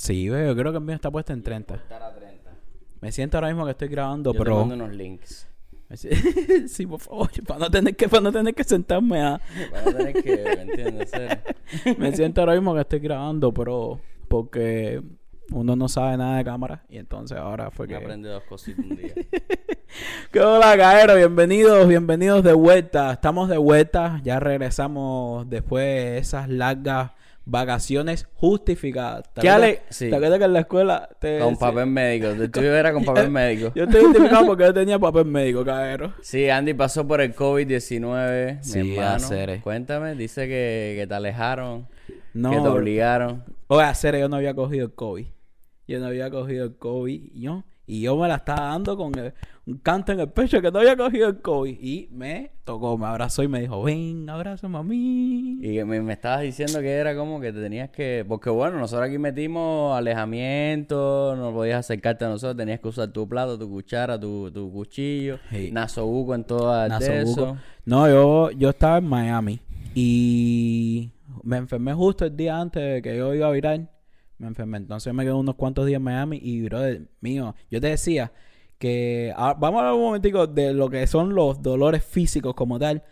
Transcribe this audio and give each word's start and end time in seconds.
Sí, 0.00 0.24
yo 0.24 0.56
creo 0.56 0.72
que 0.72 0.78
el 0.78 0.84
mío 0.84 0.94
está 0.94 1.10
puesto 1.10 1.34
en 1.34 1.42
30. 1.42 1.74
Estar 1.74 2.02
a 2.02 2.14
30. 2.14 2.50
Me 3.02 3.12
siento 3.12 3.36
ahora 3.36 3.48
mismo 3.48 3.66
que 3.66 3.72
estoy 3.72 3.88
grabando, 3.88 4.32
Yo 4.32 4.38
te 4.38 4.38
pero... 4.38 4.60
mando 4.60 4.74
unos 4.74 4.96
links. 4.96 5.46
Me 5.90 5.96
sí, 6.68 6.86
por 6.86 7.00
favor, 7.00 7.28
para 7.46 7.60
no 7.60 7.70
tener 7.70 7.94
que, 7.94 8.08
para 8.08 8.22
no 8.22 8.32
tener 8.32 8.54
que 8.54 8.64
sentarme 8.64 9.20
a... 9.20 9.38
Vas 9.70 9.86
a 9.86 9.92
tener 9.92 10.22
que, 10.22 10.42
¿me 10.42 10.62
entiendes? 10.62 11.12
Me 11.98 12.16
siento 12.16 12.40
ahora 12.40 12.54
mismo 12.54 12.74
que 12.74 12.80
estoy 12.80 13.00
grabando, 13.00 13.52
pero... 13.52 14.00
Porque 14.26 15.02
uno 15.50 15.76
no 15.76 15.86
sabe 15.86 16.16
nada 16.16 16.38
de 16.38 16.44
cámara 16.44 16.82
y 16.88 16.96
entonces 16.96 17.36
ahora 17.36 17.70
fue 17.70 17.86
que... 17.86 17.96
Aprende 17.96 18.30
dos 18.30 18.44
cositas 18.44 18.82
un 18.82 18.96
día. 18.96 19.12
¿Qué 20.32 20.40
hola, 20.40 20.78
caero? 20.78 21.14
Bienvenidos, 21.14 21.86
bienvenidos 21.86 22.42
de 22.42 22.54
vuelta. 22.54 23.12
Estamos 23.12 23.50
de 23.50 23.58
vuelta, 23.58 24.18
ya 24.24 24.40
regresamos 24.40 25.50
después 25.50 25.84
de 25.84 26.18
esas 26.18 26.48
largas 26.48 27.10
vacaciones 27.50 28.28
justificadas. 28.34 29.24
¿Te 29.34 29.40
¿Qué 29.40 29.50
ale- 29.50 29.82
sí. 29.90 30.08
¿Te 30.08 30.16
acuerdas 30.16 30.38
que 30.38 30.44
en 30.44 30.52
la 30.52 30.60
escuela 30.60 31.08
te 31.18 31.38
Con 31.40 31.56
papel 31.56 31.86
médico. 31.86 32.28
El 32.28 32.50
tuyo 32.50 32.74
era 32.76 32.92
con 32.92 33.04
papel 33.04 33.30
médico. 33.30 33.72
Yo 33.74 33.84
estoy 33.84 34.04
justificado 34.04 34.46
porque 34.46 34.64
yo 34.64 34.72
tenía 34.74 34.98
papel 34.98 35.24
médico, 35.24 35.64
caero. 35.64 36.14
Sí, 36.22 36.48
Andy 36.48 36.74
pasó 36.74 37.06
por 37.06 37.20
el 37.20 37.34
COVID-19. 37.34 38.58
Sí, 38.62 38.78
mi 38.82 38.90
hermano. 38.96 39.16
hacer. 39.16 39.60
Cuéntame, 39.62 40.14
dice 40.14 40.46
que, 40.46 40.94
que 40.98 41.06
te 41.06 41.14
alejaron, 41.14 41.88
No, 42.34 42.50
que 42.50 42.56
te 42.60 42.68
obligaron. 42.68 43.44
Oye, 43.66 43.82
hacer, 43.84 44.18
yo 44.18 44.28
no 44.28 44.36
había 44.36 44.54
cogido 44.54 44.86
el 44.86 44.92
COVID. 44.94 45.26
Yo 45.88 45.98
no 45.98 46.06
había 46.06 46.30
cogido 46.30 46.64
el 46.66 46.76
COVID. 46.76 47.32
Yo, 47.34 47.64
y 47.92 48.02
yo 48.02 48.16
me 48.16 48.28
la 48.28 48.36
estaba 48.36 48.68
dando 48.68 48.96
con 48.96 49.16
el- 49.18 49.32
un 49.66 49.78
canto 49.78 50.10
en 50.12 50.20
el 50.20 50.28
pecho 50.28 50.60
que 50.60 50.70
no 50.70 50.78
había 50.80 50.96
cogido 50.96 51.28
el 51.28 51.40
COVID. 51.40 51.78
Y 51.80 52.08
me 52.12 52.50
tocó, 52.64 52.96
me 52.98 53.06
abrazó 53.06 53.42
y 53.42 53.48
me 53.48 53.60
dijo, 53.60 53.82
ven, 53.82 54.28
abrázame 54.28 54.78
a 54.78 54.82
mí. 54.82 55.58
Y 55.60 55.74
que 55.74 55.84
me, 55.84 56.00
me 56.00 56.12
estabas 56.14 56.40
diciendo 56.42 56.80
que 56.80 56.90
era 56.92 57.14
como 57.16 57.40
que 57.40 57.52
te 57.52 57.60
tenías 57.60 57.90
que... 57.90 58.24
Porque 58.26 58.50
bueno, 58.50 58.78
nosotros 58.78 59.08
aquí 59.08 59.18
metimos 59.18 59.96
alejamiento, 59.96 61.36
no 61.36 61.52
podías 61.52 61.80
acercarte 61.80 62.24
a 62.24 62.28
nosotros, 62.28 62.56
tenías 62.56 62.80
que 62.80 62.88
usar 62.88 63.08
tu 63.12 63.28
plato, 63.28 63.58
tu 63.58 63.68
cuchara, 63.68 64.18
tu, 64.18 64.50
tu 64.50 64.72
cuchillo, 64.72 65.38
Sí. 65.50 65.70
nasobuco 65.72 66.34
en 66.34 66.44
Nasobuco. 66.48 67.30
eso. 67.30 67.56
No, 67.84 68.08
yo, 68.08 68.50
yo 68.52 68.70
estaba 68.70 68.98
en 68.98 69.04
Miami 69.06 69.60
y 69.94 71.12
me 71.42 71.58
enfermé 71.58 71.92
justo 71.94 72.24
el 72.24 72.36
día 72.36 72.58
antes 72.60 72.82
de 72.82 73.02
que 73.02 73.16
yo 73.16 73.34
iba 73.34 73.46
a 73.48 73.50
virar. 73.52 73.80
Me 74.40 74.48
enfermé. 74.48 74.78
Entonces 74.78 75.14
me 75.14 75.22
quedé 75.22 75.34
unos 75.34 75.54
cuantos 75.54 75.86
días 75.86 75.98
en 75.98 76.02
Miami 76.02 76.40
y, 76.42 76.62
brother, 76.62 77.08
mío, 77.20 77.54
yo 77.70 77.80
te 77.80 77.88
decía 77.88 78.32
que... 78.78 79.32
ah, 79.36 79.54
vamos 79.58 79.78
a 79.78 79.80
hablar 79.80 79.94
un 79.94 80.02
momentico 80.02 80.46
de 80.46 80.72
lo 80.72 80.88
que 80.90 81.06
son 81.06 81.34
los 81.34 81.62
dolores 81.62 82.02
físicos 82.04 82.54
como 82.54 82.78
tal. 82.78 83.04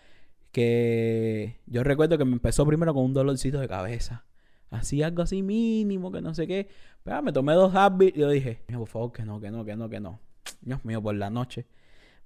Que 0.53 1.61
yo 1.67 1.84
recuerdo 1.84 2.19
que 2.19 2.25
me 2.25 2.33
empezó 2.33 2.67
primero 2.67 2.95
con 2.95 3.05
un 3.05 3.12
dolorcito 3.12 3.61
de 3.61 3.69
cabeza. 3.69 4.25
Así, 4.71 5.03
algo 5.03 5.23
así 5.23 5.43
mínimo, 5.43 6.11
que 6.11 6.21
no 6.21 6.34
sé 6.34 6.47
qué. 6.47 6.69
Pero 7.05 7.19
ah, 7.19 7.23
me 7.23 7.33
tomé 7.33 7.53
dos 7.53 7.75
Advil 7.75 8.12
y 8.17 8.21
yo 8.21 8.29
dije, 8.31 8.62
"Mío, 8.69 8.81
por 8.81 8.89
favor, 8.89 9.12
que 9.12 9.25
no, 9.25 9.41
que 9.41 9.51
no, 9.51 9.65
que 9.65 9.77
no, 9.77 9.89
que 9.89 10.01
no. 10.01 10.21
Dios 10.62 10.84
mío, 10.84 11.03
por 11.03 11.15
la 11.15 11.31
noche 11.31 11.67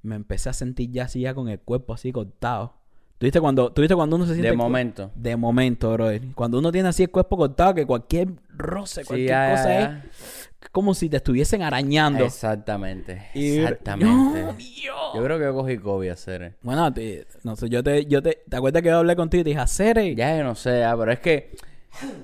me 0.02 0.16
empecé 0.16 0.50
a 0.50 0.52
sentir 0.52 0.90
ya 0.90 1.04
así, 1.04 1.20
ya 1.20 1.34
con 1.34 1.48
el 1.48 1.60
cuerpo 1.60 1.94
así 1.94 2.12
cortado. 2.12 2.74
¿Tú 3.18 3.26
viste 3.26 3.40
cuando, 3.40 3.72
tú 3.72 3.82
viste 3.82 3.94
cuando 3.94 4.16
uno 4.16 4.26
se 4.26 4.32
siente... 4.32 4.50
De 4.50 4.56
momento. 4.56 5.12
De 5.14 5.36
momento, 5.36 5.92
brother. 5.92 6.22
Cuando 6.34 6.58
uno 6.58 6.72
tiene 6.72 6.88
así 6.88 7.04
el 7.04 7.10
cuerpo 7.10 7.36
cortado, 7.36 7.74
que 7.74 7.86
cualquier 7.86 8.30
roce, 8.56 9.02
Sí, 9.02 9.06
cualquier 9.06 9.28
ya, 9.30 9.46
ya, 9.46 9.50
cosa 9.50 9.80
es 9.80 10.68
como 10.70 10.94
si 10.94 11.08
te 11.08 11.16
estuviesen 11.18 11.62
arañando. 11.62 12.24
Exactamente. 12.24 13.28
Y- 13.34 13.58
Exactamente. 13.58 14.44
¡No, 14.44 14.52
Dios! 14.54 14.96
Yo 15.14 15.22
creo 15.24 15.38
que 15.38 15.44
yo 15.44 15.54
cogí 15.54 15.78
COVID 15.78 16.08
a 16.08 16.12
hacer. 16.12 16.54
Bueno, 16.62 16.92
te- 16.92 17.26
no 17.42 17.56
sé, 17.56 17.68
yo 17.68 17.82
te, 17.82 18.06
yo 18.06 18.22
te, 18.22 18.42
¿te 18.48 18.56
acuerdas 18.56 18.82
que 18.82 18.88
yo 18.88 18.98
hablé 18.98 19.16
contigo 19.16 19.40
y 19.40 19.44
te 19.44 19.50
dije, 19.50 19.60
hacer 19.60 20.14
Ya 20.14 20.36
yo 20.38 20.44
no 20.44 20.54
sé, 20.54 20.80
ya, 20.80 20.96
pero 20.96 21.12
es 21.12 21.18
que 21.20 21.50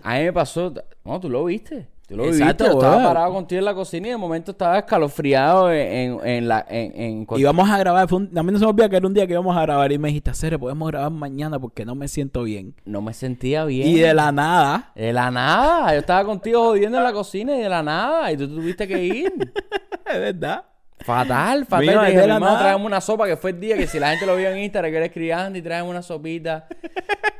a 0.02 0.14
mí 0.18 0.24
me 0.24 0.32
pasó. 0.32 0.72
No, 1.04 1.20
tú 1.20 1.28
lo 1.28 1.44
viste. 1.44 1.86
Tú 2.08 2.16
lo 2.16 2.24
Exacto. 2.24 2.64
Yo 2.64 2.72
estaba 2.72 3.02
parado 3.02 3.32
contigo 3.34 3.58
en 3.58 3.64
la 3.66 3.74
cocina 3.74 4.06
y 4.08 4.10
de 4.12 4.16
momento 4.16 4.52
estaba 4.52 4.78
escalofriado 4.78 5.70
en, 5.70 5.92
en, 6.18 6.26
en 6.26 6.48
la. 6.48 6.64
En, 6.66 6.98
en 6.98 7.26
íbamos 7.36 7.68
a 7.68 7.76
grabar, 7.76 8.08
fue 8.08 8.16
un- 8.18 8.38
a 8.38 8.42
mí 8.42 8.50
no 8.50 8.58
se 8.58 8.64
me 8.64 8.70
olvida 8.70 8.88
que 8.88 8.96
era 8.96 9.06
un 9.06 9.12
día 9.12 9.26
que 9.26 9.34
íbamos 9.34 9.54
a 9.54 9.60
grabar 9.60 9.92
y 9.92 9.98
me 9.98 10.08
dijiste, 10.08 10.32
Cere, 10.32 10.58
podemos 10.58 10.88
grabar 10.90 11.10
mañana 11.10 11.58
porque 11.58 11.84
no 11.84 11.94
me 11.94 12.08
siento 12.08 12.44
bien. 12.44 12.74
No 12.86 13.02
me 13.02 13.12
sentía 13.12 13.66
bien. 13.66 13.88
Y 13.88 13.98
de 13.98 14.14
la 14.14 14.32
nada, 14.32 14.90
De 14.94 15.12
la 15.12 15.30
nada. 15.30 15.92
Yo 15.92 15.98
estaba 16.00 16.24
contigo 16.24 16.64
jodiendo 16.64 16.96
en 16.96 17.04
la 17.04 17.12
cocina 17.12 17.54
y 17.54 17.60
de 17.60 17.68
la 17.68 17.82
nada. 17.82 18.32
Y 18.32 18.38
tú 18.38 18.48
tuviste 18.48 18.88
que 18.88 19.04
ir. 19.04 19.32
es 20.06 20.18
verdad. 20.18 20.64
Fatal, 21.00 21.64
fatal. 21.66 22.06
Es 22.06 22.14
dije, 22.14 22.26
la 22.26 22.40
nada. 22.40 22.76
una 22.76 23.00
sopa 23.00 23.26
que 23.26 23.36
fue 23.36 23.50
el 23.50 23.60
día 23.60 23.76
que 23.76 23.86
si 23.86 23.98
la 23.98 24.10
gente 24.10 24.26
lo 24.26 24.36
vio 24.36 24.48
en 24.50 24.58
Instagram 24.58 24.90
que 24.90 24.96
eres 24.96 25.12
criando 25.12 25.58
y 25.58 25.62
tráeme 25.62 25.88
una 25.88 26.02
sopita. 26.02 26.66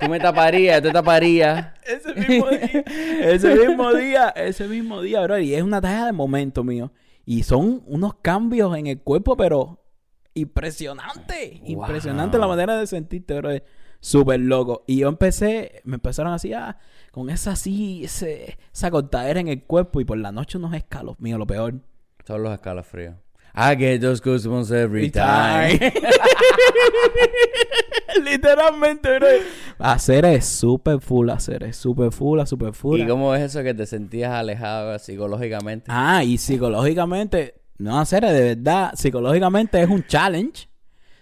Tú 0.00 0.08
me 0.08 0.20
taparías, 0.20 0.76
yo 0.76 0.88
te 0.88 0.92
taparía. 0.92 1.74
Ese 1.84 2.14
mismo 2.14 2.48
día, 2.50 2.84
ese 3.20 3.54
mismo 3.54 3.92
día, 3.92 4.28
ese 4.30 4.68
mismo 4.68 5.02
día, 5.02 5.20
bro. 5.22 5.38
Y 5.38 5.54
es 5.54 5.62
una 5.62 5.80
talla 5.80 6.06
de 6.06 6.12
momento 6.12 6.62
mío. 6.62 6.92
Y 7.24 7.42
son 7.42 7.82
unos 7.86 8.14
cambios 8.14 8.76
en 8.76 8.86
el 8.86 9.00
cuerpo, 9.00 9.36
pero 9.36 9.82
impresionante. 10.34 11.60
Impresionante 11.64 12.38
la 12.38 12.46
manera 12.46 12.78
de 12.78 12.86
sentirte, 12.86 13.34
bro. 13.34 13.50
Súper 14.00 14.40
loco. 14.40 14.84
Y 14.86 14.98
yo 14.98 15.08
empecé, 15.08 15.82
me 15.84 15.96
empezaron 15.96 16.32
así, 16.32 16.52
ah, 16.52 16.78
con 17.10 17.30
esa 17.30 17.52
así, 17.52 18.04
ese, 18.04 18.56
esa 18.72 18.90
cortadera 18.90 19.40
en 19.40 19.48
el 19.48 19.64
cuerpo. 19.64 20.00
Y 20.00 20.04
por 20.04 20.18
la 20.18 20.30
noche 20.30 20.58
unos 20.58 20.74
escalos, 20.74 21.18
mío, 21.18 21.36
lo 21.38 21.46
peor. 21.46 21.74
Todos 22.24 22.40
los 22.40 22.52
escalofríos. 22.52 23.16
I 23.60 23.74
get 23.74 24.00
those 24.00 24.20
goosebumps 24.20 24.70
every 24.70 25.10
time. 25.10 25.80
Literalmente, 28.22 29.18
bro. 29.18 29.28
Hacer 29.80 30.26
es 30.26 30.46
súper 30.46 31.00
full, 31.00 31.28
hacer 31.30 31.64
es 31.64 31.76
súper 31.76 32.12
full, 32.12 32.40
súper 32.46 32.72
full. 32.72 33.00
¿Y 33.00 33.06
cómo 33.08 33.34
es 33.34 33.42
eso 33.42 33.64
que 33.64 33.74
te 33.74 33.84
sentías 33.86 34.30
alejado 34.30 34.96
psicológicamente? 35.00 35.86
Ah, 35.88 36.22
y 36.22 36.38
psicológicamente, 36.38 37.54
no 37.78 37.98
hacer 37.98 38.24
de 38.24 38.54
verdad, 38.54 38.92
psicológicamente 38.94 39.82
es 39.82 39.88
un 39.88 40.06
challenge. 40.06 40.68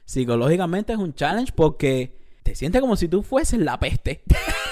Psicológicamente 0.04 0.92
es 0.92 0.98
un 0.98 1.14
challenge 1.14 1.52
porque 1.56 2.18
te 2.42 2.54
sientes 2.54 2.82
como 2.82 2.96
si 2.96 3.08
tú 3.08 3.22
fueses 3.22 3.60
la 3.60 3.78
peste. 3.78 4.20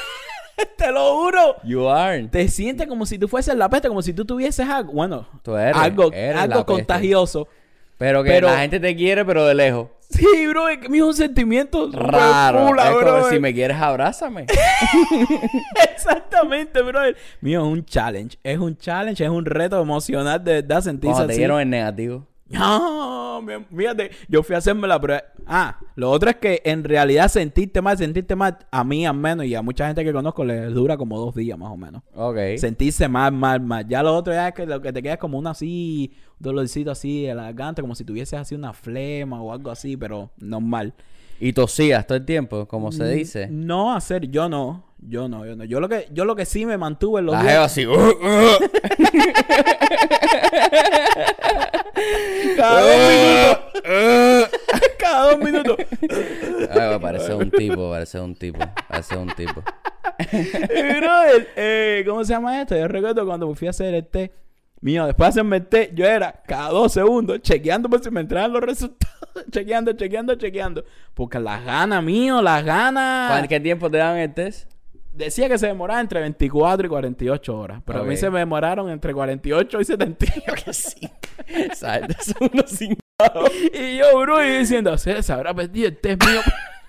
te 0.77 0.91
lo 0.93 1.15
juro. 1.17 1.57
You 1.65 1.89
are. 1.89 2.23
Te 2.29 2.49
sientes 2.49 2.87
como 2.87 3.07
si 3.07 3.19
tú 3.19 3.29
fueses 3.29 3.55
la 3.57 3.69
peste, 3.69 3.89
como 3.89 4.03
si 4.03 4.13
tú 4.13 4.25
tuvieses 4.25 4.69
algo, 4.69 4.93
bueno, 4.93 5.27
Tú 5.43 5.57
eres, 5.57 5.77
algo, 5.77 6.13
eres 6.13 6.37
algo 6.41 6.65
contagioso. 6.67 7.49
Pero 7.99 8.23
que 8.25 8.31
Pero- 8.31 8.49
la 8.49 8.59
gente 8.59 8.81
te 8.81 8.95
quiere, 8.97 9.25
pero 9.25 9.47
de 9.47 9.55
lejos. 9.55 9.89
Sí, 10.11 10.47
bro, 10.49 10.69
es 10.69 10.79
que 10.79 10.89
mío, 10.89 11.07
un 11.07 11.15
sentimiento 11.15 11.91
Raro. 11.93 12.67
fula, 12.69 12.91
es 12.91 12.97
como 12.97 13.29
si 13.31 13.39
me 13.41 13.53
quieres, 13.55 13.77
abrázame. 13.79 14.47
Exactamente, 15.93 16.83
bro. 16.83 17.01
Mío, 17.41 17.61
es 17.65 17.67
un 17.73 17.85
challenge. 17.85 18.39
Es 18.43 18.59
un 18.59 18.77
challenge, 18.77 19.25
es 19.25 19.31
un 19.31 19.45
reto 19.45 19.81
emocional 19.81 20.43
de 20.43 20.63
verdad 20.63 20.83
sentirse 20.83 21.13
Cuando 21.13 21.27
te 21.29 21.33
así. 21.33 21.39
dieron 21.41 21.61
el 21.61 21.71
negativo. 21.71 22.27
No, 22.55 23.43
mi- 23.43 23.65
fíjate, 23.77 24.11
yo 24.29 24.43
fui 24.43 24.55
a 24.55 24.59
hacerme 24.59 24.87
la 24.89 25.01
prueba. 25.01 25.23
Ah, 25.47 25.79
lo 25.97 26.11
otro 26.11 26.31
es 26.31 26.37
que 26.37 26.63
en 26.65 26.85
realidad 26.85 27.29
sentirte 27.29 27.83
mal, 27.83 27.99
sentirte 27.99 28.35
mal, 28.37 28.59
a 28.71 28.85
mí 28.85 29.07
al 29.07 29.17
menos 29.17 29.47
y 29.47 29.55
a 29.55 29.63
mucha 29.63 29.87
gente 29.87 30.05
que 30.05 30.13
conozco 30.13 30.45
les 30.45 30.73
dura 30.73 30.97
como 30.97 31.19
dos 31.19 31.35
días 31.35 31.59
más 31.59 31.71
o 31.71 31.77
menos. 31.77 32.03
Ok. 32.15 32.37
Sentirse 32.59 33.09
mal, 33.09 33.33
mal, 33.33 33.61
mal. 33.61 33.87
Ya 33.89 34.03
lo 34.03 34.15
otro 34.15 34.33
ya 34.33 34.49
es 34.49 34.55
que 34.55 34.67
lo 34.67 34.81
que 34.81 34.93
te 34.93 35.03
queda 35.03 35.15
es 35.15 35.19
como 35.19 35.39
una 35.39 35.51
así, 35.51 36.13
un 36.41 36.45
dolorcito 36.45 36.91
así 36.91 37.25
de 37.25 37.35
la 37.35 37.45
garganta, 37.45 37.83
como 37.83 37.95
si 37.95 38.05
tuvieses 38.05 38.39
así 38.39 38.55
una 38.55 38.73
flema 38.73 39.43
o 39.43 39.53
algo 39.53 39.71
así, 39.71 39.97
pero 39.97 40.31
normal. 40.39 40.95
Y 41.41 41.53
tosías 41.53 42.07
todo 42.07 42.17
el 42.17 42.25
tiempo, 42.25 42.67
como 42.67 42.93
se 42.93 43.07
dice. 43.09 43.49
No 43.51 43.93
hacer, 43.93 44.31
yo 44.31 44.49
no, 44.49 44.85
yo 45.01 45.29
no, 45.29 45.45
yo 45.45 45.57
no. 45.57 45.65
Yo 45.65 45.81
lo 45.81 45.89
que, 45.89 46.07
yo 46.13 46.25
lo 46.25 46.37
que 46.37 46.47
sí 46.47 46.65
me 46.65 46.79
mantuve 46.79 47.21
en 47.21 47.27
los 47.27 47.35
La 47.35 47.43
días- 47.43 47.59
así. 47.59 47.87
"Uh, 47.87 47.93
uh". 47.93 47.99
cada 54.99 55.31
dos 55.31 55.39
minutos, 55.39 55.39
cada 55.39 55.39
dos 55.39 55.39
minutos. 55.39 55.77
Ay, 56.71 56.99
parece 57.01 57.35
un 57.35 57.51
tipo, 57.51 57.91
parece 57.91 58.21
un 58.21 58.35
tipo, 58.35 58.59
parece 58.89 59.17
un 59.17 59.29
tipo. 59.35 59.63
Eh, 60.29 60.97
brother, 61.01 61.49
eh, 61.57 62.05
¿cómo 62.07 62.23
se 62.25 62.35
llama 62.35 62.61
esto? 62.61 62.77
Yo 62.77 62.87
recuerdo 62.87 63.25
cuando 63.27 63.49
me 63.49 63.55
fui 63.57 63.67
a 63.67 63.71
hacer 63.71 63.95
el 63.95 64.07
té. 64.07 64.31
Mío, 64.81 65.07
después 65.07 65.27
de 65.27 65.31
hacerme 65.41 65.57
el 65.57 65.67
té, 65.67 65.91
yo 65.95 66.05
era 66.05 66.43
cada 66.47 66.69
dos 66.69 66.93
segundos 66.93 67.41
chequeando 67.41 67.89
por 67.89 68.05
si 68.05 68.11
me 68.11 68.21
entraban 68.21 68.53
los 68.53 68.63
resultados. 68.63 69.15
chequeando, 69.51 69.93
chequeando, 69.95 70.35
chequeando. 70.37 70.85
Porque 71.15 71.41
las 71.41 71.65
ganas, 71.65 72.03
mío, 72.05 72.43
las 72.43 72.63
ganas. 72.65 73.31
¿Cuán- 73.31 73.49
¿Qué 73.49 73.59
tiempo 73.61 73.91
te 73.91 73.97
dan 73.99 74.19
el 74.19 74.33
test? 74.35 74.71
Decía 75.15 75.49
que 75.49 75.59
se 75.59 75.69
demoraba 75.69 76.01
entre 76.01 76.21
24 76.21 76.87
y 76.87 76.89
48 76.89 77.57
horas. 77.57 77.83
Pero 77.85 78.01
a 78.01 78.05
mí 78.05 78.17
se 78.17 78.29
me 78.31 78.41
demoraron 78.41 78.91
entre 78.91 79.15
48 79.15 79.81
y 79.81 79.85
78. 79.85 80.73
sí. 80.73 81.09
¿Sabes? 81.75 82.17
Son 82.21 82.51
unos 82.53 82.71
cinco. 82.77 83.01
y 83.73 83.99
yo, 83.99 84.19
bro, 84.19 84.45
y 84.45 84.59
diciendo, 84.59 84.99
se, 84.99 85.23
se 85.23 85.33
habrá 85.33 85.55
perdido 85.55 85.89
el 85.89 85.97
test 85.99 86.25
mío. 86.25 86.41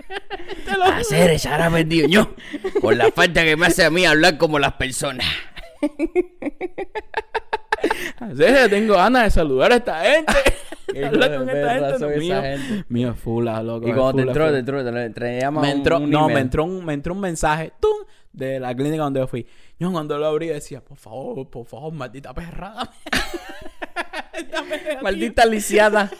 Te 0.66 0.76
lo. 0.78 0.86
Hacer 0.86 1.32
esa 1.32 1.52
ahora 1.52 1.70
perdido 1.70 2.08
yo. 2.08 2.34
Por 2.82 2.96
la 2.96 3.12
falta 3.12 3.44
que 3.44 3.56
me 3.56 3.68
hace 3.68 3.86
a 3.86 3.92
mí 3.92 4.06
hablar 4.06 4.38
como 4.38 4.58
las 4.58 4.74
personas. 4.74 5.28
Hacer, 8.20 8.70
tengo 8.70 8.96
ganas 8.96 9.26
de 9.26 9.30
saludar 9.30 9.72
a 9.72 9.76
esta 9.76 10.02
gente. 10.02 10.34
Hablar 11.06 11.38
con 11.38 11.50
esta 11.50 11.70
gente. 11.74 12.00
no, 12.00 12.08
mío, 12.18 12.42
gente. 12.42 12.86
mío 12.90 13.14
fula, 13.14 13.62
loco. 13.62 13.88
Y 13.88 13.94
cuando 13.94 14.14
te 14.14 14.22
entró, 14.22 14.52
te 14.52 14.60
entró, 14.60 14.84
te, 14.84 15.10
te 15.10 15.40
llaman 15.40 15.62
me 15.62 15.72
entró, 15.72 15.98
un, 15.98 16.04
un 16.04 16.10
no, 16.10 16.28
me 16.28 16.40
entró 16.40 16.64
un, 16.64 16.86
me 16.86 16.94
entró 16.94 17.14
un 17.14 17.20
mensaje. 17.20 17.74
¡Tum! 17.80 18.06
De 18.36 18.60
la 18.60 18.76
clínica 18.76 19.04
donde 19.04 19.20
yo 19.22 19.28
fui. 19.28 19.48
Yo 19.80 19.92
cuando 19.92 20.18
lo 20.18 20.26
abrí 20.28 20.48
decía, 20.48 20.82
por 20.82 20.98
favor, 20.98 21.50
por 21.50 21.66
favor, 21.66 21.94
maldita 21.94 22.34
perra, 22.34 22.74
dame. 22.76 24.48
dame 24.52 24.78
negativo. 24.78 25.02
Maldita 25.04 25.46
lisiada. 25.46 26.12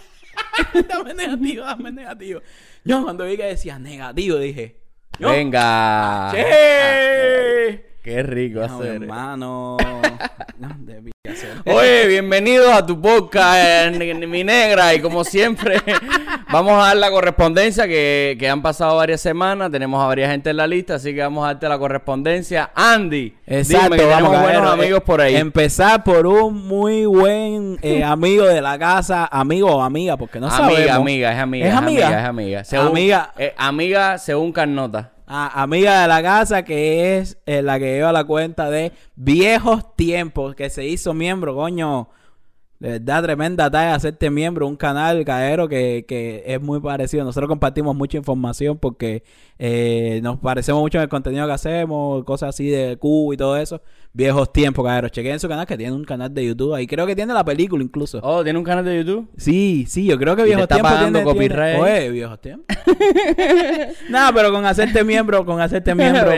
dame 0.90 1.14
negativo, 1.14 1.66
dame 1.66 1.92
negativo. 1.92 2.42
Yo 2.84 3.04
cuando 3.04 3.26
vi 3.26 3.38
que 3.38 3.44
decía 3.46 3.78
negativo 3.80 4.38
dije, 4.38 4.78
yo, 5.20 5.30
Venga. 5.30 6.32
¡Che! 6.32 7.86
Qué 8.04 8.22
rico 8.24 8.60
No, 8.60 8.66
hacer. 8.66 9.02
hermano. 9.02 9.78
No, 10.58 10.70
debí 10.80 11.12
hacer. 11.30 11.50
Oye, 11.66 12.08
bienvenidos 12.08 12.72
a 12.72 12.86
tu 12.86 13.02
podcast, 13.02 13.94
eh, 14.00 14.14
mi 14.26 14.44
negra. 14.46 14.94
Y 14.94 15.02
como 15.02 15.26
siempre, 15.26 15.82
vamos 16.52 16.74
a 16.82 16.88
dar 16.88 16.98
la 16.98 17.12
correspondencia 17.12 17.86
que, 17.88 18.38
que 18.40 18.48
han 18.48 18.62
pasado 18.62 18.96
varias 18.96 19.20
semanas. 19.20 19.70
Tenemos 19.70 20.02
a 20.02 20.08
varias 20.08 20.32
gente 20.32 20.52
en 20.52 20.58
la 20.58 20.66
lista, 20.66 20.96
así 20.96 21.14
que 21.14 21.22
vamos 21.22 21.44
a 21.44 21.48
darte 21.48 21.68
la 21.68 21.78
correspondencia. 21.78 22.72
Andy, 22.74 23.36
Exacto, 23.46 23.84
dime 23.96 23.98
que 23.98 24.06
vamos, 24.06 24.30
tenemos 24.30 24.42
buenos 24.44 24.62
caballero. 24.62 24.84
amigos 24.84 25.04
por 25.04 25.20
ahí. 25.22 25.36
Empezar 25.36 26.04
por 26.06 26.26
un 26.26 26.66
muy 26.68 27.06
buen 27.06 27.78
eh, 27.82 28.02
amigo 28.06 28.46
de 28.46 28.62
la 28.62 28.80
casa, 28.80 29.28
amigo 29.30 29.76
o 29.76 29.82
amiga, 29.82 30.16
porque 30.16 30.40
no 30.40 30.50
sabemos. 30.50 30.74
amiga, 30.78 30.96
amiga, 30.96 31.32
es 31.34 31.40
amiga. 31.40 31.68
¿Es 31.68 31.74
amiga? 31.76 32.10
Es 32.20 32.26
amiga. 32.26 32.64
Según, 32.64 32.88
Amiga. 32.88 33.34
eh, 33.38 33.54
amiga 33.58 34.18
según 34.20 34.54
Carnota. 34.54 35.12
Amiga 35.28 36.04
de 36.04 36.08
la 36.08 36.22
casa 36.22 36.64
que 36.64 37.18
es 37.18 37.38
eh, 37.46 37.62
la 37.64 37.80
que 37.80 37.86
lleva 37.86 38.12
la 38.12 38.26
cuenta 38.26 38.70
de 38.70 38.92
viejos 39.16 39.96
tiempos, 39.96 40.56
que 40.56 40.70
se 40.70 40.86
hizo 40.86 41.14
miembro, 41.14 41.56
coño. 41.56 42.10
De 42.78 42.90
verdad, 43.00 43.24
tremenda 43.24 43.72
talla 43.72 43.96
hacerte 43.96 44.30
miembro, 44.30 44.68
un 44.68 44.76
canal 44.76 45.24
caero 45.24 45.68
que, 45.70 46.06
que 46.08 46.44
es 46.46 46.62
muy 46.62 46.82
parecido. 46.82 47.24
Nosotros 47.24 47.48
compartimos 47.48 47.96
mucha 47.96 48.18
información 48.18 48.78
porque 48.78 49.24
eh, 49.58 50.20
nos 50.22 50.40
parecemos 50.40 50.82
mucho 50.82 50.98
en 50.98 51.04
el 51.04 51.10
contenido 51.10 51.48
que 51.48 51.54
hacemos, 51.54 52.24
cosas 52.26 52.50
así 52.50 52.70
de 52.70 52.98
Q 52.98 53.34
y 53.34 53.38
todo 53.38 53.58
eso. 53.58 53.82
Viejos 54.18 54.54
tiempos, 54.54 54.86
caero. 54.86 55.10
Chequen 55.10 55.38
su 55.42 55.50
canal 55.50 55.66
que 55.66 55.76
tiene 55.76 55.92
un 55.92 56.06
canal 56.06 56.34
de 56.34 56.46
YouTube 56.46 56.74
ahí. 56.74 56.88
Creo 56.88 57.06
que 57.06 57.18
tiene 57.18 57.34
la 57.34 57.44
película 57.44 57.84
incluso. 57.84 58.22
Oh, 58.24 58.42
¿tiene 58.46 58.58
un 58.58 58.64
canal 58.64 58.86
de 58.86 58.96
YouTube? 59.00 59.28
Sí, 59.36 59.86
sí, 59.90 60.06
yo 60.06 60.18
creo 60.18 60.38
que 60.38 60.44
¿Y 60.44 60.46
te 60.46 60.50
viejos 60.52 60.64
está 60.64 60.76
tiempos 60.76 60.92
pagando 60.94 61.20
tiene, 61.20 61.34
tiene- 61.34 61.50
copyright? 61.50 61.82
Oye, 61.82 62.10
viejos 62.12 62.40
tiempos. 62.40 62.66
Nada, 64.10 64.32
pero 64.34 64.54
con 64.54 64.66
hacerte 64.66 65.04
miembro, 65.04 65.46
con 65.46 65.60
hacerte 65.60 65.94
miembro 65.96 66.32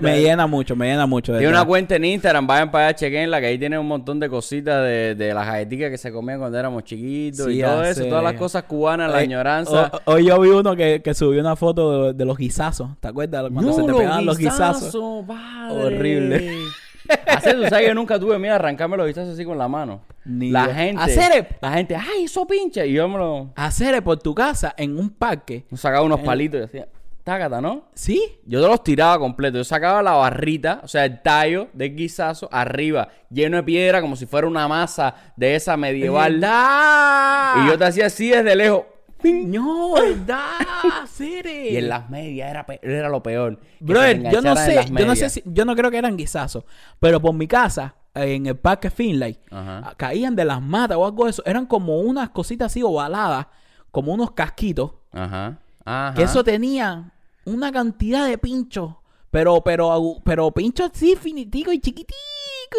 me, 0.00 0.20
llena 0.20 0.48
mucho, 0.48 0.74
me 0.74 0.86
llena 0.90 1.06
mucho. 1.06 1.32
Tiene 1.34 1.48
una 1.52 1.64
cuenta 1.64 1.94
en 1.94 2.04
Instagram, 2.04 2.48
vayan 2.48 2.70
para 2.72 2.88
allá, 2.88 2.96
chequenla, 2.96 3.38
que 3.40 3.46
ahí 3.46 3.58
tiene 3.58 3.78
un 3.78 3.86
montón 3.86 4.18
de 4.18 4.28
cositas 4.28 4.82
de, 4.82 5.14
de 5.14 5.32
las 5.32 5.46
galletitas 5.46 5.90
que 5.90 5.98
se 5.98 6.10
comían 6.10 6.40
cuando 6.40 6.58
éramos 6.58 6.82
chiquitos 6.82 7.46
Sí, 7.46 7.60
y 7.60 7.62
todo 7.62 7.84
eso, 7.84 8.02
sé. 8.02 8.08
todas 8.08 8.24
las 8.24 8.34
cosas 8.34 8.64
cubanas, 8.64 9.08
la 9.12 9.20
Eh, 9.20 9.24
añoranza. 9.24 9.92
ho- 10.04 10.12
Hoy 10.14 10.26
yo 10.26 10.40
vi 10.40 10.48
uno 10.48 10.74
que, 10.74 11.00
que 11.00 11.14
subió 11.14 11.40
una 11.40 11.54
foto 11.54 12.06
de, 12.06 12.12
de 12.14 12.24
los 12.24 12.36
guisazos. 12.36 12.88
¿Te 12.98 13.06
acuerdas? 13.06 13.46
Cuando 13.52 13.72
se 13.72 13.82
te 13.84 13.92
pegaban 13.92 14.26
los 14.26 14.36
guisazos. 14.36 14.92
padre. 15.26 15.84
Horrible. 15.96 16.50
Hacer, 17.26 17.56
tú 17.56 17.62
sabes 17.62 17.78
que 17.80 17.86
yo 17.88 17.94
nunca 17.94 18.18
tuve 18.18 18.38
miedo 18.38 18.52
a 18.54 18.56
arrancarme 18.56 18.96
los 18.96 19.06
guisazos 19.06 19.34
así 19.34 19.44
con 19.44 19.56
la 19.58 19.68
mano. 19.68 20.02
Ni 20.24 20.50
la 20.50 20.66
yo. 20.66 20.74
gente. 20.74 21.02
Hacer- 21.02 21.56
La 21.60 21.72
gente, 21.72 21.96
ay, 21.96 22.24
eso 22.24 22.46
pincha. 22.46 22.84
Y 22.84 22.92
yo 22.94 23.08
me 23.08 23.18
lo. 23.18 23.50
Hacer 23.56 24.02
por 24.02 24.18
tu 24.18 24.34
casa 24.34 24.74
en 24.76 24.98
un 24.98 25.10
parque. 25.10 25.64
Sacaba 25.74 26.02
unos 26.04 26.20
palitos 26.20 26.58
y 26.58 26.62
decía, 26.62 26.88
tácata, 27.24 27.60
¿no? 27.60 27.84
¿Sí? 27.94 28.20
Yo 28.46 28.60
te 28.62 28.66
los 28.68 28.82
tiraba 28.84 29.18
completo. 29.18 29.58
Yo 29.58 29.64
sacaba 29.64 30.02
la 30.02 30.12
barrita, 30.12 30.80
o 30.82 30.88
sea, 30.88 31.04
el 31.04 31.20
tallo 31.22 31.68
del 31.72 31.94
guisazo 31.96 32.48
arriba, 32.52 33.08
lleno 33.30 33.56
de 33.58 33.62
piedra, 33.62 34.00
como 34.00 34.16
si 34.16 34.26
fuera 34.26 34.46
una 34.46 34.66
masa 34.68 35.14
de 35.36 35.54
esa 35.54 35.76
medieval. 35.76 36.34
¿Verdad? 36.34 37.64
Y 37.64 37.68
yo 37.68 37.78
te 37.78 37.84
hacía 37.84 38.06
así 38.06 38.30
desde 38.30 38.56
lejos. 38.56 38.82
No, 39.24 39.94
¿verdad? 39.94 40.50
Y 41.20 41.76
en 41.76 41.88
las 41.88 42.08
medias 42.10 42.50
era, 42.50 42.64
pe- 42.66 42.80
era 42.82 43.08
lo 43.08 43.22
peor. 43.22 43.58
Brother, 43.80 44.30
yo 44.30 44.40
no 44.40 44.56
sé, 44.56 44.84
yo 44.90 45.06
no 45.06 45.14
sé 45.16 45.30
si, 45.30 45.42
yo 45.44 45.64
no 45.64 45.74
creo 45.76 45.90
que 45.90 45.98
eran 45.98 46.16
guisazos, 46.16 46.64
pero 46.98 47.20
por 47.20 47.34
mi 47.34 47.46
casa, 47.46 47.94
en 48.14 48.46
el 48.46 48.56
parque 48.56 48.90
Finlay, 48.90 49.38
Ajá. 49.50 49.82
ah, 49.86 49.94
caían 49.96 50.34
de 50.34 50.44
las 50.44 50.60
matas 50.62 50.96
o 50.96 51.04
algo 51.04 51.24
de 51.24 51.30
eso, 51.30 51.42
eran 51.46 51.66
como 51.66 52.00
unas 52.00 52.30
cositas 52.30 52.66
así 52.72 52.82
ovaladas, 52.82 53.46
como 53.90 54.12
unos 54.12 54.32
casquitos, 54.32 54.92
Ajá. 55.12 55.58
Ajá. 55.84 56.14
que 56.14 56.22
eso 56.22 56.42
tenía 56.44 57.12
una 57.44 57.70
cantidad 57.72 58.26
de 58.26 58.38
pinchos, 58.38 58.94
pero, 59.30 59.60
pero, 59.62 60.16
pero 60.24 60.50
pinchos 60.50 60.90
así 60.92 61.14
finitico 61.16 61.72
y 61.72 61.78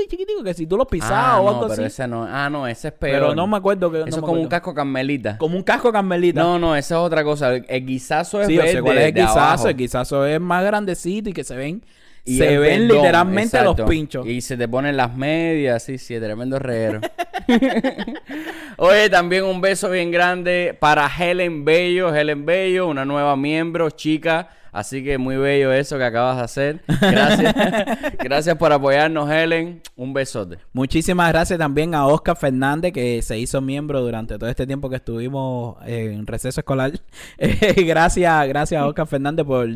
chiquitico 0.10 0.44
que 0.44 0.54
si 0.54 0.66
tú 0.68 0.78
los 0.78 0.88
pisabas 0.88 1.12
Ah, 1.36 1.39
o 1.39 1.44
no, 1.44 1.50
algo 1.50 1.62
pero 1.62 1.74
así, 1.74 1.83
ese 1.83 2.07
no. 2.07 2.24
Ah, 2.30 2.50
no, 2.50 2.68
ese 2.68 2.89
es 2.89 2.94
peor. 2.94 3.13
pero 3.13 3.36
no 3.36 3.48
me 3.48 3.57
acuerdo 3.57 3.92
que 3.92 4.00
no 4.00 4.06
Eso 4.06 4.18
es 4.18 4.24
como 4.24 4.42
un 4.42 4.48
casco 4.48 4.74
carmelita. 4.74 5.38
como 5.38 5.56
un 5.57 5.63
casco 5.63 5.92
carmelita. 5.92 6.42
No, 6.42 6.57
no, 6.60 6.75
esa 6.75 6.95
es 6.95 7.00
otra 7.01 7.24
cosa. 7.24 7.56
El, 7.56 7.66
el 7.68 7.86
guisazo 7.86 8.42
es 8.42 8.48
sí, 8.48 8.54
yo 8.56 8.62
verde 8.62 8.74
sé 8.74 8.81
cuál 8.81 8.98
es 8.98 9.06
el 9.07 9.13
guisazo, 9.13 9.39
abajo. 9.39 9.68
el 9.68 9.78
guisazo 9.78 10.25
es 10.25 10.39
más 10.42 10.63
grandecito 10.66 11.30
y 11.30 11.33
que 11.33 11.44
se 11.44 11.56
ven, 11.56 11.83
Y 12.25 12.38
se 12.38 12.57
ven 12.57 12.88
literalmente 12.88 13.57
exacto. 13.57 13.81
los 13.83 13.89
pinchos. 13.89 14.25
Y 14.28 14.42
se 14.42 14.57
te 14.57 14.68
ponen 14.68 14.95
las 14.98 15.16
medias, 15.16 15.83
sí, 15.83 15.98
sí, 15.98 16.18
tremendo 16.19 16.60
reguero. 16.60 17.01
Oye, 18.78 19.10
también 19.10 19.44
un 19.44 19.62
beso 19.62 19.89
bien 19.89 20.12
grande 20.12 20.75
para 20.80 21.07
Helen 21.07 21.66
Bello. 21.66 22.13
Helen 22.13 22.45
Bello, 22.45 22.88
una 22.88 23.06
nueva 23.06 23.36
miembro, 23.36 23.89
chica. 23.92 24.50
Así 24.71 25.03
que 25.03 25.18
muy 25.18 25.35
bello 25.35 25.73
eso 25.73 25.97
que 25.97 26.06
acabas 26.06 26.38
de 26.38 26.44
hacer. 26.44 26.81
Gracias. 27.01 27.53
Gracias 28.23 28.56
por 28.56 28.71
apoyarnos, 28.71 29.29
Helen. 29.29 29.81
Un 29.97 30.13
besote. 30.13 30.59
Muchísimas 30.71 31.29
gracias 31.31 31.59
también 31.59 31.94
a 31.94 32.07
Oscar 32.07 32.38
Fernández, 32.38 32.94
que 32.94 33.21
se 33.21 33.38
hizo 33.38 33.59
miembro 33.59 34.01
durante 34.01 34.38
todo 34.38 34.50
este 34.50 34.65
tiempo 34.65 34.89
que 34.89 34.95
estuvimos 34.95 35.75
en 35.85 36.25
receso 36.25 36.62
escolar. 36.62 36.91
Eh, 37.38 37.83
gracias, 37.85 38.47
gracias 38.47 38.81
a 38.81 38.88
Oscar 38.88 39.07
Fernández 39.07 39.45
por 39.45 39.68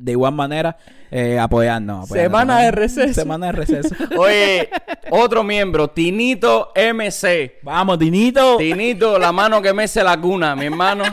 de 0.00 0.12
igual 0.12 0.32
manera 0.32 0.76
eh, 1.10 1.38
apoyarnos, 1.38 2.04
apoyarnos. 2.06 2.30
Semana 2.30 2.60
de 2.60 2.70
receso. 2.70 3.14
Semana 3.14 3.46
de 3.46 3.52
receso. 3.52 3.94
Oye, 4.18 4.70
otro 5.10 5.44
miembro, 5.44 5.88
Tinito 5.88 6.72
MC. 6.74 7.58
Vamos, 7.62 7.98
Dinito. 7.98 8.56
Tinito, 8.56 9.18
la 9.18 9.32
mano 9.32 9.60
que 9.60 9.74
mece 9.74 10.02
la 10.02 10.18
cuna, 10.18 10.56
mi 10.56 10.66
hermano. 10.66 11.04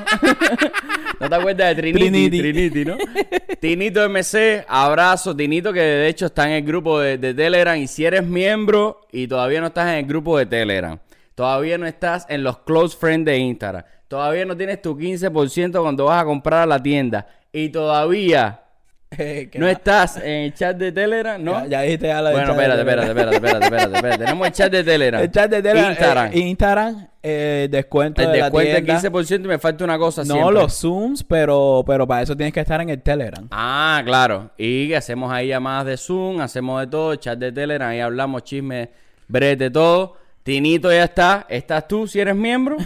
¿No 1.19 1.30
te 1.30 1.36
acuerdas 1.36 1.75
de 1.75 1.81
Trinity? 1.81 2.30
Trinity. 2.30 2.39
Trinity, 2.39 2.86
¿no? 2.86 2.98
Tinito 3.59 4.07
MC, 4.07 4.65
abrazo. 4.68 5.35
Tinito, 5.35 5.74
que 5.74 5.79
de 5.79 6.07
hecho 6.07 6.27
está 6.27 6.45
en 6.45 6.53
el 6.53 6.63
grupo 6.63 7.00
de, 7.00 7.18
de 7.18 7.33
Telegram. 7.33 7.77
Y 7.77 7.88
si 7.88 8.06
eres 8.06 8.24
miembro 8.24 9.01
y 9.12 9.27
todavía 9.27 9.62
no 9.62 9.68
estás 9.68 9.89
en 9.89 9.95
el 10.00 10.06
grupo 10.06 10.38
de 10.38 10.45
Telegram, 10.45 11.00
todavía 11.35 11.77
no 11.77 11.85
estás 11.85 12.25
en 12.29 12.44
los 12.44 12.59
close 12.59 12.97
friends 12.97 13.25
de 13.25 13.38
Instagram, 13.38 13.83
todavía 14.07 14.45
no 14.45 14.57
tienes 14.57 14.81
tu 14.81 14.97
15% 14.97 15.81
cuando 15.81 16.06
vas 16.06 16.21
a 16.21 16.25
comprar 16.25 16.63
a 16.63 16.65
la 16.65 16.81
tienda, 16.81 17.27
y 17.51 17.69
todavía 17.69 18.67
Eh, 19.19 19.50
no 19.56 19.68
estás 19.69 20.18
en 20.18 20.44
el 20.44 20.54
chat 20.54 20.75
de 20.75 20.92
Telegram, 20.92 21.42
¿no? 21.42 21.63
Ya, 21.63 21.68
ya 21.68 21.81
dijiste 21.83 22.07
ya 22.07 22.21
lo 22.21 22.30
Bueno, 22.31 22.51
espérate, 22.51 22.81
espérate, 22.81 23.07
espérate, 23.07 23.36
espérate, 23.38 23.65
espérate, 23.65 23.95
espérate. 23.95 24.25
Tenemos 24.25 24.48
el 24.48 24.54
chat 24.54 24.71
de 24.71 24.83
Telegram. 24.83 25.21
El 25.24 25.31
chat 25.31 25.50
de 25.50 25.62
Telegram. 25.62 25.92
Instagram. 25.92 26.31
eh, 26.33 26.39
Instagram, 26.39 27.08
eh, 27.24 27.67
descuento 27.72 28.22
el 28.22 28.32
de 28.34 28.38
la 28.38 28.43
descuento 28.50 28.74
del 28.74 28.86
tienda. 28.86 29.01
15% 29.10 29.46
y 29.46 29.48
me 29.48 29.60
falta 29.60 29.84
una 29.86 29.98
cosa 29.98 30.24
No 30.25 30.34
siempre. 30.34 30.53
los 30.53 30.74
Zooms, 30.74 31.24
pero, 31.24 31.84
pero 31.88 32.05
para 32.05 32.22
eso 32.24 32.36
tienes 32.36 32.53
que 32.53 32.60
estar 32.60 32.82
en 32.82 32.89
el 32.89 33.01
Telegram. 33.01 33.48
Ah, 33.50 34.01
claro. 34.05 34.51
Y 34.58 34.93
hacemos 34.93 35.32
ahí 35.32 35.48
llamadas 35.48 35.86
de 35.86 35.96
Zoom, 35.98 36.41
hacemos 36.41 36.82
de 36.82 36.88
todo, 36.88 37.15
chat 37.15 37.39
de 37.39 37.53
Telegram, 37.53 37.89
ahí 37.89 38.01
hablamos 38.01 38.43
chisme, 38.43 38.89
brete, 39.29 39.72
todo. 39.72 40.17
Tinito 40.43 40.91
ya 40.91 41.05
está. 41.05 41.46
¿Estás 41.50 41.88
tú 41.88 42.08
si 42.08 42.20
eres 42.20 42.36
miembro? 42.36 42.77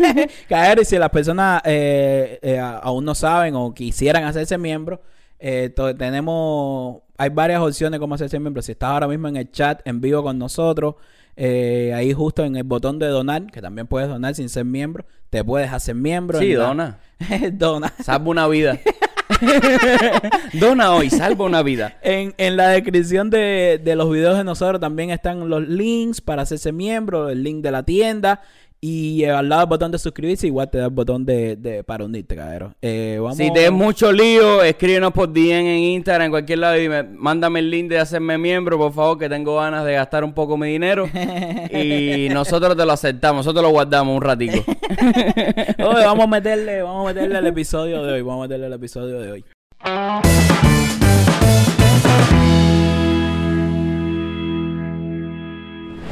Caer, 0.48 0.78
y 0.80 0.84
si 0.84 0.96
las 0.98 1.10
personas 1.10 1.60
eh, 1.64 2.38
eh, 2.42 2.58
aún 2.58 3.04
no 3.04 3.14
saben 3.14 3.54
o 3.56 3.74
quisieran 3.74 4.24
hacerse 4.24 4.56
miembro, 4.56 5.00
eh, 5.40 5.70
tenemos, 5.98 7.02
hay 7.16 7.30
varias 7.30 7.60
opciones 7.60 7.98
como 7.98 8.14
hacerse 8.14 8.38
miembro. 8.38 8.62
Si 8.62 8.72
estás 8.72 8.90
ahora 8.90 9.08
mismo 9.08 9.28
en 9.28 9.36
el 9.36 9.50
chat 9.50 9.80
en 9.86 10.00
vivo 10.00 10.22
con 10.22 10.38
nosotros, 10.38 10.96
eh, 11.36 11.92
ahí 11.94 12.12
justo 12.12 12.44
en 12.44 12.56
el 12.56 12.64
botón 12.64 12.98
de 12.98 13.06
donar, 13.06 13.46
que 13.46 13.62
también 13.62 13.86
puedes 13.86 14.08
donar 14.08 14.34
sin 14.34 14.48
ser 14.48 14.64
miembro, 14.64 15.04
te 15.30 15.42
puedes 15.42 15.72
hacer 15.72 15.94
miembro. 15.94 16.38
Sí, 16.38 16.52
la- 16.54 16.64
dona. 16.66 16.98
dona. 17.52 17.92
Salva 18.02 18.28
una 18.30 18.46
vida. 18.48 18.78
Dona 20.54 20.92
hoy, 20.92 21.08
salva 21.08 21.44
una 21.44 21.62
vida. 21.62 21.98
En, 22.02 22.34
en 22.36 22.56
la 22.56 22.68
descripción 22.70 23.30
de, 23.30 23.80
de 23.82 23.96
los 23.96 24.10
videos 24.10 24.36
de 24.36 24.44
nosotros 24.44 24.80
también 24.80 25.10
están 25.10 25.48
los 25.48 25.66
links 25.66 26.20
para 26.20 26.42
hacerse 26.42 26.72
miembro, 26.72 27.28
el 27.28 27.42
link 27.42 27.62
de 27.62 27.70
la 27.70 27.82
tienda 27.84 28.42
y 28.82 29.24
eh, 29.24 29.30
al 29.30 29.48
lado 29.48 29.60
del 29.60 29.68
botón 29.68 29.92
de 29.92 29.98
suscribirse 29.98 30.46
igual 30.46 30.70
te 30.70 30.78
da 30.78 30.86
el 30.86 30.90
botón 30.90 31.26
de, 31.26 31.56
de 31.56 31.84
para 31.84 32.04
unirte, 32.04 32.34
cabrón. 32.34 32.74
Eh, 32.80 33.18
vamos... 33.20 33.36
Si 33.36 33.52
te 33.52 33.66
es 33.66 33.72
mucho 33.72 34.10
lío, 34.10 34.62
escríbenos 34.62 35.12
por 35.12 35.30
DM 35.30 35.66
en 35.66 35.78
Instagram, 35.78 36.26
en 36.26 36.30
cualquier 36.30 36.60
lado 36.60 36.80
y 36.80 36.88
mándame 36.88 37.58
el 37.58 37.70
link 37.70 37.90
de 37.90 37.98
hacerme 37.98 38.38
miembro, 38.38 38.78
por 38.78 38.92
favor, 38.94 39.18
que 39.18 39.28
tengo 39.28 39.56
ganas 39.56 39.84
de 39.84 39.92
gastar 39.92 40.24
un 40.24 40.32
poco 40.32 40.56
mi 40.56 40.68
dinero. 40.68 41.06
y 41.70 42.28
nosotros 42.30 42.74
te 42.74 42.86
lo 42.86 42.92
aceptamos, 42.92 43.44
nosotros 43.44 43.62
lo 43.62 43.70
guardamos 43.70 44.16
un 44.16 44.22
ratico. 44.22 44.64
Oye, 45.78 46.04
vamos 46.04 46.24
a 46.24 46.28
meterle, 46.28 46.82
vamos 46.82 47.04
a 47.04 47.12
meterle 47.12 47.38
el 47.38 47.46
episodio 47.46 48.02
de 48.02 48.14
hoy, 48.14 48.22
vamos 48.22 48.44
a 48.44 48.48
meterle 48.48 48.66
el 48.66 48.72
episodio 48.72 49.20
de 49.20 49.32
hoy. 49.32 49.44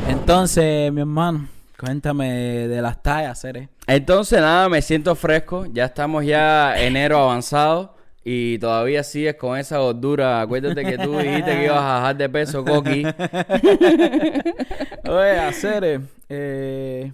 Entonces, 0.07 0.93
mi 0.93 1.01
hermano, 1.01 1.49
cuéntame 1.79 2.69
de 2.69 2.83
las 2.83 3.03
tallas, 3.03 3.41
Cere. 3.41 3.69
Entonces, 3.87 4.41
nada, 4.41 4.69
me 4.69 4.83
siento 4.83 5.15
fresco. 5.15 5.67
Ya 5.73 5.87
estamos 5.87 6.25
ya 6.25 6.81
enero 6.81 7.19
avanzado. 7.19 7.97
y 8.25 8.59
todavía 8.59 9.03
sigues 9.05 9.37
con 9.37 9.59
esa 9.59 9.79
gordura. 9.79 10.43
Acuérdate 10.43 10.85
que 10.85 10.99
tú 10.99 11.17
dijiste 11.19 11.51
que 11.51 11.65
ibas 11.65 11.79
a 11.79 12.01
bajar 12.01 12.17
de 12.17 12.29
peso, 12.29 12.65
Coqui. 12.65 13.05
Oye, 15.09 15.39
hacer, 15.39 16.03
eh, 16.29 17.13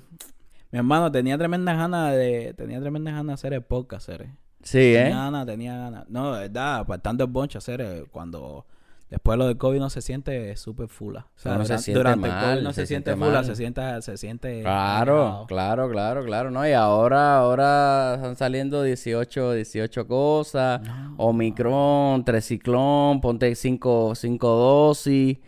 mi 0.72 0.78
hermano 0.78 1.12
tenía 1.12 1.38
tremendas 1.38 1.76
ganas 1.76 2.14
de, 2.14 2.52
tenía 2.56 2.80
tremendas 2.80 3.14
ganas 3.14 3.26
de 3.26 3.34
hacer 3.34 3.52
el 3.52 3.62
podcast, 3.62 4.08
hacer. 4.08 4.28
Sí, 4.64 4.78
¿eh? 4.78 5.04
Tenía 5.04 5.18
ganas, 5.18 5.46
tenía 5.46 5.76
ganas. 5.76 6.08
No, 6.08 6.34
de 6.34 6.48
verdad, 6.48 6.84
para 6.84 7.00
tanto 7.00 7.22
el 7.22 7.30
bonche 7.30 7.58
hacer 7.58 7.80
eh, 7.80 8.06
cuando 8.10 8.66
después 9.14 9.38
lo 9.38 9.46
del 9.46 9.56
COVID 9.56 9.78
no 9.78 9.90
se 9.90 10.02
siente 10.02 10.56
súper 10.56 10.88
fula. 10.88 11.28
O 11.36 11.38
sea, 11.38 11.56
No 11.56 11.64
se 11.64 11.68
durante, 11.68 11.82
siente 11.82 11.98
durante 11.98 12.26
el 12.26 12.32
mal, 12.32 12.54
COVID 12.54 12.64
no 12.64 12.72
se, 12.72 12.80
se 12.82 12.86
siente 12.86 13.10
siente 13.12 13.26
fula, 13.26 13.44
se 13.44 13.56
siente, 13.56 14.02
se 14.02 14.16
siente 14.16 14.60
Claro, 14.62 15.44
claro, 15.48 15.90
claro, 15.90 16.24
claro, 16.24 16.50
no, 16.50 16.66
y 16.68 16.72
ahora, 16.72 17.38
ahora 17.38 18.14
están 18.16 18.36
saliendo 18.36 18.82
18, 18.82 19.52
18 19.52 20.06
cosas, 20.06 20.80
Omicron, 21.16 22.24
Treciclón, 22.24 23.20
ponte 23.20 23.54
5, 23.54 24.14
5 24.14 24.48
dosis, 24.48 25.38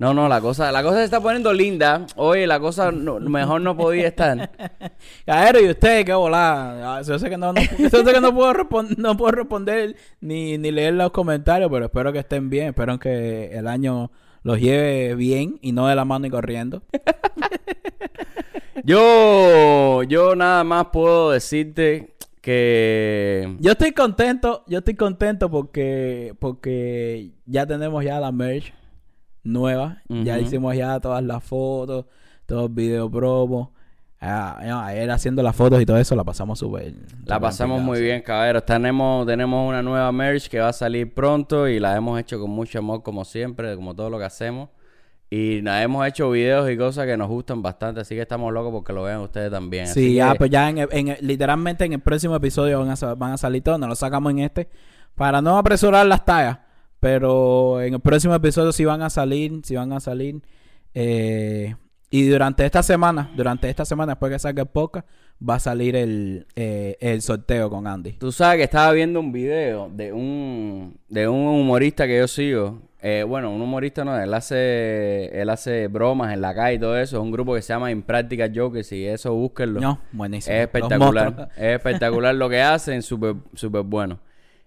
no, 0.00 0.14
no, 0.14 0.28
la 0.28 0.40
cosa, 0.40 0.72
la 0.72 0.82
cosa 0.82 0.96
se 0.98 1.04
está 1.04 1.20
poniendo 1.20 1.52
linda, 1.52 2.06
oye, 2.16 2.46
la 2.46 2.58
cosa 2.58 2.90
no- 2.90 3.20
mejor 3.20 3.60
no 3.60 3.76
podía 3.76 4.08
estar, 4.08 4.50
Caero, 5.26 5.60
¿y 5.60 5.68
usted 5.70 6.04
qué 6.06 6.14
volá? 6.14 6.96
Ah, 6.96 7.02
Yo 7.02 7.18
sé 7.18 7.28
que 7.30 7.36
no, 7.36 7.52
no- 7.52 7.60
yo 7.60 7.88
sé 7.90 8.04
que 8.12 8.20
no 8.20 8.34
puedo, 8.34 8.52
respon- 8.54 8.96
no 8.96 9.16
puedo 9.16 9.32
responder 9.32 9.94
ni, 10.20 10.56
ni 10.58 10.70
leer 10.70 10.94
los 10.94 11.10
comentarios, 11.12 11.70
pero 11.70 11.84
espero 11.84 12.12
que 12.12 12.18
estén 12.20 12.48
bien. 12.50 12.68
Espero 12.68 12.98
que 12.98 13.50
el 13.56 13.66
año 13.68 14.10
los 14.42 14.58
lleve 14.58 15.14
bien 15.16 15.58
y 15.60 15.72
no 15.72 15.86
de 15.86 15.94
la 15.94 16.04
mano 16.06 16.26
y 16.26 16.30
corriendo. 16.30 16.82
yo, 18.84 20.02
yo 20.04 20.34
nada 20.34 20.64
más 20.64 20.86
puedo 20.92 21.30
decirte 21.32 22.14
que, 22.40 23.54
Yo 23.60 23.72
estoy 23.72 23.92
contento, 23.92 24.64
yo 24.66 24.78
estoy 24.78 24.94
contento 24.94 25.50
porque, 25.50 26.34
porque 26.38 27.32
ya 27.44 27.66
tenemos 27.66 28.02
ya 28.04 28.18
la 28.18 28.32
merch 28.32 28.72
nueva. 29.42 29.98
Ya 30.08 30.38
hicimos 30.38 30.76
ya 30.76 30.98
todas 31.00 31.22
las 31.22 31.42
fotos, 31.42 32.06
todos 32.46 32.62
los 32.62 32.74
video 32.74 33.10
promo. 33.10 33.72
Ah, 34.22 34.84
ayer 34.88 35.10
haciendo 35.10 35.42
las 35.42 35.56
fotos 35.56 35.80
y 35.80 35.86
todo 35.86 35.96
eso 35.96 36.14
la 36.14 36.24
pasamos 36.24 36.58
súper. 36.58 36.92
La 37.24 37.40
pasamos 37.40 37.80
muy 37.80 38.00
bien, 38.02 38.20
caballeros. 38.20 38.66
Tenemos, 38.66 39.26
tenemos 39.26 39.66
una 39.66 39.82
nueva 39.82 40.12
merch 40.12 40.48
que 40.48 40.60
va 40.60 40.68
a 40.68 40.72
salir 40.74 41.14
pronto 41.14 41.66
y 41.66 41.80
la 41.80 41.96
hemos 41.96 42.20
hecho 42.20 42.38
con 42.38 42.50
mucho 42.50 42.80
amor, 42.80 43.02
como 43.02 43.24
siempre, 43.24 43.74
como 43.76 43.94
todo 43.94 44.10
lo 44.10 44.18
que 44.18 44.24
hacemos. 44.24 44.68
Y 45.30 45.66
hemos 45.66 46.06
hecho 46.06 46.28
videos 46.32 46.68
y 46.70 46.76
cosas 46.76 47.06
que 47.06 47.16
nos 47.16 47.28
gustan 47.28 47.62
bastante, 47.62 48.00
así 48.00 48.14
que 48.16 48.20
estamos 48.22 48.52
locos 48.52 48.72
porque 48.72 48.92
lo 48.92 49.04
vean 49.04 49.20
ustedes 49.20 49.50
también. 49.50 49.84
Así 49.84 50.08
Sí, 50.08 50.14
ya, 50.16 50.32
que- 50.32 50.38
pues 50.38 50.50
ya 50.50 50.68
en, 50.68 50.78
en 50.90 51.16
literalmente 51.20 51.84
en 51.84 51.92
el 51.94 52.00
próximo 52.00 52.34
episodio 52.36 52.80
van 52.84 52.90
a, 52.90 53.14
van 53.14 53.32
a 53.32 53.36
salir 53.38 53.62
todos, 53.62 53.78
no 53.78 53.86
lo 53.86 53.94
sacamos 53.94 54.32
en 54.32 54.40
este, 54.40 54.68
para 55.14 55.40
no 55.40 55.56
apresurar 55.56 56.04
las 56.04 56.24
tallas, 56.24 56.58
pero 57.00 57.80
en 57.80 57.94
el 57.94 58.00
próximo 58.00 58.34
episodio 58.34 58.72
sí 58.72 58.84
van 58.84 59.02
a 59.02 59.10
salir, 59.10 59.60
sí 59.64 59.74
van 59.74 59.92
a 59.92 60.00
salir, 60.00 60.42
eh, 60.94 61.74
y 62.10 62.28
durante 62.28 62.66
esta 62.66 62.82
semana, 62.82 63.30
durante 63.36 63.70
esta 63.70 63.84
semana 63.84 64.12
después 64.12 64.32
que 64.32 64.38
salga 64.38 64.62
el 64.62 64.68
podcast, 64.68 65.06
va 65.48 65.54
a 65.54 65.60
salir 65.60 65.94
el, 65.94 66.46
eh, 66.56 66.96
el 67.00 67.22
sorteo 67.22 67.70
con 67.70 67.86
Andy. 67.86 68.14
Tú 68.14 68.32
sabes 68.32 68.58
que 68.58 68.64
estaba 68.64 68.90
viendo 68.92 69.20
un 69.20 69.30
video 69.30 69.88
de 69.88 70.12
un, 70.12 70.98
de 71.08 71.28
un 71.28 71.46
humorista 71.46 72.06
que 72.08 72.18
yo 72.18 72.26
sigo. 72.26 72.82
Eh, 73.00 73.24
bueno, 73.26 73.50
un 73.50 73.62
humorista 73.62 74.04
no, 74.04 74.20
él 74.20 74.34
hace, 74.34 75.26
él 75.40 75.48
hace 75.48 75.86
bromas 75.86 76.34
en 76.34 76.40
la 76.40 76.54
calle 76.54 76.74
y 76.74 76.78
todo 76.80 76.98
eso. 76.98 77.16
Es 77.16 77.22
un 77.22 77.30
grupo 77.30 77.54
que 77.54 77.62
se 77.62 77.72
llama 77.72 77.92
Impractical 77.92 78.52
Jokers 78.54 78.90
y 78.92 79.06
eso 79.06 79.32
búsquenlo. 79.32 79.80
No, 79.80 80.00
buenísimo. 80.10 80.54
Es 80.54 80.62
espectacular. 80.62 81.48
Es 81.56 81.76
espectacular 81.76 82.34
lo 82.34 82.50
que 82.50 82.60
hacen, 82.60 83.02
súper 83.02 83.36
súper 83.54 83.82
bueno. 83.82 84.18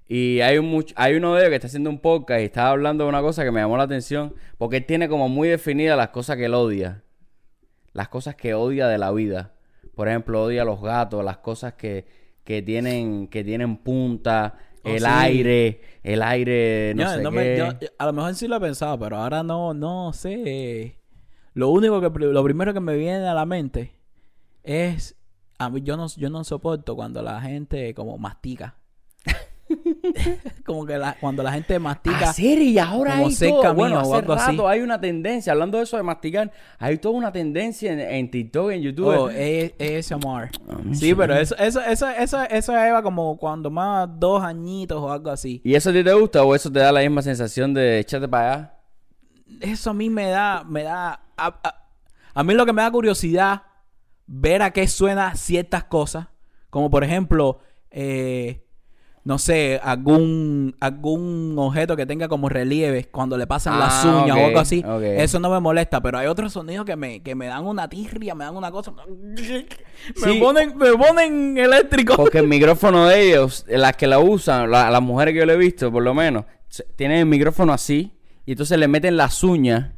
Y 0.08 0.42
hay 0.42 0.58
un 0.58 0.86
hay 0.96 1.16
uno 1.16 1.34
de 1.34 1.40
ellos 1.42 1.50
que 1.50 1.56
está 1.56 1.68
haciendo 1.68 1.90
un 1.90 2.00
podcast 2.00 2.42
y 2.42 2.46
estaba 2.46 2.70
hablando 2.72 3.04
de 3.06 3.10
una 3.10 3.22
cosa 3.22 3.44
que 3.44 3.52
me 3.52 3.62
llamó 3.62 3.78
la 3.78 3.84
atención, 3.84 4.34
porque 4.58 4.78
él 4.78 4.86
tiene 4.86 5.08
como 5.10 5.30
muy 5.30 5.48
definidas 5.48 5.98
las 5.98 6.10
cosas 6.10 6.38
que 6.38 6.46
él 6.46 6.54
odia. 6.54 7.04
Las 7.94 8.10
cosas 8.10 8.36
que 8.36 8.54
odia 8.54 8.88
de 8.88 8.98
la 8.98 9.12
vida. 9.12 9.54
Por 9.96 10.08
ejemplo, 10.10 10.44
odia 10.44 10.64
a 10.64 10.66
los 10.66 10.82
gatos, 10.82 11.24
las 11.24 11.38
cosas 11.38 11.74
que, 11.74 12.06
que 12.44 12.62
tienen 12.62 13.28
que 13.28 13.44
tienen 13.44 13.78
punta, 13.78 14.56
Oh, 14.86 14.90
el 14.90 15.00
sí. 15.00 15.06
aire, 15.08 15.82
el 16.04 16.22
aire, 16.22 16.92
no 16.94 17.04
Yo- 17.04 17.10
sé 17.12 17.22
no 17.22 17.32
qué. 17.32 17.36
me- 17.38 17.58
yo- 17.58 17.88
a 17.98 18.06
lo 18.06 18.12
mejor 18.12 18.36
sí 18.36 18.50
lo 18.50 18.58
he 18.58 18.60
pensado, 18.60 19.00
pero 19.00 19.16
ahora 19.16 19.42
no, 19.42 19.74
no 19.74 20.12
sé. 20.12 20.98
Lo 21.54 21.70
único 21.70 22.02
que, 22.02 22.10
lo 22.20 22.44
primero 22.44 22.74
que 22.74 22.82
me 22.82 22.98
viene 22.98 23.26
a 23.26 23.34
la 23.34 23.46
mente 23.46 23.94
es, 24.64 25.16
a 25.58 25.70
mí 25.70 25.82
yo 25.84 25.96
no, 25.96 26.08
yo 26.18 26.30
no 26.30 26.44
soporto 26.44 26.98
cuando 26.98 27.22
la 27.22 27.40
gente 27.40 27.94
como 27.94 28.18
mastica. 28.18 28.76
como 30.66 30.86
que 30.86 30.98
la- 30.98 31.16
cuando 31.20 31.44
la 31.44 31.52
gente 31.54 31.78
mastica. 31.80 32.30
Ah, 32.30 32.34
sí, 32.34 32.72
y 32.72 32.78
ahora 32.80 33.18
hay 33.18 33.36
todo, 33.36 33.74
bueno, 33.74 34.00
hace 34.00 34.26
así. 34.32 34.58
hay 34.68 34.82
una 34.82 35.00
tendencia, 35.00 35.54
hablando 35.54 35.78
de 35.78 35.84
eso 35.86 35.98
de 35.98 36.04
masticar, 36.04 36.52
hay 36.80 36.98
toda 36.98 37.16
una 37.16 37.32
tendencia 37.32 37.92
en, 37.92 38.00
en 38.00 38.30
TikTok, 38.32 38.72
en 38.72 38.82
YouTube. 38.82 39.08
Oh, 39.08 39.28
ASMR. 39.28 40.50
Sí, 40.94 41.16
pero 41.16 41.36
eso, 41.36 41.56
eso, 41.58 41.82
eso, 41.82 42.10
eso, 42.10 42.42
eso 42.44 42.72
lleva 42.74 43.02
como 43.02 43.38
cuando 43.38 43.70
más 43.70 44.10
dos 44.20 44.44
añitos 44.44 45.02
o 45.02 45.12
algo 45.12 45.30
así. 45.32 45.62
¿Y 45.64 45.76
eso 45.76 45.90
a 45.90 45.94
ti 45.94 46.04
te 46.04 46.14
gusta 46.14 46.44
o 46.44 46.54
eso 46.56 46.72
te 46.72 46.80
da 46.80 46.92
la 46.92 47.02
misma 47.02 47.22
sensación 47.22 47.74
de 47.74 48.00
echarte 48.00 48.28
para 48.28 48.54
allá? 48.54 48.70
eso 49.62 49.92
a 49.92 49.94
mí 49.94 50.10
me 50.10 50.28
da, 50.30 50.64
me 50.68 50.84
da, 50.84 51.22
a, 51.38 51.48
a- 51.48 51.80
a 52.34 52.44
mí 52.44 52.54
lo 52.56 52.66
que 52.66 52.74
me 52.74 52.82
da 52.82 52.90
curiosidad 52.92 53.62
ver 54.26 54.62
a 54.64 54.72
qué 54.72 54.88
suena 54.88 55.36
ciertas 55.36 55.84
cosas, 55.84 56.28
como 56.72 56.90
por 56.90 57.04
ejemplo, 57.04 57.60
eh, 57.92 58.66
no 59.26 59.38
sé, 59.40 59.80
algún, 59.82 60.76
algún 60.82 61.56
objeto 61.58 61.96
que 61.96 62.06
tenga 62.06 62.28
como 62.28 62.50
relieve 62.50 63.06
cuando 63.06 63.38
le 63.38 63.48
pasan 63.48 63.80
las 63.80 64.04
Ah, 64.06 64.22
uñas 64.24 64.38
o 64.38 64.46
algo 64.48 64.60
así, 64.60 64.84
eso 65.24 65.40
no 65.40 65.50
me 65.50 65.60
molesta, 65.62 66.02
pero 66.02 66.18
hay 66.18 66.28
otros 66.28 66.52
sonidos 66.52 66.86
que 66.86 66.96
me, 66.98 67.22
que 67.24 67.34
me 67.34 67.48
dan 67.48 67.66
una 67.66 67.88
tirria, 67.88 68.36
me 68.36 68.44
dan 68.44 68.56
una 68.58 68.70
cosa, 68.72 68.92
me 70.26 70.34
ponen, 70.40 70.78
me 70.78 70.92
ponen 70.98 71.58
eléctrico. 71.58 72.16
Porque 72.16 72.40
el 72.40 72.48
micrófono 72.48 73.08
de 73.08 73.30
ellos, 73.30 73.66
las 73.68 73.96
que 73.96 74.08
la 74.08 74.20
usan, 74.20 74.70
la- 74.70 74.90
las 74.92 75.02
mujeres 75.02 75.34
que 75.34 75.40
yo 75.40 75.46
le 75.46 75.54
he 75.54 75.58
visto, 75.58 75.92
por 75.92 76.04
lo 76.04 76.14
menos, 76.14 76.46
tienen 76.96 77.20
el 77.20 77.26
micrófono 77.26 77.72
así 77.74 78.12
y 78.46 78.52
entonces 78.52 78.78
le 78.78 78.88
meten 78.88 79.16
las 79.16 79.44
uñas 79.44 79.92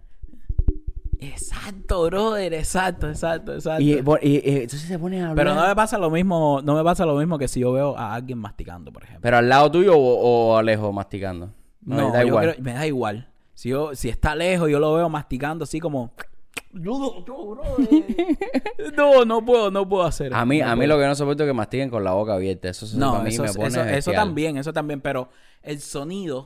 Exacto, 1.67 2.03
brother, 2.05 2.53
exacto, 2.53 3.10
exacto, 3.10 3.53
exacto. 3.53 3.81
y, 3.81 3.93
y- 3.93 4.41
y 4.43 4.55
entonces 4.57 4.81
se 4.81 5.00
ponen 5.00 5.22
a 5.24 5.29
hablar. 5.31 5.45
Pero 5.45 5.55
no 5.55 5.67
me 5.67 5.75
pasa 5.75 5.98
lo 5.98 6.10
mismo, 6.12 6.62
no 6.63 6.75
me 6.75 6.84
pasa 6.84 7.05
lo 7.05 7.15
mismo 7.17 7.38
que 7.38 7.48
si 7.48 7.60
yo 7.62 7.72
veo 7.72 7.98
a 7.98 8.13
alguien 8.13 8.38
masticando, 8.38 8.91
por 8.93 9.03
ejemplo. 9.03 9.22
Pero 9.22 9.38
al 9.38 9.50
lado 9.50 9.72
tuyo 9.72 9.95
o, 9.98 10.51
o 10.51 10.57
a 10.57 10.63
lejos 10.63 10.93
masticando. 10.93 11.50
No, 11.81 11.98
No, 11.98 12.12
da 12.12 12.22
yo 12.22 12.27
igual. 12.27 12.51
creo- 12.53 12.63
me 12.63 12.74
da 12.74 12.86
igual. 12.88 13.29
Si 13.53 13.69
yo, 13.69 13.95
si 13.95 14.10
está 14.10 14.36
lejos, 14.36 14.69
yo 14.69 14.79
lo 14.79 14.93
veo 14.93 15.10
masticando 15.10 15.63
así 15.63 15.79
como. 15.79 16.12
Yo, 16.74 17.00
no- 17.00 17.25
yo, 17.25 17.57
no, 18.98 19.25
no 19.25 19.45
puedo, 19.45 19.72
no 19.72 19.88
puedo 19.88 20.03
hacer. 20.03 20.34
A 20.34 20.45
mí, 20.45 20.60
no 20.60 20.65
a 20.67 20.75
mí 20.75 20.81
puedo. 20.86 20.98
lo 20.98 21.01
que 21.01 21.07
no 21.07 21.15
soporto 21.15 21.43
es 21.43 21.48
que 21.50 21.53
mastiquen 21.53 21.89
con 21.89 22.03
la 22.03 22.12
boca 22.13 22.34
abierta. 22.34 22.69
Eso, 22.69 22.86
eso 22.86 22.98
No, 22.98 23.25
eso, 23.25 23.43
me 23.43 23.50
eso, 23.50 23.60
pone 23.60 23.98
eso 23.98 24.12
también, 24.12 24.57
eso 24.57 24.74
también, 24.74 25.01
pero 25.01 25.29
el 25.63 25.79
sonido, 25.79 26.45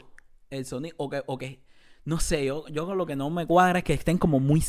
el 0.49 0.65
sonido, 0.65 0.95
o 0.97 1.09
que, 1.09 1.23
o 1.25 1.37
que, 1.37 1.61
no 2.05 2.19
sé, 2.19 2.45
yo, 2.45 2.65
yo 2.67 2.93
lo 2.95 3.05
que 3.05 3.15
no 3.15 3.29
me 3.29 3.45
cuadra 3.45 3.79
es 3.79 3.83
que 3.85 3.93
estén 3.93 4.17
como 4.17 4.39
muy 4.39 4.61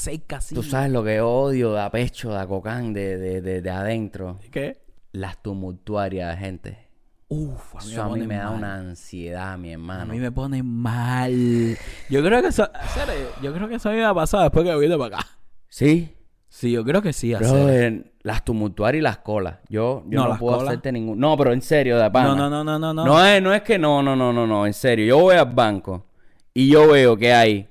secas. 0.00 0.48
Tú 0.48 0.62
sabes 0.62 0.90
lo 0.90 1.02
que 1.04 1.20
odio 1.20 1.72
de 1.74 1.80
a 1.80 1.90
pecho, 1.90 2.30
de 2.30 2.38
a 2.38 2.46
cocán, 2.46 2.92
de, 2.92 3.16
de, 3.18 3.40
de, 3.40 3.60
de 3.62 3.70
adentro. 3.70 4.38
¿Qué? 4.50 4.80
Las 5.12 5.42
tumultuarias, 5.42 6.38
gente. 6.38 6.88
Uf, 7.28 7.76
a 7.76 7.84
mí 7.84 7.92
Eso 7.92 8.02
a 8.02 8.08
mí 8.08 8.26
me 8.26 8.36
da 8.36 8.50
una 8.50 8.76
ansiedad, 8.76 9.56
mi 9.56 9.68
A 9.70 9.72
hermano. 9.74 10.12
mí 10.12 10.18
me 10.18 10.32
pone 10.32 10.62
mal. 10.62 11.76
Yo 12.08 12.24
creo 12.24 12.42
que 12.42 12.48
eso, 12.48 12.68
serio, 12.92 13.28
yo 13.40 13.52
creo 13.54 13.68
que 13.68 13.76
eso 13.76 13.88
a 13.88 13.92
mí 13.92 13.98
me 13.98 14.04
ha 14.04 14.14
pasado 14.14 14.42
después 14.42 14.64
que 14.64 14.76
vine 14.76 14.96
para 14.98 15.18
acá. 15.18 15.26
¿Sí? 15.68 16.16
Sí, 16.48 16.72
yo 16.72 16.84
creo 16.84 17.00
que 17.02 17.12
sí. 17.12 17.32
Brother, 17.34 18.12
las 18.22 18.44
tumultuarias 18.44 19.00
y 19.00 19.02
las 19.04 19.18
colas. 19.18 19.58
Yo, 19.68 20.02
yo 20.08 20.26
No, 20.28 20.36
puedo 20.38 20.56
colas. 20.56 20.70
hacerte 20.70 20.90
ningún... 20.90 21.20
No, 21.20 21.36
pero 21.36 21.52
en 21.52 21.62
serio, 21.62 21.96
de 21.96 22.10
pana. 22.10 22.30
No, 22.34 22.36
no, 22.36 22.50
no, 22.50 22.64
no, 22.64 22.78
no, 22.80 22.92
no. 22.94 23.04
No 23.04 23.24
es, 23.24 23.40
no 23.40 23.54
es 23.54 23.62
que 23.62 23.78
no, 23.78 24.02
no, 24.02 24.16
no, 24.16 24.32
no, 24.32 24.44
no, 24.48 24.66
en 24.66 24.72
serio. 24.74 25.06
Yo 25.06 25.18
voy 25.20 25.36
al 25.36 25.46
banco 25.54 26.06
y 26.52 26.68
yo 26.68 26.88
veo 26.88 27.16
que 27.16 27.32
hay 27.32 27.68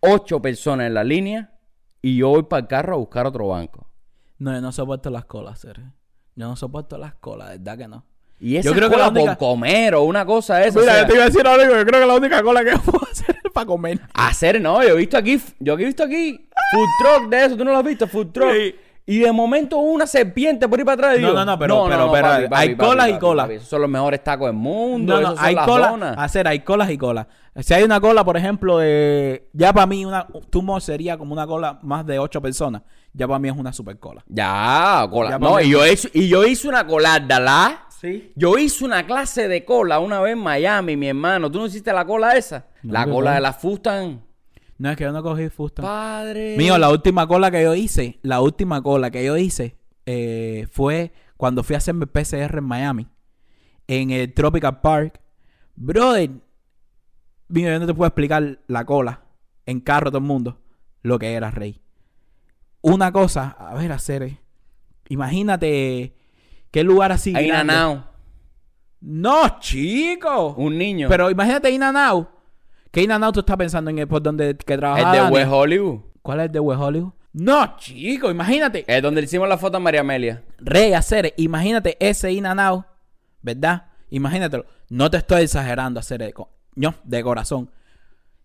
ocho 0.00 0.42
personas 0.42 0.86
en 0.88 0.94
la 0.94 1.02
línea 1.04 1.50
y 2.02 2.16
yo 2.16 2.28
voy 2.30 2.42
para 2.44 2.60
el 2.60 2.66
carro 2.66 2.94
a 2.94 2.98
buscar 2.98 3.26
otro 3.26 3.48
banco. 3.48 3.86
No, 4.38 4.52
yo 4.52 4.60
no 4.60 4.72
soporto 4.72 5.10
las 5.10 5.24
colas, 5.24 5.58
serio. 5.60 5.92
Yo 6.36 6.46
no 6.48 6.56
soporto 6.56 6.96
las 6.98 7.14
colas, 7.14 7.50
de 7.50 7.58
verdad 7.58 7.78
que 7.78 7.88
no. 7.88 8.04
Y 8.40 8.54
esa 8.56 8.68
Yo 8.68 8.74
creo 8.76 8.88
que 8.88 8.96
la 8.96 9.08
única- 9.08 9.36
por 9.36 9.48
comer 9.48 9.94
o 9.96 10.02
una 10.04 10.24
cosa 10.24 10.62
esa. 10.64 10.78
Mira, 10.78 10.92
o 10.92 10.94
sea, 10.94 11.02
yo 11.02 11.08
te 11.08 11.14
iba 11.14 11.24
a 11.24 11.26
decir 11.26 11.44
ahora 11.46 11.64
que 11.68 11.74
yo 11.74 11.84
creo 11.84 12.00
que 12.00 12.06
la 12.06 12.14
única 12.14 12.42
cola 12.42 12.64
que 12.64 12.78
puedo 12.84 13.04
hacer 13.10 13.36
es 13.44 13.50
para 13.52 13.66
comer. 13.66 14.00
Hacer, 14.14 14.60
no, 14.60 14.80
yo 14.82 14.90
he 14.90 14.96
visto 14.96 15.16
aquí, 15.18 15.40
yo 15.58 15.72
he 15.74 15.84
visto 15.84 16.04
aquí 16.04 16.48
food 16.72 16.86
truck 17.02 17.28
de 17.30 17.44
eso, 17.46 17.56
tú 17.56 17.64
no 17.64 17.72
lo 17.72 17.78
has 17.78 17.84
visto, 17.84 18.06
food 18.06 18.28
truck. 18.32 18.52
Sí. 18.52 18.74
Y 19.10 19.20
de 19.20 19.32
momento 19.32 19.78
una 19.78 20.06
serpiente 20.06 20.68
por 20.68 20.78
ahí 20.78 20.84
para 20.84 20.94
atrás. 21.08 21.18
y 21.18 21.22
No, 21.22 21.32
no, 21.32 21.44
no, 21.44 21.58
pero- 21.58 21.84
pero- 21.88 22.12
pero 22.12 22.28
hay 22.56 22.76
colas 22.76 23.08
y 23.08 23.18
colas. 23.18 23.48
Esos 23.50 23.68
son 23.68 23.80
los 23.80 23.90
mejores 23.90 24.22
tacos 24.22 24.48
del 24.48 24.56
mundo. 24.56 25.14
No, 25.14 25.20
no, 25.22 25.28
esos 25.32 25.42
hay 25.42 25.54
las 25.54 25.66
colas. 25.66 26.18
Hacer, 26.18 26.46
hay 26.46 26.60
colas 26.60 26.90
y 26.90 26.98
colas. 26.98 27.26
Si 27.60 27.72
hay 27.72 27.82
una 27.84 28.00
cola, 28.00 28.22
por 28.22 28.36
ejemplo, 28.36 28.78
de. 28.78 29.48
Ya 29.54 29.72
para 29.72 29.86
mí, 29.86 30.04
una 30.04 30.26
Tumo 30.50 30.78
sería 30.78 31.16
como 31.16 31.32
una 31.32 31.46
cola 31.46 31.78
más 31.82 32.04
de 32.04 32.18
ocho 32.18 32.42
personas. 32.42 32.82
Ya 33.14 33.26
para 33.26 33.38
mí 33.38 33.48
es 33.48 33.56
una 33.56 33.72
super 33.72 33.98
cola. 33.98 34.22
Ya, 34.28 35.08
cola. 35.10 35.30
Ya, 35.30 35.38
no, 35.38 35.58
y 35.60 35.70
yo, 35.70 35.86
hice, 35.86 36.10
y 36.12 36.28
yo 36.28 36.44
hice 36.44 36.68
una 36.68 36.86
colarda, 36.86 37.40
la 37.40 37.84
Sí. 38.00 38.32
Yo 38.36 38.56
hice 38.58 38.84
una 38.84 39.06
clase 39.06 39.48
de 39.48 39.64
cola 39.64 39.98
una 39.98 40.20
vez 40.20 40.34
en 40.34 40.38
Miami, 40.38 40.96
mi 40.96 41.08
hermano. 41.08 41.50
¿Tú 41.50 41.58
no 41.58 41.66
hiciste 41.66 41.92
la 41.92 42.04
cola 42.04 42.36
esa? 42.36 42.66
No, 42.84 42.92
la 42.92 43.00
¿qué 43.04 43.10
cola 43.10 43.14
cola? 43.30 43.34
de 43.34 43.40
la 43.40 43.52
Fustan. 43.54 44.20
No, 44.78 44.90
es 44.90 44.96
que 44.96 45.04
yo 45.04 45.12
no 45.12 45.22
cogí 45.22 45.48
Fustan. 45.48 45.84
Padre. 45.84 46.56
Mío, 46.56 46.78
la 46.78 46.90
última 46.90 47.26
cola 47.26 47.50
que 47.50 47.62
yo 47.62 47.74
hice, 47.74 48.18
la 48.22 48.40
última 48.40 48.80
cola 48.80 49.10
que 49.10 49.24
yo 49.24 49.36
hice 49.36 49.76
eh, 50.06 50.66
fue 50.70 51.12
cuando 51.36 51.62
fui 51.62 51.74
a 51.74 51.78
hacerme 51.78 52.06
PCR 52.06 52.58
en 52.58 52.64
Miami, 52.64 53.08
en 53.88 54.10
el 54.10 54.32
Tropical 54.32 54.80
Park. 54.80 55.20
Brother, 55.74 56.30
mío, 57.48 57.70
yo 57.70 57.78
no 57.78 57.86
te 57.86 57.94
puedo 57.94 58.06
explicar 58.06 58.60
la 58.68 58.84
cola 58.84 59.24
en 59.66 59.80
carro 59.80 60.10
todo 60.10 60.18
el 60.18 60.24
mundo, 60.24 60.60
lo 61.02 61.18
que 61.18 61.34
era, 61.34 61.50
Rey. 61.50 61.80
Una 62.80 63.12
cosa, 63.12 63.56
a 63.58 63.74
ver, 63.74 63.90
hacer, 63.90 64.22
eh, 64.22 64.40
imagínate 65.08 66.16
qué 66.70 66.84
lugar 66.84 67.10
así. 67.12 67.34
Ahí 67.34 67.48
grande. 67.48 67.74
nanao. 67.74 68.08
No, 69.00 69.60
chico. 69.60 70.54
Un 70.56 70.78
niño. 70.78 71.08
Pero 71.08 71.30
imagínate 71.30 71.70
Inanao. 71.70 72.28
¿Qué 72.90 73.02
Inanao 73.02 73.32
tú 73.32 73.40
estás 73.40 73.56
pensando 73.56 73.90
en 73.90 73.98
el 73.98 74.08
por 74.08 74.22
donde 74.22 74.56
que 74.56 74.74
el 74.74 74.80
trabajaba? 74.80 75.12
de 75.12 75.18
Dani? 75.18 75.34
West 75.34 75.50
Hollywood. 75.50 76.00
¿Cuál 76.22 76.40
es 76.40 76.46
el 76.46 76.52
de 76.52 76.60
West 76.60 76.80
Hollywood? 76.80 77.12
No, 77.32 77.76
chico, 77.76 78.30
imagínate. 78.30 78.84
Es 78.86 79.02
donde 79.02 79.20
le 79.20 79.26
hicimos 79.26 79.48
la 79.48 79.58
foto 79.58 79.76
a 79.76 79.80
María 79.80 80.00
Amelia. 80.00 80.42
Rey, 80.58 80.92
hacer, 80.94 81.34
imagínate 81.36 81.96
ese 82.00 82.32
Inanao, 82.32 82.86
¿verdad? 83.42 83.86
Imagínatelo. 84.10 84.64
No 84.88 85.10
te 85.10 85.18
estoy 85.18 85.42
exagerando, 85.42 86.00
hacer 86.00 86.20
de, 86.20 86.32
co- 86.32 86.50
no, 86.74 86.94
de 87.04 87.22
corazón. 87.22 87.70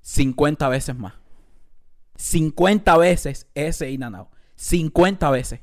50 0.02 0.68
veces 0.68 0.96
más. 0.96 1.14
50 2.16 2.98
veces 2.98 3.48
ese 3.56 3.90
Inanao. 3.90 4.30
50 4.56 5.30
veces. 5.32 5.62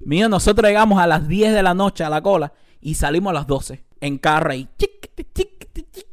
Mío, 0.00 0.28
nosotros 0.28 0.66
llegamos 0.68 1.00
a 1.00 1.06
las 1.06 1.28
10 1.28 1.54
de 1.54 1.62
la 1.62 1.74
noche 1.74 2.02
a 2.04 2.10
la 2.10 2.20
cola 2.22 2.52
y 2.80 2.94
salimos 2.94 3.30
a 3.30 3.34
las 3.34 3.46
12 3.46 3.84
en 4.00 4.18
carro 4.18 4.52
chiquiti, 4.52 4.68
chiquiti, 4.76 5.24
chiquiti, 5.32 5.82
chiquiti. 5.92 6.11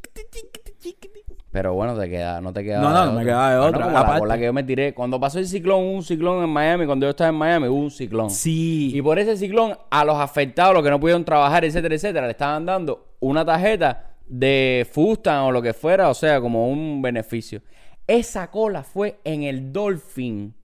Pero 1.52 1.74
bueno, 1.74 1.98
te 1.98 2.08
queda, 2.08 2.40
no 2.40 2.52
te 2.52 2.62
queda. 2.62 2.80
No, 2.80 2.90
no, 2.92 3.06
no 3.06 3.12
me 3.14 3.24
queda 3.24 3.50
de 3.52 3.58
otra. 3.58 3.90
la 3.90 4.00
Aparte- 4.00 4.20
cola 4.20 4.38
que 4.38 4.44
yo 4.44 4.52
me 4.52 4.62
tiré. 4.62 4.94
Cuando 4.94 5.18
pasó 5.18 5.40
el 5.40 5.46
ciclón, 5.48 5.80
hubo 5.82 5.92
un 5.94 6.02
ciclón 6.04 6.44
en 6.44 6.50
Miami. 6.50 6.86
Cuando 6.86 7.06
yo 7.06 7.10
estaba 7.10 7.30
en 7.30 7.34
Miami, 7.36 7.66
hubo 7.66 7.80
un 7.80 7.90
ciclón. 7.90 8.30
Sí. 8.30 8.92
Y 8.94 9.02
por 9.02 9.18
ese 9.18 9.36
ciclón, 9.36 9.76
a 9.90 10.04
los 10.04 10.16
afectados, 10.16 10.74
los 10.74 10.84
que 10.84 10.90
no 10.90 11.00
pudieron 11.00 11.24
trabajar, 11.24 11.64
etcétera, 11.64 11.94
etcétera, 11.94 12.26
le 12.26 12.32
estaban 12.32 12.64
dando 12.64 13.14
una 13.18 13.44
tarjeta 13.44 14.12
de 14.28 14.86
Fustan 14.92 15.40
o 15.40 15.50
lo 15.50 15.60
que 15.60 15.74
fuera, 15.74 16.08
o 16.08 16.14
sea, 16.14 16.40
como 16.40 16.68
un 16.70 17.02
beneficio. 17.02 17.62
Esa 18.06 18.48
cola 18.50 18.84
fue 18.84 19.18
en 19.24 19.42
el 19.42 19.72
Dolphin 19.72 20.54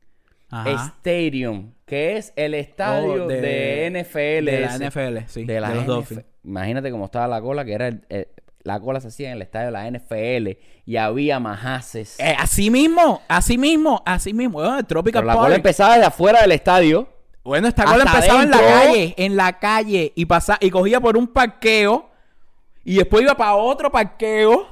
Ajá. 0.50 0.92
Stadium, 0.98 1.72
que 1.84 2.16
es 2.16 2.32
el 2.36 2.54
estadio 2.54 3.24
Oh, 3.24 3.26
de, 3.26 3.40
de- 3.40 3.86
NFL. 3.90 4.44
de 4.52 4.60
la. 4.60 4.76
NFL, 4.78 5.26
sí, 5.26 5.44
De 5.44 5.60
la 5.60 5.70
de 5.70 5.74
los 5.74 5.82
NFL. 5.84 5.90
Dolphins. 5.92 6.24
Imagínate 6.44 6.90
cómo 6.92 7.06
estaba 7.06 7.26
la 7.26 7.40
cola, 7.40 7.64
que 7.64 7.72
era 7.72 7.88
el- 7.88 8.02
el- 8.08 8.28
la 8.66 8.80
cola 8.80 9.00
se 9.00 9.08
hacía 9.08 9.28
en 9.28 9.36
el 9.36 9.42
estadio 9.42 9.66
de 9.66 9.72
la 9.72 9.88
NFL 9.88 10.58
y 10.86 10.96
había 10.96 11.38
majaces. 11.38 12.18
Eh, 12.18 12.34
así 12.36 12.68
mismo, 12.68 13.22
así 13.28 13.56
mismo, 13.56 14.02
así 14.04 14.34
mismo. 14.34 14.58
Bueno, 14.58 14.80
el 14.80 14.84
Tropical 14.84 15.22
Pero 15.22 15.26
la 15.28 15.32
Park. 15.34 15.44
cola 15.44 15.54
empezaba 15.54 15.94
desde 15.94 16.06
afuera 16.06 16.40
del 16.40 16.50
estadio. 16.50 17.08
Bueno, 17.44 17.68
esta 17.68 17.84
cola 17.84 18.02
empezaba 18.02 18.42
en 18.42 18.50
la 18.50 18.58
calle, 18.58 19.14
en 19.16 19.36
la 19.36 19.58
calle, 19.60 20.12
y 20.16 20.26
pasaba, 20.26 20.58
y 20.60 20.70
cogía 20.70 21.00
por 21.00 21.16
un 21.16 21.28
parqueo, 21.28 22.10
y 22.82 22.96
después 22.96 23.22
iba 23.22 23.36
para 23.36 23.54
otro 23.54 23.88
parqueo, 23.92 24.66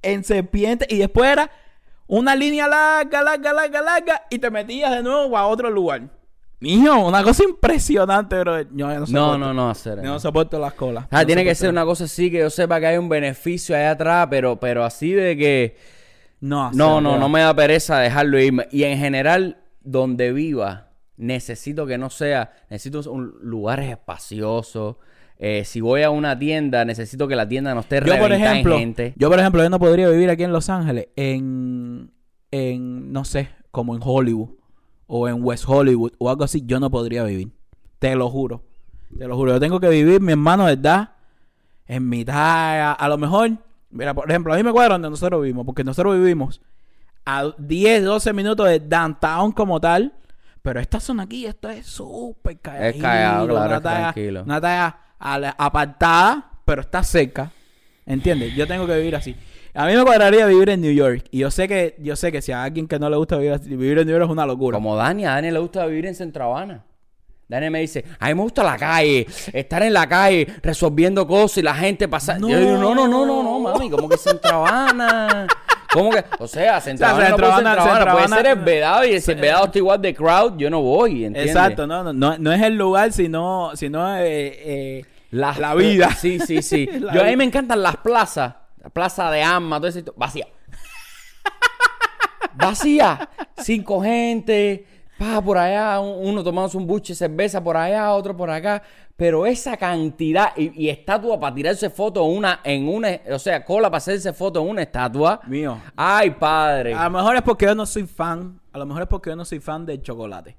en 0.00 0.24
serpiente, 0.24 0.86
y 0.88 0.96
después 0.96 1.30
era 1.30 1.50
una 2.06 2.34
línea 2.34 2.66
larga, 2.66 3.20
larga, 3.20 3.52
larga, 3.52 3.82
larga, 3.82 4.22
y 4.30 4.38
te 4.38 4.50
metías 4.50 4.90
de 4.90 5.02
nuevo 5.02 5.36
a 5.36 5.46
otro 5.46 5.68
lugar. 5.68 6.08
Mijo, 6.60 7.06
una 7.08 7.22
cosa 7.22 7.42
impresionante, 7.44 8.38
bro. 8.40 8.60
Yo 8.62 8.86
no, 8.88 9.00
No, 9.00 9.06
soporto. 9.06 9.38
no, 9.38 9.54
no, 9.54 9.70
hacer. 9.70 9.96
Yo 9.96 10.02
no 10.04 10.20
soporto 10.20 10.58
las 10.58 10.74
colas. 10.74 11.06
Ah, 11.10 11.20
No 11.20 11.26
tiene 11.26 11.42
que 11.44 11.54
ser 11.54 11.70
una 11.70 11.84
cosa 11.84 12.04
así 12.04 12.30
que 12.30 12.38
yo 12.40 12.50
sepa 12.50 12.78
que 12.80 12.86
hay 12.86 12.98
un 12.98 13.08
beneficio 13.08 13.74
allá 13.74 13.92
atrás, 13.92 14.26
pero, 14.30 14.60
pero 14.60 14.84
así 14.84 15.12
de 15.12 15.36
que 15.38 15.76
No, 16.40 16.70
no, 16.72 17.00
no, 17.00 17.18
no 17.18 17.28
me 17.30 17.40
da 17.40 17.54
pereza 17.54 17.98
dejarlo 17.98 18.38
irme. 18.38 18.66
Y 18.70 18.82
en 18.84 18.98
general, 18.98 19.56
donde 19.80 20.32
viva, 20.32 20.88
necesito 21.16 21.86
que 21.86 21.96
no 21.96 22.10
sea, 22.10 22.52
necesito 22.68 23.10
un 23.10 23.34
lugares 23.40 23.90
espaciosos. 23.90 24.96
Eh, 25.38 25.64
si 25.64 25.80
voy 25.80 26.02
a 26.02 26.10
una 26.10 26.38
tienda, 26.38 26.84
necesito 26.84 27.26
que 27.26 27.36
la 27.36 27.48
tienda 27.48 27.72
no 27.74 27.80
esté 27.80 28.02
Yo, 28.04 28.18
por 28.18 28.30
en 28.32 28.62
gente. 28.62 29.14
yo, 29.16 29.30
por 29.30 29.38
ejemplo, 29.40 29.62
yo 29.62 29.70
no 29.70 29.78
podría 29.78 30.10
vivir 30.10 30.28
aquí 30.28 30.42
en 30.44 30.52
Los 30.52 30.68
Ángeles 30.68 31.08
en, 31.16 32.10
en, 32.50 33.10
no 33.10 33.24
sé, 33.24 33.48
como 33.70 33.94
en 33.94 34.02
Hollywood 34.04 34.59
o 35.12 35.26
en 35.28 35.42
West 35.44 35.64
Hollywood 35.66 36.12
o 36.18 36.30
algo 36.30 36.44
así. 36.44 36.62
Yo 36.64 36.78
no 36.78 36.88
podría 36.90 37.24
vivir. 37.24 37.48
Te 37.98 38.14
lo 38.14 38.30
juro. 38.30 38.62
Te 39.18 39.26
lo 39.26 39.34
juro. 39.36 39.52
Yo 39.54 39.60
tengo 39.60 39.80
que 39.80 39.88
vivir, 39.88 40.20
mi 40.20 40.32
hermano, 40.32 40.66
¿verdad? 40.66 41.10
En 41.88 42.08
mitad, 42.08 42.36
a, 42.80 42.92
a 42.92 43.08
lo 43.08 43.18
mejor, 43.18 43.50
mira, 43.90 44.14
por 44.14 44.30
ejemplo, 44.30 44.54
a 44.54 44.56
mí 44.56 44.62
me 44.62 44.70
cuadra 44.72 44.94
donde 44.94 45.10
nosotros 45.10 45.42
vivimos, 45.42 45.66
porque 45.66 45.82
nosotros 45.82 46.14
vivimos 46.16 46.60
a 47.26 47.52
10, 47.58 48.04
12 48.04 48.32
minutos 48.32 48.68
de 48.68 48.78
downtown 48.78 49.50
como 49.52 49.80
tal. 49.80 50.12
Pero 50.62 50.78
esta 50.78 51.00
zona 51.00 51.22
aquí, 51.24 51.46
esto 51.46 51.68
es 51.70 51.86
súper 51.86 52.58
calladito. 52.60 53.02
callado, 53.02 53.48
claro, 53.48 53.66
una 53.66 53.76
es 53.76 53.82
talla- 53.82 53.98
tranquilo. 54.12 54.42
Una 54.44 54.60
talla 54.60 54.96
apartada, 55.58 56.50
pero 56.64 56.80
está 56.82 57.02
cerca. 57.02 57.50
¿Entiendes? 58.06 58.54
Yo 58.54 58.66
tengo 58.66 58.86
que 58.86 58.96
vivir 58.96 59.16
así. 59.16 59.34
A 59.74 59.86
mí 59.86 59.94
me 59.94 60.02
cuadraría 60.04 60.46
vivir 60.46 60.68
en 60.70 60.80
New 60.80 60.92
York. 60.92 61.26
Y 61.30 61.38
yo 61.38 61.50
sé 61.50 61.68
que, 61.68 61.94
yo 61.98 62.16
sé 62.16 62.32
que 62.32 62.42
si 62.42 62.52
a 62.52 62.62
alguien 62.64 62.88
que 62.88 62.98
no 62.98 63.08
le 63.08 63.16
gusta 63.16 63.36
vivir, 63.36 63.58
vivir 63.60 63.98
en 63.98 64.06
New 64.06 64.16
York 64.16 64.24
es 64.24 64.30
una 64.30 64.46
locura. 64.46 64.76
Como 64.78 64.96
Dani, 64.96 65.24
a 65.26 65.30
Dani 65.32 65.50
le 65.50 65.58
gusta 65.58 65.86
vivir 65.86 66.06
en 66.06 66.14
Centro 66.14 66.44
Habana. 66.44 66.84
Dani 67.48 67.68
me 67.70 67.80
dice, 67.80 68.04
a 68.18 68.28
mí 68.28 68.34
me 68.34 68.42
gusta 68.42 68.62
la 68.62 68.76
calle, 68.76 69.26
estar 69.52 69.82
en 69.82 69.92
la 69.92 70.08
calle 70.08 70.46
resolviendo 70.62 71.26
cosas 71.26 71.58
y 71.58 71.62
la 71.62 71.74
gente 71.74 72.06
pasando. 72.08 72.46
No. 72.48 72.52
Yo 72.54 72.60
digo, 72.60 72.72
no, 72.78 72.94
no, 72.94 73.08
no, 73.08 73.26
no, 73.26 73.42
no, 73.42 73.58
mami, 73.58 73.90
¿cómo 73.90 74.08
que 74.08 74.16
Centro 74.16 74.64
Habana? 74.66 75.46
¿Cómo 75.92 76.10
que? 76.10 76.24
O 76.38 76.46
sea, 76.46 76.80
Centro 76.80 77.06
O 77.06 77.10
sea, 77.10 77.16
Habana 77.16 77.30
no 77.30 77.36
Centro 77.36 77.46
puede 77.48 77.52
Habana- 77.52 77.70
Centro 77.70 77.82
Habana, 77.82 77.96
Centro 77.96 78.12
puede 78.12 78.24
Habana- 78.24 78.36
ser 78.36 78.46
el 78.58 78.64
vedado 78.64 79.04
y 79.04 79.20
si 79.20 79.30
el 79.32 79.40
vedado 79.40 79.64
está 79.64 79.78
igual 79.78 80.00
de 80.02 80.14
crowd, 80.14 80.56
yo 80.58 80.70
no 80.70 80.80
voy, 80.80 81.24
¿entiendes? 81.24 81.46
Exacto, 81.56 81.86
no, 81.88 82.04
no, 82.04 82.12
no, 82.12 82.38
no 82.38 82.52
es 82.52 82.62
el 82.62 82.76
lugar, 82.76 83.12
sino, 83.12 83.72
sino 83.74 84.16
eh, 84.16 84.22
eh, 84.28 85.04
Las- 85.32 85.58
la 85.58 85.74
vida. 85.74 86.10
Sí, 86.14 86.38
sí, 86.38 86.62
sí. 86.62 86.88
La 87.00 87.12
Yo 87.14 87.22
a 87.22 87.24
mí 87.24 87.34
me 87.36 87.42
encantan 87.44 87.82
las 87.82 87.96
plazas. 87.96 88.54
La 88.82 88.90
plaza 88.90 89.30
de 89.30 89.42
Armas, 89.42 89.80
todo 89.80 89.88
eso. 89.88 90.00
Vacía. 90.16 90.46
Vacía. 92.54 93.28
Cinco 93.58 94.00
gente. 94.02 94.86
Pa, 95.18 95.40
por 95.42 95.58
allá. 95.58 96.00
un- 96.00 96.28
Uno 96.28 96.42
tomándose 96.42 96.76
un 96.76 96.86
buche 96.86 97.12
de 97.12 97.16
cerveza 97.16 97.62
por 97.62 97.76
allá, 97.76 98.12
otro 98.12 98.36
por 98.36 98.50
acá. 98.50 98.82
Pero 99.16 99.44
esa 99.46 99.76
cantidad. 99.76 100.52
Y, 100.56 100.84
y 100.86 100.88
estatua 100.88 101.38
para 101.38 101.54
tirarse 101.54 101.90
foto 101.90 102.24
una, 102.24 102.60
en 102.64 102.88
una. 102.88 103.20
O 103.32 103.38
sea, 103.38 103.64
cola 103.64 103.88
para 103.90 103.98
hacerse 103.98 104.32
foto 104.32 104.62
en 104.62 104.68
una 104.68 104.82
estatua. 104.82 105.40
Mío. 105.46 105.78
Ay, 105.94 106.30
padre. 106.30 106.94
A 106.94 107.04
lo 107.04 107.10
mejor 107.10 107.36
es 107.36 107.42
porque 107.42 107.66
yo 107.66 107.74
no 107.74 107.84
soy 107.86 108.06
fan. 108.06 108.60
A 108.72 108.78
lo 108.78 108.86
mejor 108.86 109.02
es 109.02 109.08
porque 109.08 109.30
yo 109.30 109.36
no 109.36 109.44
soy 109.44 109.60
fan 109.60 109.84
del 109.84 110.00
chocolate. 110.02 110.56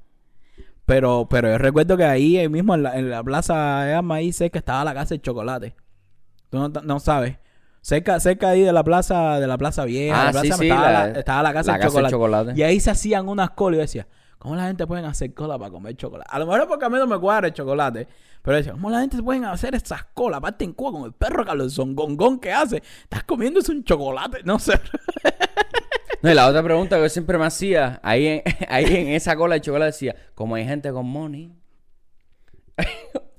Pero, 0.86 1.28
pero 1.30 1.50
yo 1.50 1.58
recuerdo 1.58 1.96
que 1.98 2.04
ahí, 2.04 2.38
ahí 2.38 2.50
mismo 2.50 2.76
en 2.76 2.84
la, 2.84 2.98
en 2.98 3.10
la 3.10 3.24
plaza 3.24 3.84
de 3.84 3.94
Armas, 3.94 4.18
ahí 4.18 4.34
cerca 4.34 4.60
estaba 4.60 4.84
la 4.84 4.94
casa 4.94 5.10
del 5.16 5.22
chocolate. 5.22 5.76
Tú 6.50 6.58
no, 6.60 6.68
no 6.68 7.00
sabes. 7.00 7.38
Cerca, 7.82 8.20
cerca 8.20 8.50
ahí 8.50 8.62
de 8.62 8.72
la 8.72 8.84
plaza, 8.84 9.40
de 9.40 9.48
la 9.48 9.58
plaza 9.58 9.86
vieja, 9.86 10.22
Ah, 10.22 10.26
la 10.26 10.32
plaza 10.32 10.46
sí, 10.46 10.54
sí, 10.60 10.68
estaba, 10.70 10.92
la- 10.92 11.08
la, 11.08 11.20
estaba 11.20 11.44
la 11.44 11.54
casa, 11.54 11.72
la 11.72 11.78
del, 11.78 11.88
casa 11.88 12.02
del 12.02 12.10
chocolate. 12.12 12.44
chocolate. 12.46 12.60
Y 12.60 12.64
ahí 12.64 12.80
se 12.80 12.92
hacían 12.92 13.28
unas 13.28 13.50
colas 13.52 13.74
y 13.74 13.78
yo 13.78 13.82
decía, 13.82 14.08
¿cómo 14.38 14.56
la 14.56 14.68
gente 14.68 14.86
puede 14.86 15.06
hacer 15.06 15.34
cola 15.34 15.58
para 15.58 15.72
comer 15.72 15.96
chocolate? 15.98 16.30
A 16.32 16.38
lo 16.40 16.46
mejor 16.46 16.62
es 16.62 16.68
porque 16.68 16.86
a 16.86 16.90
mí 16.90 16.98
no 16.98 17.08
me 17.08 17.20
cuadra 17.20 17.48
el 17.48 17.54
chocolate. 17.54 18.08
Pero 18.44 18.58
decía, 18.58 18.72
¿cómo 18.74 18.90
la 18.90 19.02
gente 19.02 19.22
pueden 19.22 19.46
hacer 19.46 19.76
esas 19.76 20.04
colas? 20.14 20.38
Aparte 20.40 20.64
en 20.66 20.74
Cuba 20.74 20.92
con 20.92 21.04
el 21.06 21.14
perro 21.14 21.46
calzón 21.46 21.96
gongón 21.96 22.40
que 22.40 22.52
hace. 22.52 22.82
Estás 23.04 23.24
comiéndose 23.24 23.72
un 23.72 23.84
chocolate, 23.84 24.40
no 24.44 24.58
sé. 24.60 24.80
No, 26.24 26.30
y 26.32 26.34
la 26.36 26.48
otra 26.48 26.62
pregunta 26.62 26.98
que 26.98 27.02
yo 27.04 27.10
siempre 27.10 27.38
me 27.40 27.46
hacía, 27.46 28.00
ahí 28.04 28.28
en, 28.28 28.42
ahí 28.70 28.86
en 28.96 29.08
esa 29.10 29.36
cola 29.36 29.56
de 29.56 29.62
chocolate 29.62 29.88
decía, 29.92 30.16
como 30.36 30.54
hay 30.56 30.66
gente 30.66 30.92
con 30.92 31.08
money. 31.08 31.52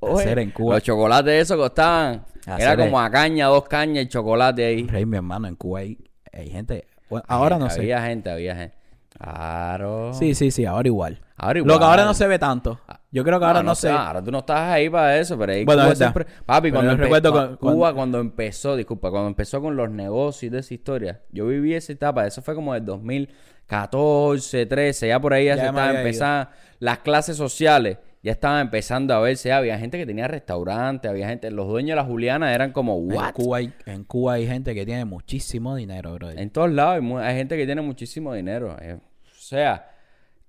Oye, 0.00 0.22
Hacer 0.24 0.38
en 0.40 0.50
Cuba. 0.50 0.74
Los 0.74 0.83
chocolates 0.83 1.42
esos 1.42 1.57
costaban. 1.57 2.24
Hacer 2.46 2.61
era 2.68 2.76
como 2.76 3.00
a 3.00 3.11
caña, 3.11 3.46
dos 3.46 3.64
cañas 3.68 4.05
y 4.05 4.09
chocolate 4.09 4.64
ahí. 4.64 4.87
Rey, 4.87 5.07
mi 5.07 5.16
hermano, 5.16 5.46
en 5.48 5.55
Cuba 5.57 5.81
hay, 5.81 5.98
hay 6.33 6.50
gente. 6.50 6.87
bueno, 7.09 7.24
ahora 7.28 7.59
no 7.59 7.70
sé. 7.70 7.81
Había 7.81 8.02
gente, 8.02 8.31
había 8.31 8.57
gente. 8.57 8.76
Claro. 9.16 10.12
Sí, 10.14 10.35
sí, 10.35 10.50
sí, 10.50 10.64
ahora 10.64 10.88
igual. 10.88 11.20
Ahora 11.37 11.61
Lo 11.61 11.64
que 11.66 11.72
igual. 11.74 11.83
ahora 11.90 12.05
no 12.05 12.14
se 12.14 12.26
ve 12.26 12.38
tanto. 12.38 12.81
Yo 13.11 13.22
creo 13.24 13.38
que 13.38 13.44
ahora 13.44 13.62
no, 13.62 13.74
sé. 13.74 13.88
se. 13.88 13.92
Ahora 13.92 14.22
tú 14.24 14.31
no 14.33 14.38
estás 14.38 14.59
ahí 14.72 14.88
para 14.88 15.18
eso, 15.18 15.38
pero 15.38 15.52
ahí 15.52 15.64
Bueno, 15.64 15.83
Cuba 15.85 15.94
siempre- 15.94 16.26
Papi, 16.46 16.70
Pero 16.70 16.83
cuando 16.83 16.96
recuerdo 16.96 17.59
Cuba 17.59 17.94
cuando 17.94 18.18
empezó, 18.20 18.74
disculpa, 18.74 19.11
cuando 19.11 19.28
empezó 19.28 19.61
con 19.61 19.76
los 19.76 19.90
negocios 19.90 20.50
de 20.50 20.59
esa 20.61 20.74
historia, 20.74 21.20
yo 21.31 21.46
viví 21.46 21.74
esa 21.74 21.92
etapa, 21.92 22.26
eso 22.26 22.42
fue 22.42 22.55
como 22.55 22.72
del 22.74 22.85
2014, 22.87 24.66
13, 24.66 25.09
ya 25.09 25.20
por 25.20 25.35
ahí 25.35 25.46
ya, 25.46 25.57
Ya 25.57 25.72
se 25.72 25.78
ido. 25.78 25.98
empezando 25.98 26.50
las 26.81 26.98
clases 26.98 27.37
sociales. 27.37 27.98
Ya 28.22 28.32
estaban 28.32 28.61
empezando 28.61 29.14
a 29.14 29.20
verse, 29.20 29.52
había 29.52 29.76
gente 29.78 29.98
que 29.98 30.06
tenía 30.06 30.28
restaurantes, 30.28 31.11
había 31.11 31.28
gente, 31.28 31.50
los 31.50 31.66
dueños 31.66 31.90
de 31.90 31.96
la 31.96 32.04
Juliana 32.04 32.54
eran 32.54 32.72
como, 32.72 32.96
En 32.96 33.12
¿what? 33.12 33.32
Cuba, 33.32 33.58
hay, 33.58 33.72
en 33.87 34.04
Cuba 34.04 34.35
hay 34.35 34.46
gente 34.46 34.74
que 34.74 34.87
tiene 34.87 35.04
muchísimo 35.04 35.74
dinero, 35.74 36.14
bro. 36.14 36.30
En 36.30 36.50
todos 36.50 36.70
lados 36.70 37.04
hay 37.20 37.37
gente 37.37 37.56
que 37.56 37.66
tiene 37.66 37.82
muchísimo 37.82 38.32
dinero. 38.35 38.76
eh, 38.80 38.94
o 38.94 39.35
sea, 39.35 39.90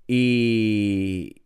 y... 0.08 1.43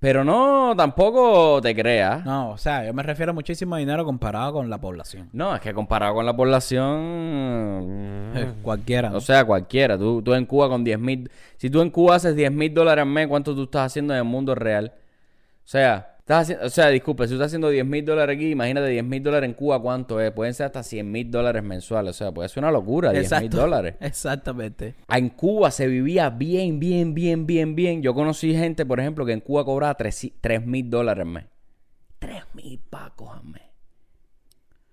Pero 0.00 0.22
no, 0.24 0.74
tampoco 0.76 1.60
te 1.60 1.74
creas. 1.74 2.24
No, 2.24 2.50
o 2.50 2.58
sea, 2.58 2.86
yo 2.86 2.94
me 2.94 3.02
refiero 3.02 3.30
a 3.30 3.34
muchísimo 3.34 3.76
dinero 3.76 4.04
comparado 4.04 4.52
con 4.52 4.70
la 4.70 4.80
población. 4.80 5.28
No, 5.32 5.54
es 5.54 5.60
que 5.60 5.74
comparado 5.74 6.14
con 6.14 6.24
la 6.24 6.36
población... 6.36 8.32
Eh, 8.34 8.52
Cualquiera. 8.62 9.10
O 9.12 9.20
sea, 9.20 9.44
cualquiera. 9.44 9.98
Tú, 9.98 10.22
tú 10.22 10.34
en 10.34 10.46
Cuba 10.46 10.68
con 10.68 10.84
10 10.84 10.98
mil... 11.00 11.30
Si 11.56 11.68
tú 11.68 11.80
en 11.80 11.90
Cuba 11.90 12.14
haces 12.14 12.36
10 12.36 12.52
mil 12.52 12.72
dólares 12.72 13.02
al 13.02 13.08
mes, 13.08 13.26
¿cuánto 13.26 13.56
tú 13.56 13.64
estás 13.64 13.86
haciendo 13.86 14.14
en 14.14 14.18
el 14.18 14.24
mundo 14.24 14.54
real? 14.54 14.92
O 15.64 15.68
sea, 15.68 16.17
estás 16.28 16.42
haciendo... 16.42 16.66
O 16.66 16.70
sea, 16.70 16.88
disculpe, 16.88 17.24
si 17.24 17.30
tú 17.30 17.34
estás 17.36 17.46
haciendo 17.46 17.70
10 17.70 17.86
mil 17.86 18.04
dólares 18.04 18.36
aquí, 18.36 18.50
imagínate 18.50 18.88
10 18.88 19.04
mil 19.04 19.22
dólares 19.22 19.48
en 19.48 19.54
Cuba, 19.54 19.80
¿cuánto 19.80 20.20
es? 20.20 20.30
Pueden 20.32 20.52
ser 20.52 20.66
hasta 20.66 20.82
100 20.82 21.10
mil 21.10 21.30
dólares 21.30 21.62
mensuales. 21.62 22.10
O 22.10 22.18
sea, 22.18 22.32
puede 22.32 22.48
ser 22.50 22.62
una 22.62 22.70
locura, 22.70 23.12
10 23.12 23.40
mil 23.40 23.50
dólares. 23.50 23.96
Exactamente. 24.00 24.94
En 25.08 25.30
Cuba 25.30 25.70
se 25.70 25.86
vivía 25.86 26.28
bien, 26.28 26.78
bien, 26.78 27.14
bien, 27.14 27.46
bien, 27.46 27.74
bien. 27.74 28.02
Yo 28.02 28.14
conocí 28.14 28.54
gente, 28.54 28.84
por 28.84 29.00
ejemplo, 29.00 29.24
que 29.24 29.32
en 29.32 29.40
Cuba 29.40 29.64
cobraba 29.64 29.94
3 29.94 30.66
mil 30.66 30.90
dólares 30.90 31.22
al 31.22 31.32
mes. 31.32 31.44
3 32.18 32.42
mil 32.54 32.78
pacos 32.90 33.30
al 33.34 33.44
mes. 33.44 33.62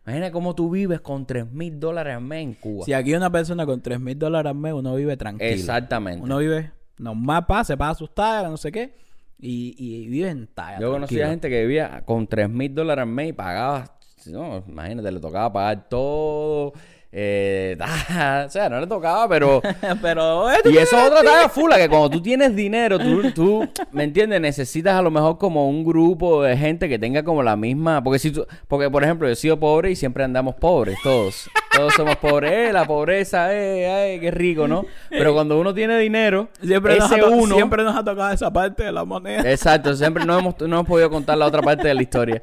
Imagina 0.05 0.31
cómo 0.31 0.53
tú 0.53 0.69
vives 0.69 1.01
con 1.01 1.25
3 1.25 1.51
mil 1.51 1.79
dólares 1.79 2.15
al 2.15 2.21
mes 2.21 2.43
en 2.43 2.53
Cuba. 2.53 2.85
Si 2.85 2.93
aquí 2.93 3.13
una 3.13 3.31
persona 3.31 3.65
con 3.65 3.81
3 3.81 3.99
mil 3.99 4.17
dólares 4.17 4.51
al 4.51 4.55
mes, 4.55 4.73
uno 4.73 4.95
vive 4.95 5.17
tranquilo. 5.17 5.49
Exactamente. 5.49 6.23
Uno 6.23 6.37
vive 6.37 6.71
normal, 6.97 7.45
pasa, 7.45 7.73
se 7.73 7.77
pasa 7.77 7.95
sus 7.95 8.13
tallas, 8.13 8.49
no 8.51 8.57
sé 8.57 8.71
qué. 8.71 8.95
Y, 9.39 9.75
y 9.77 10.07
vive 10.07 10.29
en 10.29 10.47
talla. 10.47 10.79
Yo 10.79 10.91
conocí 10.91 11.21
a 11.21 11.29
gente 11.29 11.49
que 11.49 11.61
vivía 11.61 12.03
con 12.05 12.27
3 12.27 12.49
mil 12.49 12.73
dólares 12.73 13.03
al 13.03 13.09
mes 13.09 13.29
y 13.29 13.33
pagaba. 13.33 13.97
No, 14.27 14.63
imagínate, 14.67 15.11
le 15.11 15.19
tocaba 15.19 15.51
pagar 15.53 15.87
todo. 15.89 16.73
Eh, 17.17 17.77
o 18.45 18.49
sea, 18.49 18.67
no 18.69 18.81
le 18.81 18.87
tocaba, 18.87 19.29
pero. 19.29 19.61
pero. 20.01 20.47
Y 20.65 20.77
eso 20.77 20.97
es 20.97 21.03
otra 21.05 21.23
tarea 21.23 21.47
fula, 21.49 21.77
que 21.77 21.87
cuando 21.87 22.09
tú 22.09 22.21
tienes 22.21 22.53
dinero, 22.53 22.99
tú, 22.99 23.31
tú, 23.31 23.69
¿me 23.93 24.03
entiendes? 24.03 24.41
Necesitas 24.41 24.95
a 24.95 25.01
lo 25.01 25.09
mejor 25.11 25.37
como 25.37 25.69
un 25.69 25.85
grupo 25.85 26.43
de 26.43 26.57
gente 26.57 26.89
que 26.89 26.99
tenga 26.99 27.23
como 27.23 27.41
la 27.41 27.55
misma. 27.55 28.03
Porque 28.03 28.19
si 28.19 28.31
tú, 28.31 28.45
porque 28.67 28.89
por 28.89 29.05
ejemplo, 29.05 29.29
yo 29.29 29.31
he 29.31 29.37
sido 29.37 29.57
pobre 29.57 29.91
y 29.91 29.95
siempre 29.95 30.25
andamos 30.25 30.55
pobres, 30.55 30.97
todos. 31.03 31.49
Todos 31.73 31.93
somos 31.93 32.17
pobres. 32.17 32.51
Eh, 32.51 32.73
la 32.73 32.83
pobreza, 32.83 33.55
eh, 33.55 33.89
ay, 33.89 34.19
qué 34.19 34.31
rico, 34.31 34.67
¿no? 34.67 34.85
Pero 35.09 35.33
cuando 35.33 35.57
uno 35.57 35.73
tiene 35.73 35.97
dinero, 35.97 36.49
siempre, 36.61 36.97
ese 36.97 37.17
nos 37.17 37.31
ha 37.31 37.33
uno. 37.33 37.55
siempre 37.55 37.83
nos 37.83 37.95
ha 37.95 38.03
tocado 38.03 38.33
esa 38.33 38.51
parte 38.51 38.83
de 38.83 38.91
la 38.91 39.05
moneda. 39.05 39.49
Exacto, 39.49 39.95
siempre 39.95 40.25
no 40.25 40.37
hemos, 40.37 40.59
no 40.59 40.65
hemos 40.65 40.85
podido 40.85 41.09
contar 41.09 41.37
la 41.37 41.45
otra 41.45 41.61
parte 41.61 41.87
de 41.87 41.93
la 41.93 42.01
historia. 42.01 42.41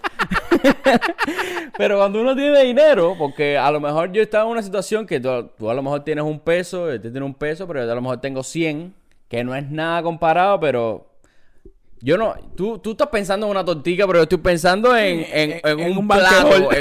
Pero 1.77 1.99
cuando 1.99 2.21
uno 2.21 2.35
tiene 2.37 2.63
dinero, 2.65 3.15
porque 3.19 3.57
a 3.57 3.71
lo 3.71 3.81
mejor 3.81 4.13
yo 4.13 4.23
estaba 4.23 4.45
en 4.45 4.51
una 4.51 4.63
situación 4.63 5.07
que 5.07 5.21
tú, 5.21 5.51
tú 5.59 5.71
a 5.71 5.75
lo 5.75 5.83
mejor 5.83 6.05
tienes 6.05 6.25
un 6.25 6.41
peso, 6.41 6.91
este 6.91 7.11
tiene 7.11 7.25
un 7.25 7.35
peso, 7.35 7.67
pero 7.67 7.85
yo 7.85 7.91
a 7.91 7.95
lo 7.95 8.03
mejor 8.03 8.21
tengo 8.21 8.43
100, 8.43 8.95
que 9.29 9.45
no 9.45 9.55
es 9.55 9.71
nada 9.71 10.03
comparado, 10.03 10.61
pero 10.61 11.13
yo 12.05 12.19
no, 12.19 12.35
tú, 12.57 12.79
tú 12.79 12.91
estás 12.93 13.09
pensando 13.09 13.47
en 13.47 13.53
una 13.53 13.65
tortilla, 13.65 14.07
pero 14.09 14.19
yo 14.19 14.23
estoy 14.25 14.39
pensando 14.39 14.97
en, 14.97 15.25
en, 15.33 15.61
en, 15.63 15.81
en 15.81 15.97
un, 15.97 16.09
plato. 16.09 16.51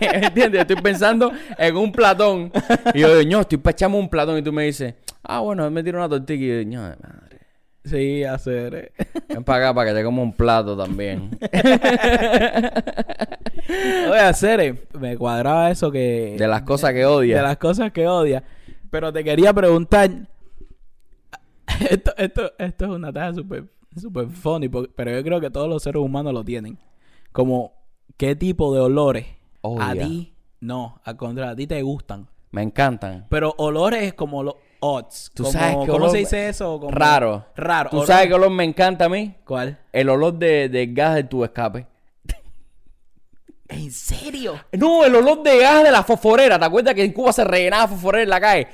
¿Entiendes? 0.00 0.60
Estoy 0.60 0.76
pensando 0.76 1.32
en 1.56 1.76
un 1.76 1.90
platón. 1.90 2.52
Y 2.92 3.00
yo 3.00 3.16
digo, 3.16 3.30
no, 3.30 3.40
estoy 3.40 3.56
para 3.56 3.72
echarme 3.72 3.96
un 3.96 4.10
platón. 4.10 4.36
Y 4.36 4.42
tú 4.42 4.52
me 4.52 4.64
dices, 4.64 4.92
ah, 5.22 5.40
bueno, 5.40 5.70
me 5.70 5.82
tiro 5.82 5.98
una 5.98 6.08
tortilla. 6.08 6.44
Y 6.44 6.48
yo 6.48 6.58
digo, 6.58 6.94
no. 7.00 7.25
Sí, 7.86 8.24
hacer. 8.24 8.92
Ven 9.28 9.44
para 9.44 9.66
acá 9.66 9.74
para 9.74 9.90
que 9.90 9.96
te 9.96 10.04
como 10.04 10.22
un 10.22 10.32
plato 10.32 10.76
también. 10.76 11.38
Oye, 14.10 14.20
hacer, 14.20 14.88
me 14.98 15.16
cuadraba 15.16 15.70
eso 15.70 15.90
que. 15.90 16.36
De 16.38 16.46
las 16.46 16.62
cosas 16.62 16.92
que 16.92 17.06
odia. 17.06 17.36
De 17.36 17.42
las 17.42 17.56
cosas 17.56 17.92
que 17.92 18.06
odia. 18.06 18.44
Pero 18.90 19.12
te 19.12 19.24
quería 19.24 19.52
preguntar. 19.52 20.10
Esto, 21.90 22.14
esto, 22.16 22.52
esto 22.58 22.84
es 22.84 22.90
una 22.90 23.12
tarea 23.12 23.34
súper 23.34 23.64
super 23.96 24.28
funny, 24.28 24.68
pero 24.68 25.10
yo 25.10 25.22
creo 25.22 25.40
que 25.40 25.50
todos 25.50 25.68
los 25.68 25.82
seres 25.82 26.00
humanos 26.02 26.32
lo 26.32 26.44
tienen. 26.44 26.78
Como, 27.32 27.72
¿qué 28.16 28.36
tipo 28.36 28.74
de 28.74 28.80
olores 28.80 29.26
a 29.80 29.94
ti, 29.94 30.34
no, 30.60 31.00
al 31.04 31.16
contrario, 31.16 31.52
a 31.52 31.56
ti 31.56 31.66
te 31.66 31.82
gustan? 31.82 32.28
Me 32.50 32.62
encantan. 32.62 33.26
Pero 33.28 33.54
olores 33.58 34.14
como 34.14 34.42
los 34.42 34.54
odds. 34.80 35.30
¿Tú 35.34 35.42
como, 35.44 35.52
sabes 35.52 35.70
qué 35.70 35.86
¿Cómo 35.86 35.92
olor 35.94 36.10
se 36.10 36.18
dice 36.18 36.48
eso? 36.48 36.78
Como 36.80 36.90
Raro. 36.92 37.46
Raro. 37.56 37.90
¿Tú 37.90 37.98
olor- 37.98 38.06
sabes 38.06 38.26
qué 38.28 38.34
olor 38.34 38.50
me 38.50 38.64
encanta 38.64 39.06
a 39.06 39.08
mí? 39.08 39.34
¿Cuál? 39.44 39.78
El 39.92 40.08
olor 40.08 40.34
de, 40.34 40.68
de 40.68 40.86
gas 40.88 41.14
de 41.16 41.24
tu 41.24 41.44
escape. 41.44 41.86
¿En 43.68 43.90
serio? 43.90 44.54
No, 44.72 45.04
el 45.04 45.12
olor 45.16 45.42
de 45.42 45.58
gas 45.58 45.82
de 45.82 45.90
la 45.90 46.04
fosforera. 46.04 46.56
¿Te 46.56 46.64
acuerdas 46.64 46.94
que 46.94 47.02
en 47.02 47.12
Cuba 47.12 47.32
se 47.32 47.42
rellenaba 47.42 47.88
fosforera 47.88 48.22
en 48.22 48.30
la 48.30 48.40
calle? 48.40 48.68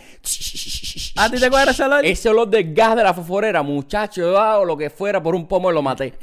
¿A 1.17 1.31
ti 1.31 1.41
te 1.41 1.49
cuadra 1.49 1.71
ese 1.71 1.83
olor? 1.85 2.05
Ese 2.05 2.29
olor 2.29 2.49
de 2.49 2.62
gas 2.75 2.95
de 2.97 3.03
la 3.03 3.15
fosforera, 3.15 3.62
muchacho, 3.62 4.21
yo 4.21 4.38
hago 4.38 4.67
lo 4.67 4.77
que 4.77 4.91
fuera 4.91 5.23
por 5.23 5.35
un 5.35 5.49
pomo 5.49 5.71
y 5.71 5.75
lo 5.75 5.81
maté. 5.81 6.12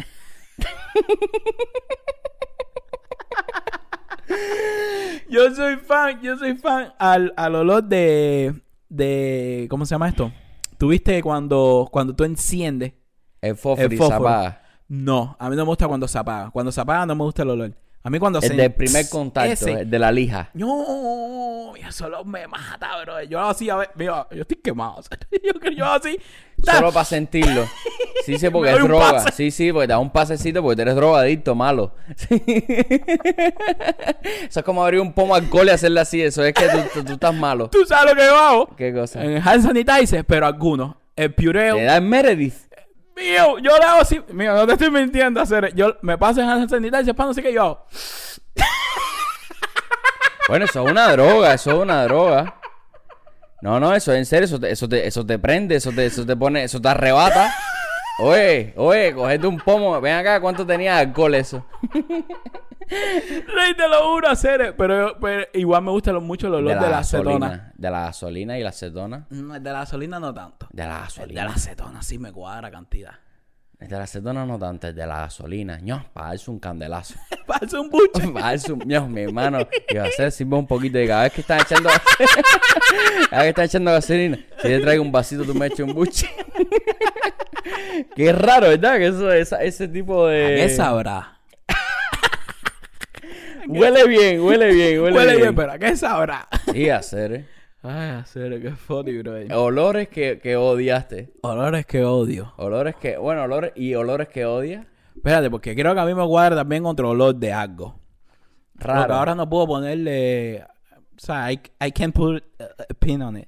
Yo 5.29 5.53
soy 5.55 5.77
fan, 5.77 6.21
yo 6.21 6.37
soy 6.37 6.55
fan 6.55 6.93
al, 6.97 7.33
al 7.37 7.55
olor 7.55 7.83
de, 7.83 8.53
de... 8.89 9.67
¿Cómo 9.69 9.85
se 9.85 9.95
llama 9.95 10.09
esto? 10.09 10.31
¿Tuviste 10.77 11.21
cuando, 11.21 11.87
cuando 11.91 12.15
tú 12.15 12.23
enciendes? 12.23 12.93
El 13.41 13.55
fósforo 13.55 13.87
El 13.87 13.93
y 13.93 13.97
se 13.97 14.03
fósforo. 14.03 14.27
apaga. 14.29 14.61
No, 14.87 15.35
a 15.39 15.49
mí 15.49 15.55
no 15.55 15.63
me 15.63 15.69
gusta 15.69 15.87
cuando 15.87 16.07
se 16.07 16.17
apaga. 16.17 16.49
Cuando 16.51 16.71
se 16.71 16.81
apaga 16.81 17.05
no 17.05 17.15
me 17.15 17.23
gusta 17.23 17.43
el 17.43 17.49
olor. 17.51 17.73
A 18.01 18.09
mí 18.09 18.17
cuando 18.17 18.39
El 18.39 18.47
se... 18.47 18.53
del 18.55 18.71
primer 18.73 19.09
contacto, 19.09 19.51
Ese. 19.51 19.71
el 19.81 19.89
de 19.89 19.99
la 19.99 20.09
lija. 20.11 20.49
No, 20.53 21.73
eso 21.75 22.05
olor 22.05 22.25
me 22.25 22.47
mata, 22.47 23.01
bro. 23.01 23.21
Yo 23.23 23.41
así, 23.41 23.69
a 23.69 23.75
ver, 23.75 23.89
mira, 23.95 24.25
yo 24.31 24.41
estoy 24.43 24.57
quemado. 24.57 25.01
yo, 25.43 25.69
yo 25.71 25.85
así... 25.85 26.17
¡ta! 26.63 26.75
Solo 26.75 26.93
para 26.93 27.03
sentirlo. 27.03 27.65
Sí, 28.25 28.37
sí, 28.39 28.49
porque 28.51 28.71
es 28.71 28.79
droga. 28.83 29.11
pase. 29.23 29.31
Sí, 29.33 29.51
sí, 29.51 29.73
porque 29.73 29.87
te 29.87 29.93
da 29.93 29.99
un 29.99 30.11
pasecito 30.11 30.61
porque 30.61 30.77
tú 30.77 30.81
eres 30.83 30.95
drogadicto, 30.95 31.55
malo. 31.55 31.93
Sí. 32.15 32.41
Eso 34.47 34.59
es 34.59 34.65
como 34.65 34.83
abrir 34.83 35.01
un 35.01 35.13
pomo 35.13 35.35
alcohol 35.35 35.67
y 35.67 35.71
hacerle 35.71 35.99
así. 35.99 36.21
Eso 36.21 36.43
es 36.43 36.53
que 36.53 36.67
tú, 36.67 36.77
tú- 36.93 37.03
tú 37.03 37.13
estás 37.13 37.33
malo. 37.35 37.69
¿Tú 37.69 37.85
sabes 37.85 38.13
lo 38.13 38.17
que 38.19 38.25
yo 38.25 38.35
hago? 38.37 38.75
¿Qué 38.75 38.93
cosa? 38.93 39.23
En 39.23 39.45
hand 39.45 39.63
sanitizer, 39.63 40.25
pero 40.25 40.45
algunos. 40.45 40.95
El 41.15 41.33
pureo. 41.33 41.75
Te 41.75 41.83
da 41.83 41.97
el 41.97 42.03
Meredith. 42.03 42.55
Mío, 43.19 43.59
yo 43.59 43.77
le 43.77 43.83
hago 43.83 44.01
así. 44.01 44.21
Mío, 44.31 44.53
no 44.53 44.65
te 44.65 44.73
estoy 44.73 44.89
mintiendo, 44.89 45.41
hacer. 45.41 45.73
Yo 45.75 45.97
me 46.01 46.17
paso 46.17 46.41
en 46.41 46.49
hand 46.49 46.69
sanitizer 46.69 47.13
para 47.13 47.27
no 47.27 47.33
sé 47.33 47.43
qué 47.43 47.53
yo 47.53 47.61
hago. 47.63 47.85
Bueno, 50.47 50.65
eso 50.65 50.83
es 50.83 50.91
una 50.91 51.11
droga, 51.11 51.53
eso 51.53 51.69
es 51.71 51.77
una 51.77 52.03
droga. 52.05 52.55
No, 53.61 53.79
no, 53.79 53.93
eso 53.93 54.13
es 54.13 54.17
en 54.17 54.25
serio, 54.25 54.45
eso 54.45 54.59
te, 54.59 54.71
eso 54.71 54.89
te, 54.89 55.05
eso 55.05 55.25
te 55.25 55.37
prende, 55.37 55.75
eso 55.75 55.91
te, 55.91 56.05
eso 56.05 56.25
te 56.25 56.35
pone, 56.35 56.63
eso 56.63 56.81
te 56.81 56.87
arrebata. 56.87 57.53
Oye, 58.21 58.73
oye, 58.75 59.13
cogete 59.13 59.47
un 59.47 59.57
pomo, 59.57 59.99
ven 60.01 60.15
acá, 60.15 60.41
¿cuánto 60.41 60.65
tenía 60.65 60.95
de 60.95 61.01
alcohol 61.01 61.35
eso? 61.35 61.65
Rey, 62.89 63.73
te 63.77 63.87
lo 63.87 64.11
juro, 64.11 64.29
hacer. 64.29 64.75
Pero, 64.75 65.17
pero 65.19 65.45
igual 65.53 65.83
me 65.83 65.91
gusta 65.91 66.11
mucho 66.19 66.47
el 66.47 66.55
olor 66.55 66.79
de 66.81 66.89
la, 66.89 66.99
acetona. 66.99 67.71
De 67.75 67.91
la 67.91 68.01
gasolina 68.01 68.57
y 68.57 68.63
la 68.63 68.69
acetona. 68.69 69.27
Mm, 69.29 69.51
el 69.55 69.63
de 69.63 69.71
la 69.71 69.79
gasolina 69.79 70.19
no 70.19 70.33
tanto. 70.33 70.67
De 70.71 70.83
la 70.83 70.89
El 70.89 70.95
de 70.97 71.01
gasolina. 71.03 71.43
la 71.45 71.51
acetona 71.51 72.01
sí 72.01 72.17
me 72.17 72.31
cuadra 72.31 72.71
cantidad. 72.71 73.13
El 73.79 73.87
de 73.87 73.95
la 73.97 74.03
acetona 74.03 74.45
no 74.45 74.59
tanto, 74.59 74.87
el 74.87 74.95
de 74.95 75.07
la 75.07 75.19
gasolina. 75.21 75.79
No, 75.81 76.05
para 76.13 76.27
darse 76.29 76.51
un 76.51 76.59
candelazo. 76.59 77.15
Pasa 77.47 77.79
un 77.79 77.89
buche. 77.89 78.27
Para 78.33 78.47
darse 78.47 78.73
un... 78.73 78.83
No, 78.85 79.07
mi 79.07 79.21
hermano. 79.21 79.59
Y 79.89 79.95
va 79.95 80.03
a 80.03 80.07
hacer 80.07 80.31
sirve 80.31 80.55
un 80.57 80.67
poquito 80.67 80.99
y 80.99 81.07
cada 81.07 81.23
vez 81.23 81.33
que 81.33 81.41
están 81.41 81.61
echando... 81.61 81.89
cada 83.29 83.41
vez 83.43 83.43
que 83.43 83.49
están 83.49 83.65
echando 83.65 83.91
gasolina, 83.91 84.37
si 84.61 84.67
le 84.67 84.79
traigo 84.81 85.01
un 85.01 85.11
vasito, 85.11 85.43
tú 85.45 85.55
me 85.55 85.67
echas 85.67 85.79
un 85.79 85.93
buche. 85.93 86.29
Qué 88.15 88.31
raro, 88.33 88.67
¿verdad? 88.67 88.97
Que 88.97 89.07
eso, 89.07 89.31
esa- 89.31 89.63
ese 89.63 89.87
tipo 89.87 90.25
¿A 90.25 90.31
de... 90.31 90.55
qué 90.57 90.69
sabrá? 90.69 91.39
Huele 93.67 94.07
bien, 94.07 94.41
huele 94.41 94.73
bien, 94.73 95.01
huele, 95.01 95.17
Huele 95.17 95.31
bien. 95.31 95.41
bien, 95.41 95.55
pero 95.55 95.71
¿a 95.73 95.77
qué 95.79 95.95
sabrá? 95.95 96.47
Sí, 96.71 96.89
hacer, 96.89 97.33
¿eh? 97.33 97.45
Ay, 97.81 98.09
hacer, 98.09 98.61
qué 98.61 98.71
funny, 98.71 99.19
bro. 99.19 99.35
Olores 99.63 100.09
que, 100.09 100.39
que 100.39 100.55
odiaste. 100.57 101.31
Olores 101.41 101.85
que 101.85 102.03
odio. 102.03 102.53
Olores 102.57 102.95
que... 102.97 103.17
Bueno, 103.17 103.43
olores 103.43 103.71
y 103.75 103.95
olores 103.95 104.27
que 104.27 104.45
odias. 104.45 104.85
Espérate, 105.15 105.49
porque 105.49 105.73
creo 105.75 105.93
que 105.93 105.99
a 106.01 106.05
mí 106.05 106.13
me 106.13 106.25
cuadra 106.27 106.57
también 106.57 106.85
otro 106.85 107.09
olor 107.11 107.35
de 107.35 107.53
algo. 107.53 107.97
Raro. 108.75 108.99
Porque 109.01 109.13
ahora 109.13 109.35
no 109.35 109.49
puedo 109.49 109.67
ponerle. 109.67 110.63
O 110.93 111.19
sea, 111.19 111.51
I, 111.51 111.61
I 111.81 111.91
can't 111.91 112.13
put 112.13 112.43
a 112.59 112.93
pin 112.99 113.21
on 113.21 113.37
it. 113.37 113.47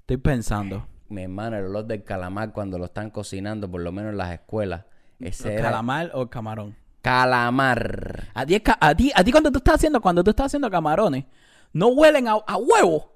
Estoy 0.00 0.16
pensando. 0.16 0.86
Mi 1.08 1.22
hermano, 1.24 1.56
el 1.58 1.66
olor 1.66 1.84
del 1.84 2.04
calamar 2.04 2.52
cuando 2.52 2.78
lo 2.78 2.84
están 2.86 3.10
cocinando, 3.10 3.70
por 3.70 3.80
lo 3.80 3.92
menos 3.92 4.12
en 4.12 4.16
las 4.18 4.32
escuelas. 4.32 4.84
Ese 5.20 5.48
¿El 5.48 5.54
era 5.58 5.70
calamar 5.70 6.10
o 6.14 6.28
camarón? 6.30 6.76
calamar. 7.00 8.28
A 8.34 8.46
ti, 8.46 8.54
es 8.54 8.62
ca- 8.62 8.78
a 8.80 8.94
ti, 8.94 9.10
a 9.14 9.22
ti 9.24 9.30
cuando 9.32 9.50
tú 9.50 9.58
estás 9.58 9.74
haciendo, 9.74 10.00
cuando 10.00 10.22
tú 10.24 10.30
estás 10.30 10.46
haciendo 10.46 10.70
camarones, 10.70 11.24
no 11.72 11.88
huelen 11.88 12.28
a, 12.28 12.32
a 12.46 12.56
huevo. 12.56 13.11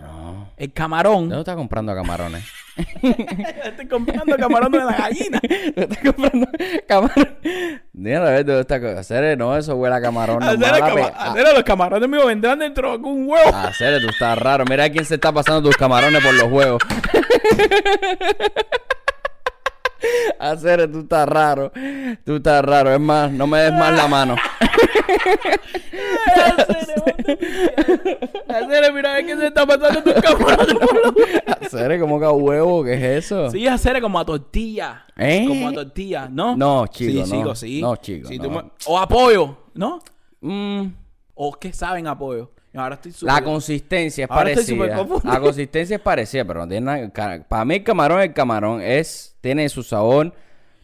No. 0.00 0.48
El 0.56 0.72
camarón. 0.72 1.28
¿Dónde 1.28 1.38
estás 1.40 1.56
comprando 1.56 1.94
camarones? 1.94 2.44
Estoy 3.02 3.86
comprando 3.88 4.36
camarón 4.36 4.72
de 4.72 4.78
la 4.78 4.92
gallina. 4.96 5.40
¿Dónde 5.76 5.82
estás 5.94 5.98
comprando 6.12 6.48
camarones? 6.86 7.80
Dime 7.92 8.16
a 8.16 8.20
ver 8.22 8.44
dónde 8.44 8.60
está. 8.62 8.76
Hacer, 8.98 9.36
no, 9.38 9.56
eso 9.56 9.74
huele 9.76 9.96
a 9.96 10.00
camarón. 10.00 10.38
No, 10.40 10.46
Hacer, 10.46 10.54
el 10.54 10.60
mala 10.70 10.78
cama- 10.80 10.94
pe- 10.94 11.12
a- 11.16 11.30
hacer 11.32 11.54
los 11.54 11.62
camarones 11.64 12.08
míos 12.08 12.26
vendrán 12.26 12.58
dentro 12.60 12.88
de 12.88 12.94
algún 12.94 13.28
huevo. 13.28 13.54
Hacer, 13.56 14.00
tú 14.00 14.08
estás 14.08 14.38
raro. 14.38 14.64
Mira 14.68 14.88
quién 14.90 15.04
se 15.04 15.14
está 15.16 15.32
pasando 15.32 15.62
tus 15.62 15.76
camarones 15.76 16.22
por 16.24 16.34
los 16.34 16.50
huevos. 16.50 16.82
Hacer, 20.38 20.90
tú 20.92 21.00
estás 21.00 21.28
raro. 21.28 21.72
Tú 22.24 22.36
estás 22.36 22.64
raro. 22.64 22.92
Es 22.92 23.00
más, 23.00 23.30
no 23.32 23.46
me 23.46 23.58
des 23.60 23.72
más 23.72 23.92
la 23.96 24.06
mano. 24.08 24.36
Hacer, 28.48 28.92
mira, 28.92 29.22
qué 29.24 29.36
se 29.36 29.46
está 29.46 29.66
pasando 29.66 30.02
tu 30.02 30.12
camarón. 30.20 30.78
Hacer, 31.60 32.00
como 32.00 32.18
que 32.18 32.24
a 32.26 32.30
huevo, 32.30 32.84
¿qué 32.84 32.94
es 32.94 33.24
eso? 33.24 33.50
Sí, 33.50 33.66
hacer 33.66 34.00
como 34.00 34.18
a 34.18 34.24
tortilla. 34.24 35.04
¿Eh? 35.16 35.44
Como 35.46 35.68
a 35.68 35.72
tortilla, 35.72 36.28
¿no? 36.30 36.56
No, 36.56 36.86
chico, 36.86 37.24
Sí, 37.24 37.30
no. 37.32 37.38
chico, 37.38 37.54
sí. 37.54 37.80
No, 37.82 37.96
chico, 37.96 38.28
Sí, 38.28 38.38
no. 38.38 38.50
me- 38.50 38.64
O 38.86 38.98
apoyo, 38.98 39.56
¿no? 39.74 39.98
Mm, 40.40 40.86
O 41.34 41.52
que 41.52 41.72
saben 41.72 42.06
apoyo. 42.06 42.50
Ahora 42.74 42.94
estoy 43.02 43.12
la 43.26 43.42
consistencia 43.42 44.24
es 44.24 44.30
Ahora 44.30 44.44
parecida. 44.44 45.06
La 45.24 45.40
consistencia 45.40 45.96
es 45.96 46.02
parecida, 46.02 46.44
pero 46.44 46.60
no 46.60 46.68
tiene 46.68 46.84
nada. 47.10 47.44
Para 47.48 47.64
mí 47.64 47.76
el 47.76 47.82
camarón, 47.84 48.20
el 48.20 48.32
camarón 48.32 48.80
es 48.82 49.36
tiene 49.40 49.68
su 49.68 49.82
sabor 49.82 50.32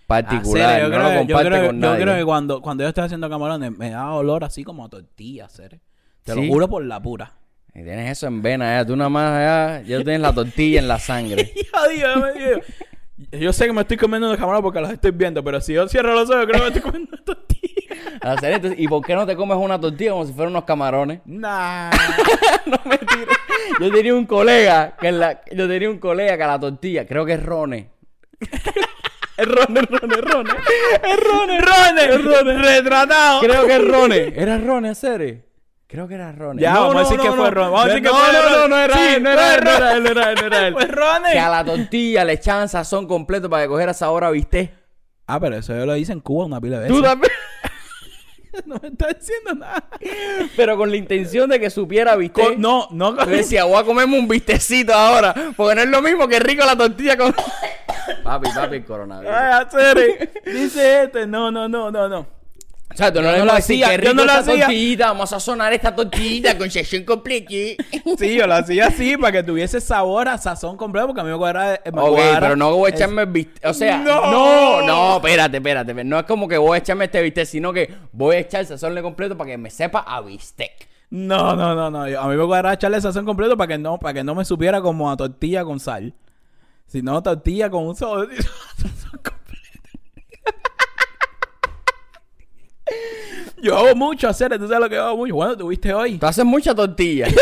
particular. 0.06 0.80
Yo, 0.80 0.88
no 0.88 0.94
creo, 0.96 1.02
lo 1.02 1.08
que- 1.08 1.14
yo, 1.14 1.18
comparte 1.36 1.48
creo, 1.50 1.66
con 1.66 1.80
yo 1.80 1.88
nadie. 1.90 2.02
creo 2.02 2.16
que 2.16 2.24
cuando, 2.24 2.60
cuando 2.62 2.82
yo 2.84 2.88
estoy 2.88 3.04
haciendo 3.04 3.28
camarones 3.30 3.76
me 3.76 3.90
da 3.90 4.12
olor 4.12 4.44
así 4.44 4.64
como 4.64 4.84
a 4.84 4.88
tortilla, 4.88 5.44
hacer. 5.46 5.80
Te 6.22 6.32
¿Sí? 6.32 6.40
lo 6.40 6.46
juro 6.52 6.68
por 6.68 6.84
la 6.84 7.00
pura. 7.02 7.34
Y 7.74 7.82
tienes 7.82 8.10
eso 8.10 8.26
en 8.28 8.40
vena, 8.40 8.78
ya. 8.78 8.86
Tú 8.86 8.96
nada 8.96 9.10
más, 9.10 9.32
ya, 9.32 9.82
ya 9.86 9.96
tienes 9.98 10.20
la 10.20 10.32
tortilla 10.32 10.78
en 10.80 10.88
la 10.88 10.98
sangre. 10.98 11.52
Yo 13.32 13.52
sé 13.52 13.66
que 13.66 13.72
me 13.72 13.82
estoy 13.82 13.96
comiendo 13.96 14.26
unos 14.26 14.38
camarones 14.38 14.62
porque 14.62 14.80
los 14.80 14.90
estoy 14.90 15.12
viendo, 15.12 15.42
pero 15.44 15.60
si 15.60 15.72
yo 15.72 15.88
cierro 15.88 16.14
los 16.14 16.28
ojos, 16.30 16.46
creo 16.46 16.54
que 16.56 16.60
me 16.60 16.66
estoy 16.68 16.82
comiendo 16.82 17.16
tortilla. 17.18 17.73
Hacer 18.20 18.52
esto, 18.52 18.68
¿Y 18.76 18.88
por 18.88 19.04
qué 19.04 19.14
no 19.14 19.26
te 19.26 19.36
comes 19.36 19.56
una 19.56 19.80
tortilla 19.80 20.12
como 20.12 20.26
si 20.26 20.32
fueran 20.32 20.52
unos 20.52 20.64
camarones? 20.64 21.20
Nah. 21.24 21.90
no 22.66 22.78
me 22.84 22.98
tires. 22.98 23.36
Yo 23.80 23.90
tenía 23.90 24.14
un 24.14 24.26
colega 24.26 24.96
que 24.96 25.08
en 25.08 25.20
la, 25.20 25.40
yo 25.52 25.68
tenía 25.68 25.90
un 25.90 25.98
colega 25.98 26.36
que 26.36 26.42
a 26.42 26.48
la 26.48 26.60
tortilla, 26.60 27.06
creo 27.06 27.24
que 27.24 27.34
es 27.34 27.42
Rone. 27.42 27.90
es 29.36 29.48
Rone, 29.48 29.80
es 29.80 29.90
Rone, 29.90 30.14
es 30.14 30.20
Rone. 30.20 30.50
Es 31.02 31.20
Rone, 31.20 31.60
Rone, 31.60 32.18
Rone, 32.18 32.62
retratado. 32.62 33.40
Creo 33.40 33.66
que 33.66 33.76
es 33.76 33.88
Rone. 33.88 34.32
¿Era 34.36 34.58
Rone, 34.58 34.90
hacer? 34.90 35.44
Creo 35.86 36.08
que 36.08 36.14
era 36.14 36.32
Rone. 36.32 36.60
Ya, 36.60 36.74
vamos 36.74 36.96
a 36.96 36.98
decir 37.00 37.18
que 37.18 37.30
fue 37.30 37.50
Rone. 37.50 37.70
Vamos 37.70 37.84
a 37.84 37.88
decir 37.88 38.02
que 38.02 38.08
fue 38.08 38.18
no, 38.18 38.42
Rone. 38.42 38.56
no, 38.56 38.68
no 38.68 38.76
era 38.78 38.94
Sí, 38.94 39.14
él, 39.14 39.22
no 39.22 39.32
fue 39.32 39.54
era 39.54 39.54
él, 39.54 39.64
no 39.64 39.70
era 39.70 39.92
él, 39.92 40.02
no 40.02 40.10
era 40.10 40.30
él, 40.30 40.38
no 40.40 40.46
era 40.46 40.66
él. 40.66 40.72
Pues 40.74 40.90
Rone. 40.90 41.32
Que 41.32 41.38
a 41.38 41.48
la 41.48 41.64
tortilla 41.64 42.24
le 42.24 42.32
echaban 42.32 42.68
sazón 42.68 43.06
completo 43.06 43.48
para 43.48 43.62
que 43.62 43.68
cogiera 43.68 43.94
sabor 43.94 44.24
a 44.24 44.30
bistec. 44.30 44.72
Ah, 45.26 45.40
pero 45.40 45.56
eso 45.56 45.74
yo 45.74 45.86
lo 45.86 45.96
hice 45.96 46.12
en 46.12 46.20
Cuba 46.20 46.46
una 46.46 46.60
pila 46.60 46.78
de 46.78 46.88
veces. 46.88 46.96
Tú 46.96 47.02
también. 47.02 47.32
no 48.66 48.78
me 48.82 48.88
estás 48.88 49.18
diciendo 49.18 49.54
nada. 49.54 49.84
Pero 50.56 50.76
con 50.76 50.90
la 50.90 50.96
intención 50.96 51.48
de 51.50 51.60
que 51.60 51.70
supiera 51.70 52.16
bistec. 52.16 52.44
Co- 52.44 52.54
no, 52.56 52.88
no. 52.90 53.16
Yo 53.16 53.26
decía, 53.26 53.64
voy 53.64 53.76
a 53.78 53.84
comerme 53.84 54.18
un 54.18 54.28
bistecito 54.28 54.92
ahora. 54.94 55.34
Porque 55.56 55.74
no 55.76 55.82
es 55.82 55.88
lo 55.88 56.02
mismo 56.02 56.28
que 56.28 56.38
rico 56.40 56.64
la 56.64 56.76
tortilla 56.76 57.16
con. 57.16 57.34
papi, 58.22 58.48
papi, 58.54 58.76
el 58.76 58.84
coronavirus. 58.84 59.34
Ay, 59.34 59.62
hacer. 59.66 60.30
Dice 60.44 61.04
este. 61.04 61.26
No, 61.26 61.50
no, 61.50 61.68
no, 61.68 61.90
no, 61.90 62.08
no. 62.08 62.33
O 62.94 62.96
sea, 62.96 63.12
tú 63.12 63.20
no 63.20 63.36
no 63.36 63.44
lo 63.44 63.52
a 63.52 63.56
decir 63.56 63.84
hacía, 63.84 63.98
que 63.98 64.06
yo 64.06 64.14
no 64.14 64.24
lo 64.24 64.32
hacía. 64.32 64.60
tortillita, 64.66 65.06
vamos 65.08 65.32
a 65.32 65.40
sazonar 65.40 65.72
esta 65.72 65.94
tortillita 65.94 66.56
con 66.56 66.70
sesión 66.70 67.02
completa. 67.04 67.50
Sí, 68.18 68.36
yo 68.36 68.46
lo 68.46 68.54
hacía 68.54 68.86
así 68.86 69.16
para 69.16 69.32
que 69.32 69.42
tuviese 69.42 69.80
sabor 69.80 70.28
a 70.28 70.38
sazón 70.38 70.76
completo 70.76 71.08
porque 71.08 71.20
a 71.20 71.24
mí 71.24 71.30
me 71.30 71.36
cuadra. 71.36 71.80
Me 71.92 72.00
Ok, 72.00 72.14
cuadra 72.14 72.40
pero 72.40 72.56
no 72.56 72.74
voy 72.76 72.86
a 72.86 72.94
es- 72.94 73.00
echarme 73.00 73.22
el 73.22 73.28
bistec. 73.28 73.64
O 73.68 73.74
sea, 73.74 73.98
No. 73.98 74.30
no, 74.30 74.82
no, 74.86 75.16
espérate, 75.16 75.56
espérate. 75.56 76.04
No 76.04 76.18
es 76.20 76.24
como 76.24 76.46
que 76.46 76.56
voy 76.56 76.76
a 76.76 76.78
echarme 76.78 77.06
este 77.06 77.20
bistec, 77.20 77.46
sino 77.46 77.72
que 77.72 77.92
voy 78.12 78.36
a 78.36 78.38
echar 78.38 78.60
el 78.60 78.66
sazón 78.68 79.00
completo 79.02 79.36
para 79.36 79.50
que 79.50 79.58
me 79.58 79.70
sepa 79.70 80.00
a 80.06 80.20
bistec. 80.20 80.88
No, 81.10 81.56
no, 81.56 81.74
no, 81.74 81.90
no. 81.90 82.08
Yo- 82.08 82.20
A 82.20 82.28
mí 82.28 82.36
me 82.36 82.46
cuadra 82.46 82.74
echarle 82.74 83.00
sazón 83.00 83.24
completo 83.24 83.56
para 83.56 83.68
que 83.68 83.78
no, 83.78 83.98
para 83.98 84.14
que 84.14 84.22
no 84.24 84.34
me 84.36 84.44
supiera 84.44 84.80
como 84.80 85.10
a 85.10 85.16
tortilla 85.16 85.64
con 85.64 85.80
sal. 85.80 86.14
Sino 86.86 87.20
tortilla 87.22 87.68
con 87.70 87.86
un 87.88 87.96
sabor. 87.96 88.28
sazón 88.76 89.20
completo. 89.22 89.34
Yo 93.64 93.76
hago 93.78 93.94
mucho 93.96 94.28
hacer, 94.28 94.50
tú 94.58 94.66
sabes 94.68 94.80
lo 94.80 94.88
que 94.88 94.94
yo 94.96 95.04
hago 95.04 95.16
mucho. 95.16 95.34
Bueno, 95.34 95.56
tuviste 95.56 95.92
hoy. 95.94 96.18
Tú 96.18 96.26
haces 96.26 96.44
mucha 96.44 96.74
tortilla. 96.74 97.28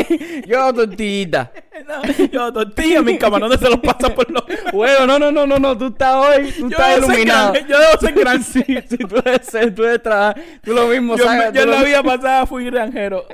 Yo 0.46 0.60
hago 0.60 0.74
tortillita. 0.74 1.52
No, 1.80 2.02
yo 2.30 2.52
tortilla, 2.52 3.00
mis 3.02 3.18
camarones 3.18 3.58
se 3.58 3.68
los 3.68 3.78
pasan 3.80 4.14
por 4.14 4.30
los. 4.30 4.44
Bueno, 4.72 5.06
no, 5.06 5.18
no, 5.18 5.32
no, 5.32 5.46
no, 5.46 5.58
no, 5.58 5.76
tú 5.78 5.86
estás 5.86 6.14
hoy, 6.14 6.52
tú 6.52 6.68
Yo 6.68 6.76
estás 6.76 6.98
iluminado. 6.98 7.54
yo 7.66 7.78
debo 7.78 7.98
ser 7.98 8.12
grande. 8.12 8.44
Sí, 8.44 8.62
sí, 8.86 8.98
tú 8.98 9.16
debes 9.24 9.46
ser, 9.46 9.74
tú 9.74 9.82
debes 9.82 10.02
trabajar, 10.02 10.40
tú 10.62 10.74
lo 10.74 10.86
mismo 10.86 11.16
Yo, 11.16 11.24
sabes. 11.24 11.46
yo 11.46 11.52
tú 11.52 11.58
en 11.60 11.70
lo- 11.70 11.76
la 11.76 11.82
vida 11.82 12.02
pasada 12.02 12.46
fui 12.46 12.66
granjero. 12.66 13.24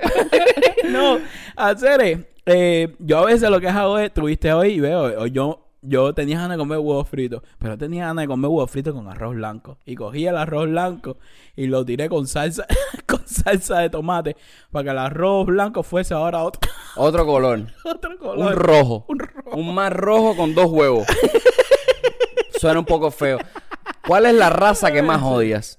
no, 0.89 1.19
hacer 1.57 2.25
eh, 2.47 2.95
yo 3.01 3.19
a 3.19 3.27
veces 3.27 3.51
lo 3.51 3.61
que 3.61 3.69
hago 3.69 3.99
es, 3.99 4.15
tuviste 4.15 4.53
hoy 4.53 4.75
y 4.75 4.81
veo, 4.81 5.21
hoy 5.21 5.33
yo, 5.33 5.66
yo 5.89 6.13
tenía 6.15 6.37
ganas 6.39 6.57
de 6.57 6.59
comer 6.59 6.79
huevos 6.79 7.09
fritos, 7.09 7.43
pero 7.59 7.77
tenía 7.79 8.07
ganas 8.07 8.23
de 8.23 8.29
comer 8.29 8.49
huevos 8.51 8.71
fritos 8.71 8.95
con 8.95 9.09
arroz 9.09 9.35
blanco. 9.35 9.79
Y 9.85 9.95
cogí 9.95 10.27
el 10.27 10.37
arroz 10.37 10.67
blanco 10.69 11.17
y 11.55 11.67
lo 11.67 11.85
tiré 11.85 12.09
con 12.09 12.27
salsa, 12.27 12.67
con 13.07 13.27
salsa 13.27 13.79
de 13.81 13.91
tomate, 13.91 14.37
para 14.71 14.85
que 14.85 14.91
el 14.91 14.99
arroz 14.99 15.47
blanco 15.47 15.83
fuese 15.83 16.15
ahora 16.15 16.43
otro, 16.43 16.61
Otro 16.97 17.27
color. 17.27 17.67
otro 17.85 18.19
color. 18.19 18.53
Un 18.53 18.53
rojo. 18.59 19.05
Un 19.09 19.19
rojo. 19.19 19.51
Un 19.57 19.75
más 19.75 19.93
rojo 19.93 20.37
con 20.37 20.55
dos 20.55 20.67
huevos. 20.67 21.07
Suena 22.61 22.81
un 22.81 22.87
poco 22.87 23.11
feo. 23.11 23.39
¿Cuál 24.07 24.27
es 24.27 24.35
la 24.35 24.51
raza 24.51 24.91
que 24.93 25.03
más 25.03 25.23
odias? 25.23 25.79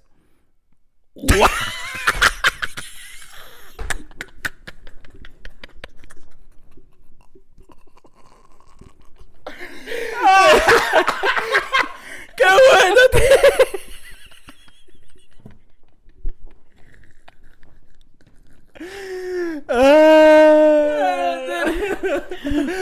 ¡Qué 12.38 12.46
bueno! 12.46 13.02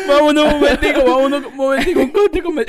Vámonos 0.08 0.46
un 0.54 0.60
momentico, 0.60 1.04
vámonos 1.04 1.46
un 1.46 1.56
momentico, 1.56 2.00
un 2.02 2.12
cortico. 2.12 2.52
me- 2.52 2.66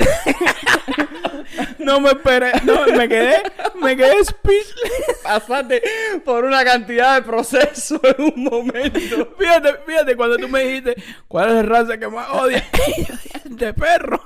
No 1.79 1.99
me 2.01 2.09
esperé, 2.09 2.51
no, 2.63 2.85
me 2.85 3.07
quedé, 3.07 3.41
me 3.81 3.95
quedé 3.95 4.23
speechless. 4.25 5.19
Pasaste 5.23 5.81
por 6.25 6.43
una 6.43 6.63
cantidad 6.63 7.15
de 7.15 7.21
procesos 7.23 7.99
en 8.03 8.23
un 8.35 8.43
momento. 8.43 9.33
Fíjate, 9.37 9.75
fíjate, 9.85 10.15
cuando 10.15 10.37
tú 10.37 10.47
me 10.49 10.63
dijiste, 10.63 10.95
¿cuál 11.27 11.49
es 11.49 11.53
la 11.55 11.63
raza 11.63 11.97
que 11.97 12.07
más 12.07 12.29
odias? 12.31 12.63
De 13.45 13.73
perro. 13.73 14.21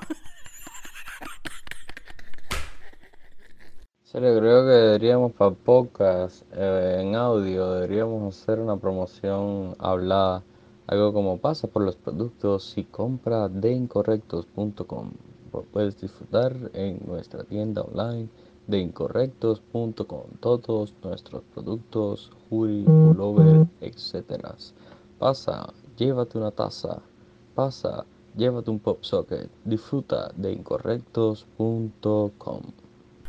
Serio, 4.11 4.37
creo 4.39 4.65
que 4.65 4.71
deberíamos 4.71 5.31
para 5.31 5.51
podcast 5.51 6.43
eh, 6.51 6.97
en 6.99 7.15
audio, 7.15 7.71
deberíamos 7.71 8.37
hacer 8.37 8.59
una 8.59 8.75
promoción 8.75 9.73
hablada, 9.79 10.43
algo 10.87 11.13
como 11.13 11.37
pasa 11.37 11.69
por 11.69 11.83
los 11.83 11.95
productos 11.95 12.77
y 12.77 12.83
compra 12.83 13.47
de 13.47 13.71
incorrectos.com. 13.71 15.11
Puedes 15.71 16.01
disfrutar 16.01 16.53
en 16.73 16.99
nuestra 17.07 17.45
tienda 17.45 17.83
online 17.83 18.27
de 18.67 18.79
incorrectos.com 18.79 20.23
todos 20.41 20.93
nuestros 21.01 21.43
productos, 21.53 22.33
hoodie, 22.49 22.83
pullover, 22.83 23.65
etc. 23.79 24.45
Pasa, 25.19 25.71
llévate 25.95 26.37
una 26.37 26.51
taza, 26.51 27.01
pasa, 27.55 28.03
llévate 28.35 28.71
un 28.71 28.79
pop 28.79 29.01
socket, 29.03 29.49
disfruta 29.63 30.33
de 30.35 30.51
incorrectos.com. 30.51 32.61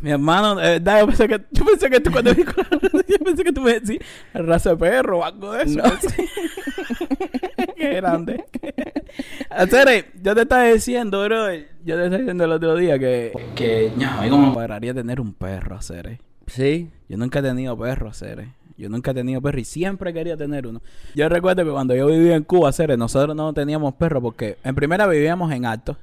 Mi 0.02 0.10
hermano, 0.10 0.56
de 0.56 0.62
verdad, 0.62 1.00
yo 1.00 1.06
pensé 1.06 1.28
que, 1.28 1.40
yo 1.52 1.64
pensé 1.64 1.88
que 1.88 2.00
tú 2.00 2.10
cuando 2.10 2.34
dijo 2.34 2.52
la 2.56 2.78
raza, 2.78 2.98
yo 3.08 3.18
pensé 3.24 3.44
que 3.44 3.52
tú 3.52 3.60
me 3.60 3.78
decías 3.78 4.00
raza 4.34 4.70
de 4.70 4.76
perro 4.76 5.20
o 5.20 5.24
algo 5.24 5.52
de 5.52 5.62
eso. 5.62 5.78
No. 5.78 5.84
Qué 7.76 7.94
grande. 7.94 8.44
Hacer, 9.50 10.12
yo 10.20 10.34
te 10.34 10.42
estaba 10.42 10.64
diciendo, 10.64 11.24
bro, 11.24 11.54
yo 11.54 11.96
te 11.96 12.04
estaba 12.04 12.18
diciendo 12.18 12.44
el 12.44 12.52
otro 12.52 12.74
día 12.74 12.98
que, 12.98 13.32
que, 13.54 13.92
ya, 13.96 14.18
a 14.18 14.22
mí 14.22 14.30
como 14.30 14.48
me 14.48 14.52
cuadraría 14.52 14.92
tener 14.92 15.20
un 15.20 15.34
perro, 15.34 15.76
hacer. 15.76 16.18
Sí. 16.48 16.90
Yo 17.08 17.16
nunca 17.16 17.38
he 17.38 17.42
tenido 17.42 17.78
perro, 17.78 18.08
hacer. 18.08 18.48
Yo 18.76 18.88
nunca 18.88 19.12
he 19.12 19.14
tenido 19.14 19.40
perro 19.40 19.60
y 19.60 19.64
siempre 19.64 20.12
quería 20.12 20.36
tener 20.36 20.66
uno. 20.66 20.82
Yo 21.14 21.28
recuerdo 21.28 21.64
que 21.64 21.70
cuando 21.70 21.94
yo 21.94 22.06
vivía 22.08 22.34
en 22.34 22.42
Cuba, 22.42 22.70
hacer, 22.70 22.98
nosotros 22.98 23.36
no 23.36 23.52
teníamos 23.52 23.94
perro 23.94 24.20
porque 24.20 24.58
en 24.64 24.74
primera 24.74 25.06
vivíamos 25.06 25.52
en 25.52 25.64
Alto. 25.64 25.96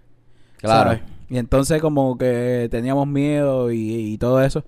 Claro. 0.58 0.92
¿sabes? 0.92 1.19
Y 1.30 1.38
entonces 1.38 1.82
como 1.82 2.18
que 2.18 2.68
teníamos 2.72 3.08
miedo 3.08 3.72
y, 3.72 4.18
todo 4.18 4.42
eso. 4.42 4.66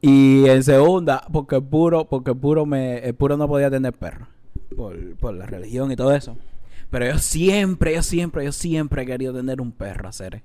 Y 0.00 0.48
en 0.48 0.62
segunda, 0.62 1.24
porque 1.32 1.56
el 1.56 1.64
puro, 1.64 2.06
porque 2.08 2.34
puro 2.34 2.64
me, 2.64 2.98
el 2.98 3.14
puro 3.14 3.36
no 3.36 3.48
podía 3.48 3.70
tener 3.70 3.92
perro. 3.92 4.28
Por, 4.76 5.16
por 5.16 5.34
la 5.34 5.46
religión 5.46 5.90
y 5.90 5.96
todo 5.96 6.14
eso. 6.14 6.36
Pero 6.90 7.06
yo 7.06 7.18
siempre, 7.18 7.94
yo 7.94 8.02
siempre, 8.02 8.44
yo 8.44 8.52
siempre 8.52 9.02
he 9.02 9.06
querido 9.06 9.34
tener 9.34 9.60
un 9.60 9.72
perro, 9.72 10.08
hacer. 10.08 10.42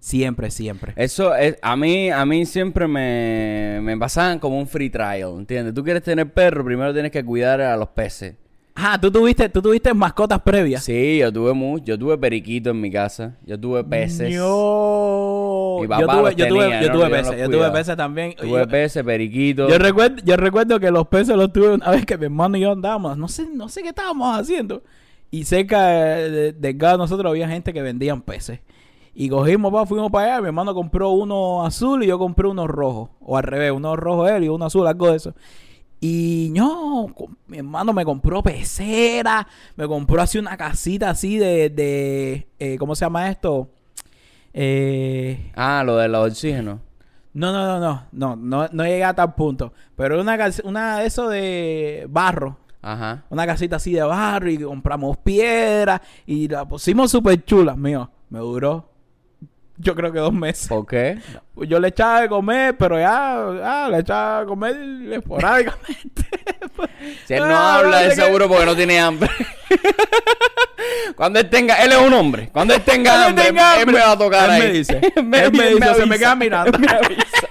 Siempre, 0.00 0.50
siempre. 0.50 0.92
Eso 0.96 1.34
es, 1.34 1.56
a 1.60 1.76
mí, 1.76 2.10
a 2.10 2.24
mí 2.24 2.46
siempre 2.46 2.86
me, 2.86 3.80
me 3.82 3.96
pasaban 3.96 4.38
como 4.38 4.58
un 4.58 4.68
free 4.68 4.90
trial, 4.90 5.34
¿entiendes? 5.38 5.74
Tú 5.74 5.82
quieres 5.82 6.02
tener 6.02 6.32
perro, 6.32 6.64
primero 6.64 6.92
tienes 6.92 7.10
que 7.10 7.24
cuidar 7.24 7.60
a 7.60 7.76
los 7.76 7.88
peces. 7.88 8.36
Ah, 8.80 8.96
tú 9.00 9.10
tuviste, 9.10 9.48
tú 9.48 9.60
tuviste 9.60 9.92
mascotas 9.92 10.40
previas. 10.40 10.84
Sí, 10.84 11.18
yo 11.18 11.32
tuve 11.32 11.52
mucho, 11.52 11.84
yo 11.84 11.98
tuve 11.98 12.16
periquito 12.16 12.70
en 12.70 12.80
mi 12.80 12.92
casa, 12.92 13.36
yo 13.44 13.58
tuve 13.58 13.82
peces. 13.82 14.32
Yo, 14.32 15.78
Mi 15.80 15.88
papá 15.88 16.02
yo 16.02 16.06
tuve, 16.08 16.22
los 16.22 16.36
yo 16.36 16.48
tuve, 16.48 16.70
yo 16.82 16.86
¿no? 16.86 16.92
tuve 16.92 17.10
peces, 17.10 17.38
yo 17.40 17.50
tuve 17.50 17.70
peces 17.72 17.96
también. 17.96 18.34
Tuve 18.36 18.50
Yo- 18.60 18.68
peces, 18.68 19.02
periquitos. 19.02 19.68
Yo 19.70 19.78
recuerdo, 19.78 20.22
yo 20.24 20.36
recuerdo 20.36 20.78
que 20.78 20.90
los 20.92 21.08
peces 21.08 21.36
los 21.36 21.52
tuve 21.52 21.74
una 21.74 21.90
vez 21.90 22.06
que 22.06 22.16
mi 22.16 22.26
hermano 22.26 22.56
y 22.56 22.60
yo 22.60 22.70
andábamos, 22.72 23.18
no 23.18 23.26
sé, 23.26 23.48
no 23.52 23.68
sé 23.68 23.82
qué 23.82 23.88
estábamos 23.88 24.38
haciendo. 24.38 24.82
Y 25.30 25.44
cerca 25.44 25.88
de, 25.88 26.52
de 26.52 26.74
nosotros 26.74 27.28
había 27.30 27.48
gente 27.48 27.72
que 27.72 27.82
vendían 27.82 28.22
peces. 28.22 28.60
Y 29.12 29.28
cogimos, 29.28 29.72
pa, 29.72 29.84
fuimos 29.84 30.12
para 30.12 30.34
allá, 30.34 30.40
mi 30.42 30.46
hermano 30.46 30.72
compró 30.72 31.10
uno 31.10 31.66
azul 31.66 32.04
y 32.04 32.06
yo 32.06 32.18
compré 32.20 32.46
uno 32.46 32.68
rojo. 32.68 33.10
O 33.20 33.36
al 33.36 33.42
revés, 33.42 33.72
uno 33.72 33.96
rojo 33.96 34.28
él 34.28 34.44
y 34.44 34.48
uno 34.48 34.66
azul, 34.66 34.86
algo 34.86 35.10
de 35.10 35.16
eso. 35.16 35.34
Y 36.00 36.50
no, 36.54 37.06
mi 37.48 37.58
hermano 37.58 37.92
me 37.92 38.04
compró 38.04 38.42
pecera, 38.42 39.46
me 39.76 39.86
compró 39.88 40.22
así 40.22 40.38
una 40.38 40.56
casita 40.56 41.10
así 41.10 41.38
de, 41.38 41.70
de 41.70 42.46
eh, 42.58 42.76
¿cómo 42.78 42.94
se 42.94 43.04
llama 43.04 43.28
esto? 43.30 43.68
Eh, 44.52 45.50
Ah, 45.54 45.82
lo 45.84 45.96
de 45.96 46.08
los 46.08 46.28
oxígenos. 46.30 46.80
no, 47.34 47.52
no, 47.52 47.66
no, 47.66 47.78
no, 47.80 48.06
no, 48.12 48.36
no, 48.36 48.68
no 48.72 48.84
llegué 48.84 49.04
a 49.04 49.14
tal 49.14 49.34
punto. 49.34 49.72
Pero 49.96 50.20
una, 50.20 50.38
una 50.64 50.98
de 50.98 51.06
eso 51.06 51.28
de 51.28 52.06
barro. 52.08 52.56
Ajá. 52.80 53.24
Una 53.28 53.44
casita 53.46 53.76
así 53.76 53.92
de 53.92 54.02
barro 54.02 54.48
y 54.50 54.58
compramos 54.58 55.16
piedra 55.18 56.00
y 56.26 56.48
la 56.48 56.64
pusimos 56.66 57.10
súper 57.10 57.44
chula, 57.44 57.74
mío. 57.74 58.08
Me 58.30 58.38
duró, 58.38 58.88
yo 59.76 59.94
creo 59.94 60.12
que 60.12 60.18
dos 60.20 60.32
meses. 60.32 60.68
¿Por 60.68 60.86
qué? 60.86 61.18
Yo 61.66 61.80
le 61.80 61.88
echaba 61.88 62.20
de 62.22 62.28
comer, 62.28 62.76
pero 62.76 62.98
ya, 62.98 63.88
le 63.90 63.98
echaba 63.98 64.40
de 64.40 64.46
comer 64.46 64.76
esporádicamente. 65.12 66.22
Si 67.26 67.34
él 67.34 67.40
no 67.40 67.56
Ah, 67.56 67.78
habla, 67.78 68.04
es 68.04 68.14
seguro 68.14 68.48
porque 68.48 68.64
no 68.66 68.74
tiene 68.76 68.98
hambre. 69.00 69.28
Cuando 71.16 71.40
él 71.40 71.48
tenga, 71.50 71.74
él 71.82 71.92
es 71.92 71.98
un 71.98 72.12
hombre. 72.12 72.48
Cuando 72.52 72.74
él 72.74 72.82
tenga 72.82 73.12
Cuando 73.24 73.42
él 73.42 73.48
hambre, 73.48 73.80
él 73.80 73.86
me 73.86 73.92
va 74.00 74.12
a 74.12 74.18
tocar 74.18 74.44
él 74.44 74.50
ahí. 74.50 74.60
me 74.68 74.72
dice, 74.72 75.00
él 75.16 75.24
me 75.24 75.50
dice, 75.50 75.94
se 75.94 76.06
me 76.06 76.18
queda 76.18 76.34
mirando. 76.36 76.78
Me 76.78 76.86
avisa. 76.88 77.48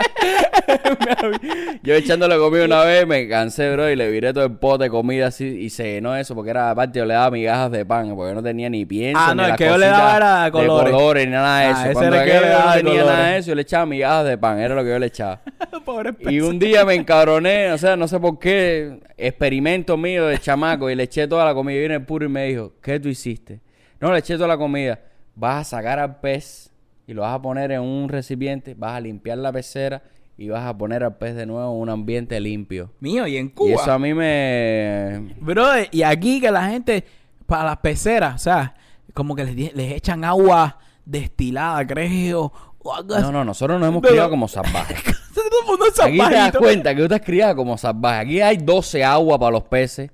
Yo 1.84 1.94
echándole 1.96 2.38
comida 2.38 2.66
una 2.66 2.84
vez, 2.84 3.06
me 3.08 3.28
cansé, 3.28 3.72
bro, 3.72 3.90
y 3.90 3.96
le 3.96 4.10
viré 4.10 4.34
todo 4.34 4.46
el 4.46 4.52
pote 4.58 4.86
de 4.86 4.90
comida 4.90 5.28
así 5.28 5.46
y 5.46 5.70
se 5.70 5.84
llenó 5.94 6.16
eso 6.16 6.36
porque 6.36 6.52
era 6.52 6.70
aparte 6.72 7.00
yo 7.00 7.06
le 7.06 7.14
daba 7.14 7.32
migajas 7.32 7.72
de 7.72 7.86
pan 7.86 8.14
porque 8.16 8.34
no 8.34 8.44
tenía 8.44 8.70
ni 8.70 8.86
pienso 8.86 9.20
Ah, 9.22 9.30
ni 9.32 9.38
no, 9.38 9.44
el 9.44 9.50
las 9.50 9.58
que 9.58 9.66
yo 9.66 9.78
le 9.78 9.86
daba 9.88 10.18
era 10.18 10.44
de 10.46 10.52
colores. 10.52 10.94
colores 10.94 11.26
ni 11.26 11.32
nada 11.32 11.60
de 11.60 11.66
Ah, 11.66 11.72
eso. 11.72 11.82
ese 11.84 11.94
Cuando 11.94 12.16
era 12.16 12.24
el 12.24 12.30
que 12.30 12.38
aquello 12.38 12.46
le 12.48 12.54
daba 12.54 12.66
no 12.66 12.74
tenía 12.82 12.94
nada 13.02 13.12
de 13.12 13.18
colores. 13.18 13.40
eso, 13.40 13.48
yo 13.50 13.56
le 13.56 13.62
echaba 13.62 13.86
migajas 13.86 13.97
de 14.00 14.38
pan, 14.38 14.60
era 14.60 14.76
lo 14.76 14.84
que 14.84 14.90
yo 14.90 15.00
le 15.00 15.08
echaba. 15.08 15.42
Pobre 15.86 16.14
Y 16.20 16.40
un 16.42 16.60
día 16.60 16.86
me 16.86 16.96
encabroné, 16.96 17.72
o 17.72 17.78
sea, 17.78 17.96
no 17.96 18.08
sé 18.08 18.20
por 18.20 18.40
qué, 18.40 19.00
experimento 19.18 19.98
mío 19.98 20.28
de 20.28 20.38
chamaco, 20.40 20.90
y 20.90 20.96
le 20.96 21.04
eché 21.04 21.28
toda 21.28 21.46
la 21.46 21.54
comida. 21.54 21.76
Y 21.76 21.80
viene 21.80 21.96
el 21.96 22.06
puro 22.06 22.26
y 22.26 22.30
me 22.30 22.46
dijo, 22.46 22.74
¿qué 22.82 23.00
tú 23.00 23.10
hiciste? 23.10 23.62
No, 24.00 24.12
le 24.12 24.20
eché 24.20 24.36
toda 24.36 24.48
la 24.48 24.58
comida. 24.58 25.00
Vas 25.36 25.62
a 25.68 25.78
sacar 25.78 26.00
al 26.00 26.20
pez 26.20 26.72
y 27.08 27.14
lo 27.14 27.22
vas 27.22 27.34
a 27.34 27.42
poner 27.42 27.72
en 27.72 27.82
un 27.82 28.10
recipiente, 28.10 28.76
vas 28.76 28.94
a 28.94 29.00
limpiar 29.00 29.38
la 29.38 29.52
pecera 29.52 30.02
y 30.38 30.50
vas 30.50 30.66
a 30.66 30.78
poner 30.78 31.04
al 31.04 31.18
pez 31.18 31.36
de 31.36 31.46
nuevo 31.46 31.74
en 31.74 31.82
un 31.82 31.90
ambiente 31.90 32.40
limpio. 32.40 32.92
Mío, 33.00 33.26
y 33.28 33.38
en 33.38 33.48
Y 33.48 33.50
Cuba. 33.50 33.74
eso 33.82 33.92
a 33.92 34.00
mí 34.00 34.14
me... 34.14 35.36
Brother, 35.40 35.88
y 35.92 36.04
aquí 36.04 36.40
que 36.40 36.52
la 36.52 36.70
gente, 36.70 37.04
para 37.46 37.64
las 37.66 37.78
peceras, 37.78 38.36
o 38.36 38.40
sea, 38.40 38.76
como 39.14 39.36
que 39.36 39.46
les, 39.46 39.74
les 39.74 39.94
echan 39.94 40.24
agua 40.24 40.78
destilada, 41.06 41.86
creo. 41.88 42.52
O 42.90 42.96
algo 42.96 43.14
así. 43.16 43.24
No, 43.24 43.32
no, 43.32 43.44
nosotros 43.44 43.80
nos 43.80 43.90
hemos 43.90 44.02
Pero- 44.02 44.14
criado 44.14 44.30
como 44.30 44.48
salvajes. 44.48 44.98
Aquí 46.04 46.18
te 46.18 46.34
das 46.36 46.56
cuenta 46.58 46.92
que 46.92 46.98
tú 47.00 47.04
estás 47.04 47.22
criado 47.22 47.56
como 47.56 47.78
salvaje. 47.78 48.20
Aquí 48.22 48.42
hay 48.42 48.58
12 48.58 49.04
agua 49.04 49.38
para 49.38 49.52
los 49.52 49.64
peces, 49.64 50.10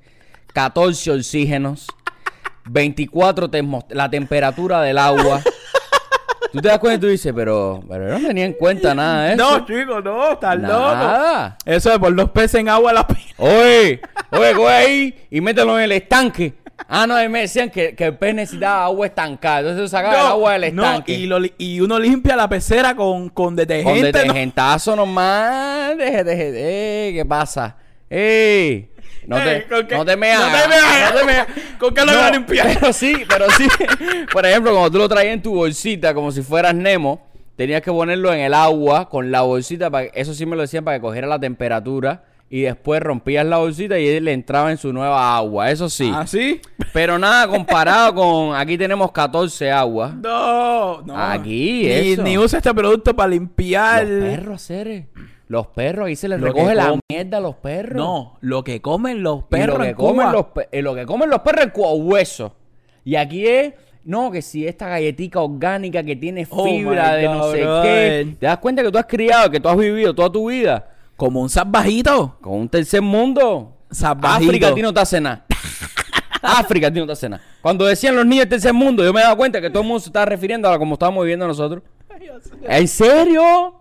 14 0.53 1.11
oxígenos, 1.11 1.87
24 2.65 3.49
termos- 3.49 3.85
la 3.89 4.09
temperatura 4.09 4.81
del 4.81 4.97
agua. 4.97 5.41
Tú 6.51 6.61
te 6.61 6.67
das 6.67 6.79
cuenta 6.79 6.97
y 6.97 6.99
tú 6.99 7.07
dices, 7.07 7.33
pero, 7.35 7.83
pero 7.89 8.07
yo 8.09 8.19
no 8.19 8.27
tenía 8.27 8.45
en 8.45 8.53
cuenta 8.53 8.93
nada 8.93 9.25
de 9.25 9.33
eso. 9.33 9.59
No, 9.59 9.65
chicos, 9.65 10.03
no, 10.03 10.31
estás 10.33 10.55
loco. 10.57 10.67
Nada. 10.73 11.57
Eso 11.65 11.91
es 11.91 11.99
por 11.99 12.11
los 12.11 12.29
peces 12.29 12.55
en 12.61 12.69
agua 12.69 12.93
la 12.93 13.07
pila. 13.07 13.21
Oye, 13.37 14.01
oye, 14.31 14.53
coge 14.55 14.73
ahí 14.73 15.27
y 15.31 15.41
mételo 15.41 15.77
en 15.77 15.85
el 15.85 15.91
estanque. 15.93 16.53
Ah, 16.87 17.07
no, 17.07 17.15
a 17.15 17.21
mí 17.21 17.29
me 17.29 17.41
decían 17.41 17.69
que, 17.69 17.95
que 17.95 18.05
el 18.05 18.17
pez 18.17 18.35
necesitaba 18.35 18.85
agua 18.85 19.07
estancada. 19.07 19.59
Entonces 19.61 19.91
sacaba 19.91 20.13
el 20.21 20.27
agua 20.27 20.59
del 20.59 20.75
no, 20.75 20.83
estanque. 20.83 21.13
y, 21.13 21.25
lo 21.25 21.39
li- 21.39 21.53
y 21.57 21.79
uno 21.79 21.97
limpia 21.99 22.35
la 22.35 22.47
pecera 22.49 22.95
con, 22.95 23.29
con 23.29 23.45
Con 23.47 23.55
detergente. 23.55 23.99
¿no? 23.99 24.05
detergentazo 24.05 24.95
nomás. 24.95 25.97
Deje, 25.97 26.23
deje, 26.23 26.51
eh, 27.09 27.13
¿qué 27.13 27.25
pasa? 27.25 27.75
¡Ey! 28.09 28.89
No 29.25 29.37
te, 29.41 29.63
¿con 29.67 29.87
qué? 29.87 29.95
no 29.95 30.03
te 30.05 30.17
me 30.17 30.33
No 30.33 30.41
te 30.41 30.67
me 30.67 30.75
hagas. 30.75 31.13
no 31.13 31.19
te 31.19 31.25
me 31.25 31.31
hagas. 31.33 31.47
¿Con 31.79 31.93
qué 31.93 32.01
lo 32.01 32.07
No, 32.07 32.13
iba 32.13 32.27
a 32.27 32.31
limpiar? 32.31 32.67
Pero 32.79 32.93
sí, 32.93 33.15
pero 33.27 33.49
sí. 33.51 33.67
Por 34.31 34.45
ejemplo, 34.45 34.71
cuando 34.71 34.91
tú 34.91 34.97
lo 34.97 35.07
traías 35.07 35.33
en 35.33 35.41
tu 35.41 35.55
bolsita, 35.55 36.13
como 36.13 36.31
si 36.31 36.41
fueras 36.41 36.75
Nemo, 36.75 37.25
tenías 37.55 37.81
que 37.81 37.91
ponerlo 37.91 38.33
en 38.33 38.41
el 38.41 38.53
agua 38.53 39.07
con 39.09 39.31
la 39.31 39.41
bolsita. 39.41 39.89
Para, 39.89 40.05
eso 40.13 40.33
sí 40.33 40.45
me 40.45 40.55
lo 40.57 40.61
decían 40.63 40.83
para 40.83 40.97
que 40.97 41.01
cogiera 41.01 41.25
la 41.27 41.39
temperatura. 41.39 42.23
Y 42.53 42.61
después 42.61 43.01
rompías 43.01 43.43
la 43.47 43.57
bolsita 43.57 43.97
y 43.97 44.07
él 44.07 44.25
le 44.25 44.31
entraba 44.31 44.69
en 44.69 44.77
su 44.77 44.93
nueva 44.93 45.35
agua. 45.35 45.71
Eso 45.71 45.89
sí. 45.89 46.11
¿Ah, 46.13 46.27
sí? 46.27 46.61
Pero 46.93 47.17
nada 47.17 47.47
comparado 47.47 48.13
con. 48.13 48.55
Aquí 48.55 48.77
tenemos 48.77 49.11
14 49.11 49.71
aguas. 49.71 50.13
No, 50.13 51.01
no. 51.01 51.17
Aquí, 51.17 51.81
ni, 51.81 51.87
eso. 51.87 52.21
Ni 52.21 52.37
usa 52.37 52.59
este 52.59 52.71
producto 52.71 53.15
para 53.15 53.29
limpiar. 53.29 54.05
Los 54.05 54.29
perros, 54.29 54.61
Cere. 54.61 55.07
Los 55.47 55.65
perros, 55.65 56.05
ahí 56.05 56.15
se 56.15 56.27
les 56.27 56.39
Lo 56.39 56.45
recoge 56.45 56.75
la 56.75 56.95
mierda 57.09 57.39
a 57.39 57.41
los 57.41 57.55
perros. 57.55 57.97
No, 57.97 58.37
lo 58.41 58.63
que 58.63 58.83
comen 58.83 59.23
los 59.23 59.39
Y 59.39 59.43
perros 59.49 59.79
lo 59.79 59.83
que 59.85 59.89
en 59.89 59.95
comen 59.95 60.27
Cuba. 60.27 60.31
los 60.31 60.45
eh, 60.71 60.81
lo 60.83 60.93
que 60.93 61.05
comen 61.07 61.29
los 61.31 61.39
perros 61.39 61.65
es 61.65 61.71
hueso. 61.75 62.55
Y 63.03 63.15
aquí 63.15 63.47
es, 63.47 63.73
no, 64.03 64.29
que 64.29 64.43
si 64.43 64.67
esta 64.67 64.89
galletica 64.89 65.39
orgánica 65.39 66.03
que 66.03 66.15
tiene 66.15 66.45
Oh 66.51 66.65
fibra 66.65 67.15
de 67.15 67.23
no 67.23 67.49
sé 67.51 67.57
qué. 67.57 68.35
¿Te 68.39 68.45
das 68.45 68.59
cuenta 68.59 68.83
que 68.83 68.91
tú 68.91 68.99
has 68.99 69.07
criado, 69.07 69.49
que 69.49 69.59
tú 69.59 69.69
has 69.69 69.77
vivido 69.77 70.13
toda 70.13 70.31
tu 70.31 70.51
vida 70.51 70.91
Como 71.23 71.39
un 71.39 71.49
salvajito. 71.49 72.37
con 72.41 72.53
un 72.55 72.67
tercer 72.67 73.01
mundo? 73.01 73.77
Salvajito. 73.89 74.49
África 74.49 74.67
a 74.67 74.75
ti 74.75 74.81
no 74.81 74.93
te 74.93 74.99
hace 74.99 75.21
nada. 75.21 75.45
África 76.41 76.87
a 76.87 76.91
ti 76.91 76.99
no 76.99 77.05
te 77.05 77.13
hace 77.13 77.29
nada. 77.29 77.41
Cuando 77.61 77.85
decían 77.85 78.13
los 78.17 78.25
niños 78.25 78.41
del 78.41 78.49
tercer 78.49 78.73
mundo, 78.73 79.05
yo 79.05 79.13
me 79.13 79.21
daba 79.21 79.37
cuenta 79.37 79.61
que 79.61 79.69
todo 79.69 79.83
el 79.83 79.87
mundo 79.87 80.01
se 80.01 80.09
estaba 80.09 80.25
refiriendo 80.25 80.69
a 80.69 80.77
como 80.77 80.95
estábamos 80.95 81.23
viviendo 81.23 81.47
nosotros. 81.47 81.81
¿En 82.63 82.87
serio? 82.89 83.73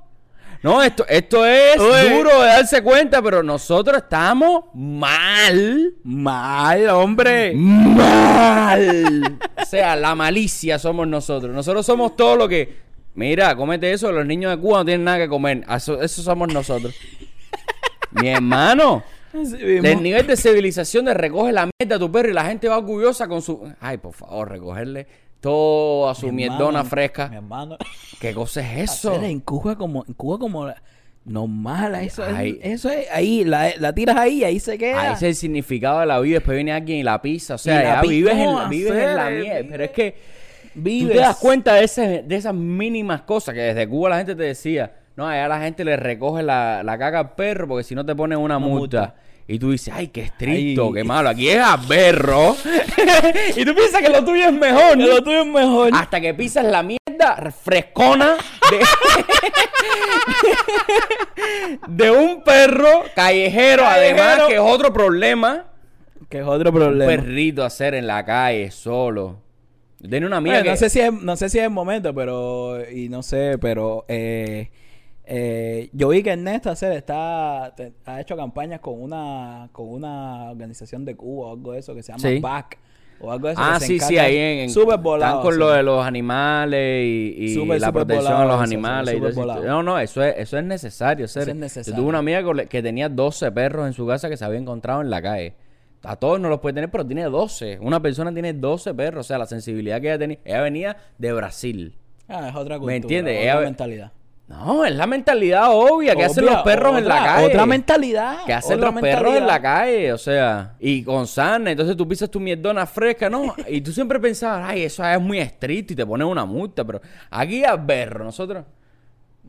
No, 0.62 0.84
esto, 0.84 1.04
esto 1.08 1.44
es 1.44 1.80
Oye. 1.80 2.16
duro 2.16 2.30
de 2.42 2.46
darse 2.46 2.80
cuenta, 2.80 3.20
pero 3.20 3.42
nosotros 3.42 3.96
estamos 3.96 4.66
mal. 4.72 5.94
Mal, 6.04 6.90
hombre. 6.90 7.54
Mal. 7.56 9.40
o 9.60 9.64
sea, 9.64 9.96
la 9.96 10.14
malicia 10.14 10.78
somos 10.78 11.08
nosotros. 11.08 11.52
Nosotros 11.52 11.84
somos 11.84 12.14
todo 12.14 12.36
lo 12.36 12.48
que. 12.48 12.82
Mira, 13.16 13.56
cómete 13.56 13.92
eso. 13.92 14.12
Los 14.12 14.26
niños 14.26 14.52
de 14.52 14.58
Cuba 14.62 14.78
no 14.78 14.84
tienen 14.84 15.02
nada 15.02 15.18
que 15.18 15.28
comer. 15.28 15.64
Eso, 15.68 16.00
eso 16.00 16.22
somos 16.22 16.54
nosotros. 16.54 16.94
Mi 18.14 18.28
hermano. 18.28 19.02
El 19.34 20.02
nivel 20.02 20.26
de 20.26 20.36
civilización 20.36 21.06
de 21.06 21.14
recoge 21.14 21.52
la 21.52 21.68
mierda 21.80 21.96
a 21.96 21.98
tu 21.98 22.12
perro 22.12 22.28
y 22.28 22.32
la 22.34 22.44
gente 22.44 22.68
va 22.68 22.78
orgullosa 22.78 23.26
con 23.28 23.40
su. 23.40 23.72
Ay, 23.80 23.96
por 23.98 24.12
favor, 24.12 24.50
recogerle 24.50 25.06
toda 25.40 26.14
su 26.14 26.26
Mi 26.26 26.32
mierdona 26.32 26.64
hermano, 26.80 26.82
Mi 26.84 26.88
fresca. 26.90 27.30
hermano. 27.32 27.76
¿Qué 28.20 28.34
cosa 28.34 28.60
es 28.60 28.90
eso? 28.90 29.12
Hacer 29.12 29.24
en 29.24 29.40
Cuba 29.40 29.76
como, 29.76 30.04
en 30.06 30.14
Cuba 30.14 30.38
como 30.38 30.66
la- 30.66 30.82
normal, 31.24 31.94
eso, 31.96 32.26
es- 32.26 32.56
eso 32.62 32.90
es 32.90 33.06
ahí, 33.10 33.44
la, 33.44 33.70
la 33.78 33.92
tiras 33.94 34.16
ahí 34.16 34.40
y 34.40 34.44
ahí 34.44 34.60
se 34.60 34.76
queda. 34.76 35.00
Ahí 35.00 35.12
es 35.14 35.22
el 35.22 35.34
significado 35.34 36.00
de 36.00 36.06
la 36.06 36.20
vida. 36.20 36.34
Después 36.34 36.54
viene 36.56 36.72
alguien 36.72 36.98
y 36.98 37.02
la 37.02 37.20
pisa. 37.22 37.54
O 37.54 37.58
sea, 37.58 37.82
ya 37.82 38.02
vives, 38.02 38.34
en, 38.36 38.68
vives 38.68 38.92
en 38.92 39.16
la 39.16 39.30
mierda. 39.30 39.68
Pero 39.70 39.84
es 39.84 39.90
que 39.92 40.10
tú 40.74 40.80
Vives. 40.82 41.12
te 41.12 41.18
das 41.18 41.36
cuenta 41.38 41.74
de, 41.74 41.84
ese- 41.84 42.22
de 42.26 42.36
esas 42.36 42.54
mínimas 42.54 43.22
cosas 43.22 43.54
que 43.54 43.60
desde 43.60 43.88
Cuba 43.88 44.10
la 44.10 44.16
gente 44.18 44.34
te 44.34 44.42
decía. 44.42 44.92
No, 45.16 45.26
allá 45.26 45.46
la 45.48 45.60
gente 45.60 45.84
le 45.84 45.96
recoge 45.96 46.42
la, 46.42 46.82
la 46.82 46.98
caca 46.98 47.18
al 47.20 47.34
perro 47.34 47.68
porque 47.68 47.84
si 47.84 47.94
no 47.94 48.04
te 48.06 48.14
ponen 48.14 48.38
una 48.38 48.56
Una 48.56 48.66
multa. 48.66 48.98
multa. 49.00 49.14
Y 49.48 49.58
tú 49.58 49.72
dices, 49.72 49.92
ay, 49.94 50.08
qué 50.08 50.22
estricto, 50.22 50.86
Ay. 50.86 50.92
qué 50.94 51.04
malo. 51.04 51.28
Aquí 51.28 51.48
es 51.48 51.58
a 51.60 51.76
perro. 51.76 52.56
y 53.56 53.64
tú 53.64 53.74
piensas 53.74 54.00
que 54.00 54.08
lo 54.08 54.24
tuyo 54.24 54.44
es 54.44 54.52
mejor. 54.52 54.96
Lo 54.96 55.22
tuyo 55.22 55.40
es 55.42 55.46
mejor. 55.46 55.90
Hasta 55.92 56.20
que 56.20 56.32
pisas 56.32 56.64
la 56.64 56.82
mierda 56.82 57.50
frescona 57.62 58.36
de, 58.70 58.78
de 61.88 62.10
un 62.10 62.42
perro 62.42 63.02
callejero, 63.14 63.84
además, 63.86 64.42
que 64.48 64.54
es 64.54 64.60
otro 64.60 64.92
problema. 64.92 65.66
Que 66.28 66.38
es 66.38 66.44
otro 66.46 66.70
Un 66.70 66.76
problema. 66.76 67.06
perrito 67.10 67.64
hacer 67.64 67.94
en 67.94 68.06
la 68.06 68.24
calle 68.24 68.70
solo. 68.70 69.40
Tenía 70.08 70.26
una 70.26 70.40
Bueno, 70.40 70.62
que... 70.62 70.70
no 70.70 70.76
sé 70.76 70.88
si 70.88 71.00
es, 71.00 71.12
no 71.12 71.36
sé 71.36 71.48
si 71.48 71.58
es 71.58 71.64
el 71.64 71.70
momento, 71.70 72.14
pero 72.14 72.78
y 72.90 73.08
no 73.08 73.22
sé, 73.22 73.58
pero 73.60 74.04
eh, 74.08 74.70
eh, 75.34 75.88
yo 75.94 76.08
vi 76.08 76.22
que 76.22 76.30
Ernesto 76.32 76.68
hacer 76.68 76.92
está 76.92 77.72
te- 77.74 77.94
ha 78.04 78.20
hecho 78.20 78.36
campañas 78.36 78.80
con 78.80 79.00
una 79.00 79.70
con 79.72 79.88
una 79.88 80.50
organización 80.50 81.06
de 81.06 81.16
Cuba 81.16 81.46
o 81.48 81.52
algo 81.52 81.72
de 81.72 81.78
eso 81.78 81.94
que 81.94 82.02
se 82.02 82.12
llama 82.12 82.28
Sí. 82.28 82.38
BAC 82.38 82.78
o 83.18 83.32
algo 83.32 83.46
de 83.46 83.54
eso 83.54 83.62
Ah, 83.64 83.74
que 83.78 83.80
se 83.80 83.86
sí, 83.86 84.00
sí, 84.00 84.18
ahí 84.18 84.36
en... 84.36 84.68
en- 84.68 85.02
volado. 85.02 85.36
Están 85.38 85.42
con 85.42 85.58
lo 85.58 85.70
de 85.70 85.82
los 85.82 86.04
animales 86.04 87.02
y, 87.06 87.54
la 87.78 87.92
protección 87.92 88.24
volado 88.24 88.42
de 88.42 88.48
los 88.48 88.60
animales. 88.62 89.14
eso. 89.14 89.46
No, 89.64 89.82
no, 89.82 89.98
eso 89.98 90.22
es, 90.22 90.34
eso 90.36 90.58
es 90.58 90.64
necesario. 90.64 91.26
ser. 91.28 91.42
Eso 91.44 91.50
es 91.52 91.56
Yo 91.56 91.60
necesario. 91.60 91.98
tuve 92.00 92.08
una 92.10 92.18
amiga 92.18 92.42
que 92.68 92.82
tenía 92.82 93.08
12 93.08 93.50
perros 93.52 93.86
en 93.86 93.92
su 93.94 94.06
casa 94.06 94.28
que 94.28 94.36
se 94.36 94.44
había 94.44 94.58
encontrado 94.58 95.00
en 95.00 95.08
la 95.08 95.22
calle. 95.22 95.54
A 96.02 96.16
todos 96.16 96.40
no 96.40 96.48
los 96.48 96.58
puede 96.60 96.74
tener, 96.74 96.90
pero 96.90 97.06
tiene 97.06 97.22
12. 97.24 97.78
Una 97.80 98.02
persona 98.02 98.32
tiene 98.32 98.52
12 98.54 98.92
perros. 98.92 99.24
O 99.24 99.28
sea, 99.28 99.38
la 99.38 99.46
sensibilidad 99.46 100.00
que 100.00 100.08
ella 100.08 100.18
tenía. 100.18 100.38
Ella 100.44 100.60
venía 100.62 100.96
de 101.16 101.32
Brasil. 101.32 101.94
Ah, 102.28 102.48
es 102.48 102.54
otra 102.56 102.76
cultura, 102.76 102.86
¿Me 102.86 102.96
entiendes? 102.96 103.38
otra 103.38 103.52
Ella- 103.52 103.60
mentalidad. 103.60 104.12
No, 104.48 104.84
es 104.84 104.94
la 104.94 105.06
mentalidad 105.06 105.68
obvia 105.70 106.14
que 106.14 106.24
hacen 106.24 106.44
los 106.44 106.62
perros 106.62 106.98
en 106.98 107.08
la 107.08 107.24
calle. 107.24 107.46
Otra 107.46 107.64
mentalidad. 107.64 108.44
que 108.44 108.52
hacen 108.52 108.80
los 108.80 108.94
perros 109.00 109.34
en 109.36 109.46
la 109.46 109.62
calle, 109.62 110.12
o 110.12 110.18
sea, 110.18 110.74
y 110.78 111.02
con 111.02 111.26
sarna, 111.26 111.70
entonces 111.70 111.96
tú 111.96 112.06
pisas 112.06 112.30
tu 112.30 112.38
mierdona 112.38 112.84
fresca, 112.86 113.30
¿no? 113.30 113.54
Y 113.66 113.80
tú 113.80 113.92
siempre 113.92 114.20
pensabas, 114.20 114.68
ay, 114.68 114.82
eso 114.82 115.04
es 115.06 115.20
muy 115.20 115.38
estricto 115.38 115.94
y 115.94 115.96
te 115.96 116.04
ponen 116.04 116.26
una 116.26 116.44
multa, 116.44 116.84
pero 116.84 117.00
aquí 117.30 117.64
a 117.64 117.76
berro, 117.76 118.24
nosotros. 118.24 118.64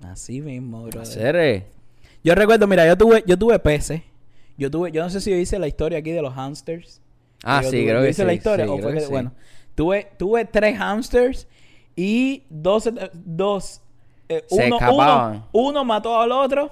Así 0.04 0.39
mismo, 0.41 0.84
bro. 0.86 1.02
Hacer 1.02 1.66
Yo 2.24 2.36
recuerdo, 2.36 2.66
mira, 2.68 2.86
yo 2.88 2.98
tuve, 2.98 3.24
yo 3.26 3.38
tuve 3.38 3.60
peces. 3.60 4.02
Yo 4.58 4.70
tuve, 4.72 4.91
yo 4.91 5.04
no 5.04 5.10
sé 5.10 5.20
si 5.20 5.32
yo 5.32 5.36
hice 5.38 5.60
la 5.60 5.68
historia 5.68 6.00
aquí 6.00 6.12
de 6.12 6.22
los 6.22 6.34
hamsters. 6.34 7.02
Ah, 7.44 7.62
sí, 7.64 7.72
tuve- 7.72 7.89
creo 7.89 8.02
que 8.04 8.10
hice 8.10 8.22
sí, 8.22 8.26
la 8.28 8.34
historia. 8.34 8.66
sí, 8.66 8.72
o 8.72 8.78
fue 8.78 8.91
que 8.94 9.00
que- 9.00 9.06
sí. 9.06 9.12
bueno, 9.12 9.34
tuve, 9.76 10.08
tuve 10.18 10.46
tres 10.46 10.78
hamsters 10.78 11.48
y 11.96 12.44
dos, 12.50 12.88
eh, 12.88 13.10
dos 13.14 13.82
eh, 14.38 14.46
Se 14.48 14.66
uno, 14.68 14.76
escapaban. 14.78 15.32
uno, 15.52 15.70
uno 15.70 15.86
mató 15.86 16.20
al 16.20 16.32
otro 16.32 16.72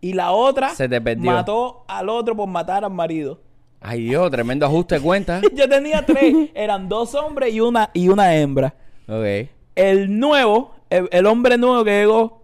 y 0.00 0.12
la 0.14 0.32
otra 0.32 0.70
Se 0.70 0.88
te 0.88 1.00
perdió. 1.00 1.30
mató 1.30 1.84
al 1.88 2.08
otro 2.08 2.36
por 2.36 2.48
matar 2.48 2.84
al 2.84 2.90
marido. 2.92 3.40
Ay, 3.80 4.04
Dios, 4.04 4.30
tremendo 4.30 4.64
ajuste 4.66 4.96
de 4.96 5.00
cuenta. 5.00 5.40
Yo 5.54 5.68
tenía 5.68 6.04
tres, 6.06 6.50
eran 6.54 6.88
dos 6.88 7.14
hombres 7.14 7.52
y 7.52 7.60
una, 7.60 7.90
y 7.92 8.08
una 8.08 8.34
hembra. 8.36 8.74
ok. 9.08 9.48
El 9.74 10.18
nuevo, 10.18 10.72
el, 10.90 11.08
el 11.10 11.26
hombre 11.26 11.56
nuevo 11.58 11.82
que 11.84 11.90
llegó, 12.00 12.42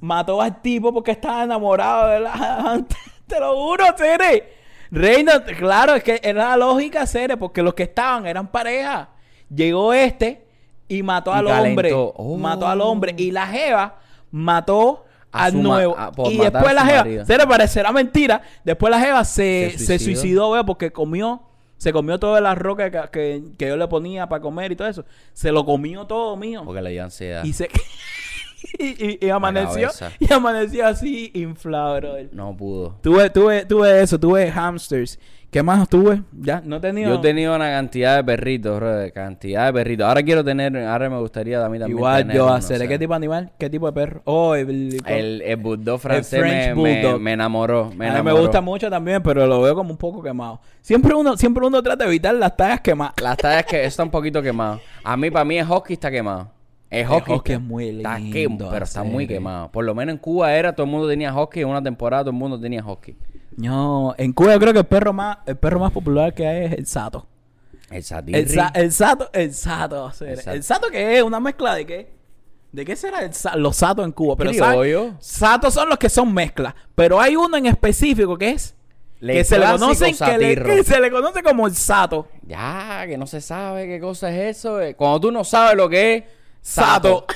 mató 0.00 0.40
al 0.40 0.60
tipo 0.62 0.92
porque 0.92 1.10
estaba 1.10 1.42
enamorado 1.44 2.08
de 2.08 2.20
la... 2.20 2.84
Te 3.26 3.38
lo 3.38 3.54
juro, 3.54 3.84
Cere. 3.96 4.54
Reina, 4.90 5.44
claro, 5.44 5.94
es 5.94 6.02
que 6.02 6.20
era 6.22 6.48
la 6.48 6.56
lógica, 6.56 7.06
Cere, 7.06 7.36
porque 7.36 7.62
los 7.62 7.74
que 7.74 7.84
estaban 7.84 8.26
eran 8.26 8.48
pareja. 8.48 9.10
Llegó 9.54 9.92
este 9.92 10.44
y 10.88 11.02
mató 11.04 11.30
Y 11.30 11.34
al 11.38 11.46
hombre. 11.46 11.92
Oh. 11.94 12.36
Mató 12.36 12.66
al 12.66 12.80
hombre. 12.80 13.14
Y 13.16 13.30
la 13.30 13.46
jeva 13.46 14.00
mató 14.30 15.04
A 15.32 15.44
al 15.44 15.62
nuevo. 15.62 15.96
a- 15.98 16.12
y 16.30 16.38
después 16.38 16.72
la 16.74 16.84
jeva, 16.84 16.98
marido. 17.00 17.24
Cere, 17.26 17.46
parecerá 17.46 17.92
mentira. 17.92 18.42
Después 18.64 18.90
la 18.90 19.00
jeva 19.00 19.24
se, 19.24 19.72
Se 19.76 19.86
se 19.86 19.98
suicidó. 19.98 20.64
porque 20.66 20.90
comió... 20.92 21.42
Se 21.76 21.94
comió 21.94 22.18
toda 22.20 22.42
la 22.42 22.54
roca 22.54 22.90
que, 22.90 23.00
que, 23.10 23.42
que 23.56 23.68
yo 23.68 23.76
le 23.78 23.88
ponía 23.88 24.28
para 24.28 24.42
comer 24.42 24.70
y 24.72 24.76
todo 24.76 24.86
eso. 24.88 25.06
Se 25.32 25.50
lo 25.50 25.64
comió 25.64 26.04
todo 26.06 26.36
mío. 26.36 26.60
Porque 26.66 26.82
le 26.82 26.90
dio 26.90 27.02
ansiedad. 27.04 27.42
Y 27.42 27.54
se 27.54 27.70
y, 28.78 29.28
amaneció 29.28 29.88
y 30.18 30.32
amaneció 30.32 30.86
así 30.86 31.30
inflado, 31.34 31.96
brother. 31.96 32.28
No 32.32 32.56
pudo. 32.56 32.96
Tuve, 33.02 33.30
tuve, 33.30 33.64
tuve 33.64 34.02
eso, 34.02 34.18
tuve 34.18 34.50
hamsters. 34.50 35.18
¿Qué 35.50 35.64
más 35.64 35.88
tuve? 35.88 36.22
Ya, 36.30 36.62
no 36.64 36.76
he 36.76 36.80
tenido. 36.80 37.08
Yo 37.08 37.16
he 37.16 37.18
tenido 37.22 37.56
una 37.56 37.68
cantidad 37.70 38.18
de 38.18 38.22
perritos, 38.22 38.76
bro, 38.78 39.12
cantidad 39.12 39.66
de 39.66 39.72
perritos. 39.72 40.06
Ahora 40.06 40.22
quiero 40.22 40.44
tener, 40.44 40.76
ahora 40.76 41.10
me 41.10 41.18
gustaría 41.18 41.64
a 41.64 41.68
mí 41.68 41.76
también 41.76 41.98
Igual 41.98 42.22
tener 42.22 42.36
yo 42.36 42.44
uno, 42.46 42.54
hacer. 42.54 42.76
o 42.76 42.78
sea. 42.78 42.88
¿Qué 42.88 42.98
tipo 43.00 43.12
de 43.14 43.16
animal? 43.16 43.50
¿Qué 43.58 43.68
tipo 43.68 43.86
de 43.86 43.92
perro? 43.92 44.22
Oh, 44.26 44.54
el, 44.54 45.00
El, 45.04 45.42
el 45.42 45.56
bulldog 45.56 45.98
francés 45.98 46.40
me, 46.40 46.68
me- 46.68 46.74
bulldog. 46.74 47.20
me 47.20 47.32
enamoró. 47.32 47.90
Me 47.96 48.08
a 48.08 48.14
mí 48.14 48.22
me 48.22 48.32
gusta 48.32 48.60
mucho 48.60 48.88
también, 48.88 49.24
pero 49.24 49.44
lo 49.48 49.60
veo 49.60 49.74
como 49.74 49.90
un 49.90 49.96
poco 49.96 50.22
quemado. 50.22 50.60
Siempre 50.82 51.14
uno, 51.14 51.36
siempre 51.36 51.66
uno 51.66 51.82
trata 51.82 52.04
de 52.04 52.10
evitar 52.10 52.32
las 52.36 52.56
tallas 52.56 52.80
quemadas. 52.80 53.14
Las 53.20 53.36
tallas 53.36 53.64
que 53.66 53.84
está 53.84 54.04
un 54.04 54.10
poquito 54.10 54.40
quemado. 54.40 54.80
A 55.02 55.16
mí, 55.16 55.32
para 55.32 55.44
mí, 55.44 55.58
el 55.58 55.66
hockey 55.66 55.94
está 55.94 56.12
quemado. 56.12 56.48
El 56.90 57.06
hockey, 57.06 57.34
hockey 57.36 57.52
está- 57.54 57.62
es 57.64 57.68
muy 57.68 57.88
está 57.88 58.18
lindo 58.18 58.66
quem- 58.66 58.70
pero 58.70 58.84
está 58.84 59.02
muy 59.04 59.26
quemado. 59.26 59.70
Por 59.70 59.84
lo 59.84 59.94
menos 59.94 60.12
en 60.14 60.18
Cuba 60.18 60.52
era, 60.54 60.72
todo 60.74 60.84
el 60.84 60.90
mundo 60.90 61.08
tenía 61.08 61.32
hockey. 61.32 61.62
En 61.62 61.68
una 61.68 61.82
temporada 61.82 62.24
todo 62.24 62.30
el 62.32 62.36
mundo 62.36 62.58
tenía 62.60 62.82
hockey. 62.82 63.16
No, 63.56 64.14
en 64.18 64.32
Cuba 64.32 64.52
yo 64.54 64.60
creo 64.60 64.72
que 64.72 64.78
el 64.80 64.86
perro 64.86 65.12
más, 65.12 65.38
el 65.46 65.56
perro 65.56 65.78
más 65.80 65.92
popular 65.92 66.34
que 66.34 66.46
hay 66.46 66.64
es 66.66 66.72
el 66.72 66.86
sato. 66.86 67.26
El 67.90 68.02
satirri. 68.02 68.38
El, 68.40 68.48
sa- 68.48 68.72
el 68.74 68.92
sato, 68.92 69.30
el 69.32 69.52
sato. 69.54 70.06
El 70.24 70.36
sato. 70.38 70.50
El 70.52 70.62
sato 70.62 70.90
que 70.90 71.16
es 71.18 71.22
una 71.22 71.40
mezcla 71.40 71.74
de 71.74 71.86
qué? 71.86 72.12
¿De 72.72 72.84
qué 72.84 72.94
será 72.96 73.20
el 73.22 73.34
sa- 73.34 73.56
los 73.56 73.76
satos 73.76 74.04
en 74.04 74.12
Cuba? 74.12 74.36
Pero 74.36 74.50
¿sabes? 74.58 74.78
Satos 75.20 75.74
son 75.74 75.88
los 75.88 75.98
que 75.98 76.08
son 76.08 76.32
mezclas, 76.32 76.74
pero 76.94 77.20
hay 77.20 77.34
uno 77.36 77.56
en 77.56 77.66
específico 77.66 78.38
que 78.38 78.50
es 78.50 78.76
El 79.20 79.28
que 79.32 79.44
se 79.44 79.58
le 79.58 79.66
conocen 79.66 80.16
que, 80.16 80.38
le- 80.38 80.54
que 80.76 80.84
se 80.84 81.00
le 81.00 81.10
conoce 81.10 81.42
como 81.42 81.66
el 81.66 81.74
sato. 81.74 82.28
Ya, 82.46 83.04
que 83.08 83.18
no 83.18 83.26
se 83.26 83.40
sabe 83.40 83.86
qué 83.88 83.98
cosa 84.00 84.30
es 84.30 84.58
eso. 84.58 84.80
eh. 84.80 84.94
Cuando 84.94 85.20
tú 85.20 85.32
no 85.32 85.42
sabes 85.44 85.76
lo 85.76 85.88
que 85.88 86.14
es 86.16 86.24
Sato. 86.60 87.26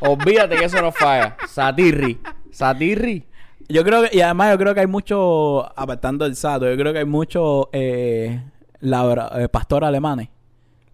Olvídate 0.00 0.56
que 0.56 0.64
eso 0.64 0.80
no 0.82 0.92
falla. 0.92 1.36
Satirri. 1.48 2.20
Satirri. 2.50 3.26
Yo 3.68 3.82
creo 3.84 4.02
que 4.02 4.16
y 4.16 4.20
además 4.20 4.52
yo 4.52 4.58
creo 4.58 4.74
que 4.74 4.80
hay 4.80 4.86
mucho 4.86 5.66
apartando 5.78 6.24
el 6.24 6.36
sato, 6.36 6.70
yo 6.70 6.76
creo 6.76 6.92
que 6.92 7.00
hay 7.00 7.04
mucho 7.04 7.68
eh, 7.72 8.40
eh, 8.80 9.48
pastores 9.50 9.88
alemanes. 9.88 10.28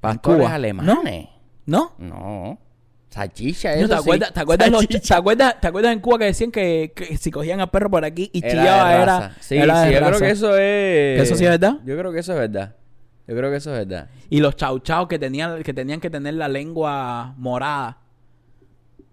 Pastores 0.00 0.48
alemanes. 0.48 1.28
¿No? 1.66 1.92
No. 1.98 2.58
Salchicha, 3.10 3.76
¿No 3.76 3.76
eso 3.76 3.88
¿Te 3.88 3.94
sí. 3.94 4.00
acuerdas, 4.00 4.32
te, 4.32 4.40
acuerdas 4.40 4.70
los- 4.70 4.80
Salchicha. 4.80 5.14
¿te, 5.14 5.20
acuerdas, 5.20 5.60
¿Te 5.60 5.66
acuerdas 5.68 5.92
en 5.92 6.00
Cuba 6.00 6.18
que 6.18 6.24
decían 6.24 6.50
que, 6.50 6.92
que 6.96 7.18
si 7.18 7.30
cogían 7.30 7.60
al 7.60 7.70
perro 7.70 7.90
por 7.90 8.04
aquí 8.06 8.30
y 8.32 8.38
Era 8.38 8.50
chillaba 8.50 8.88
de 8.88 9.02
era. 9.02 9.36
Sí, 9.38 9.56
era 9.58 9.80
de 9.82 9.86
sí, 9.88 9.94
yo 10.00 10.06
creo 10.06 10.18
que 10.18 10.30
eso 10.30 10.50
es. 10.56 10.56
¿Que 10.56 11.20
eso 11.22 11.34
sí 11.36 11.44
es 11.44 11.50
verdad? 11.50 11.76
Yo 11.84 11.98
creo 11.98 12.10
que 12.10 12.20
eso 12.20 12.32
es 12.32 12.38
verdad. 12.38 12.74
Yo 13.26 13.36
creo 13.36 13.50
que 13.50 13.56
eso 13.56 13.74
es 13.74 13.86
verdad. 13.86 14.08
Y 14.30 14.40
los 14.40 14.56
chau 14.56 14.78
chau 14.80 15.06
que 15.08 15.18
tenían, 15.18 15.62
que 15.62 15.72
tenían 15.72 16.00
que 16.00 16.10
tener 16.10 16.34
la 16.34 16.48
lengua 16.48 17.34
morada. 17.36 17.98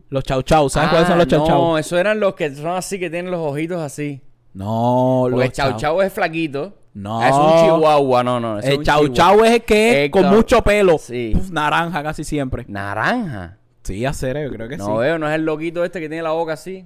Los 0.10 0.24
chau 0.24 0.42
chau, 0.42 0.70
¿sabes 0.70 0.90
cuáles 0.90 1.08
son 1.08 1.18
los 1.20 1.28
chau 1.28 1.42
Ah, 1.42 1.48
No, 1.48 1.48
chau? 1.50 1.78
esos 1.78 2.00
eran 2.00 2.20
los 2.20 2.34
que 2.34 2.54
son 2.56 2.70
así, 2.76 3.00
que 3.00 3.10
tienen 3.10 3.30
los 3.32 3.40
ojitos 3.40 3.80
así. 3.80 4.22
No, 4.54 5.28
Porque 5.30 5.36
el 5.44 5.48
los 5.50 5.54
chau 5.56 5.78
chau 5.78 6.02
es 6.02 6.12
flaquito. 6.12 6.74
No. 6.96 7.22
Es 7.24 7.32
un 7.32 7.64
chihuahua, 7.64 8.24
no, 8.24 8.40
no. 8.40 8.60
El 8.60 8.84
chau 8.84 9.08
chau 9.10 9.44
es 9.46 9.52
el 9.54 9.62
que 9.62 10.06
es 10.06 10.12
con 10.12 10.26
mucho 10.28 10.64
pelo. 10.64 10.98
Sí. 10.98 11.32
Puf, 11.36 11.52
naranja 11.52 12.02
casi 12.02 12.24
siempre. 12.24 12.66
Naranja. 12.68 13.58
Sí, 13.84 14.04
hacer, 14.06 14.42
yo 14.44 14.50
creo 14.52 14.68
que 14.68 14.78
No 14.78 14.86
sí. 14.86 14.92
veo, 15.00 15.20
no 15.20 15.28
es 15.30 15.36
el 15.36 15.46
loquito 15.46 15.84
este 15.86 16.00
que 16.00 16.10
tiene 16.10 16.24
la 16.24 16.32
boca 16.32 16.54
así. 16.54 16.86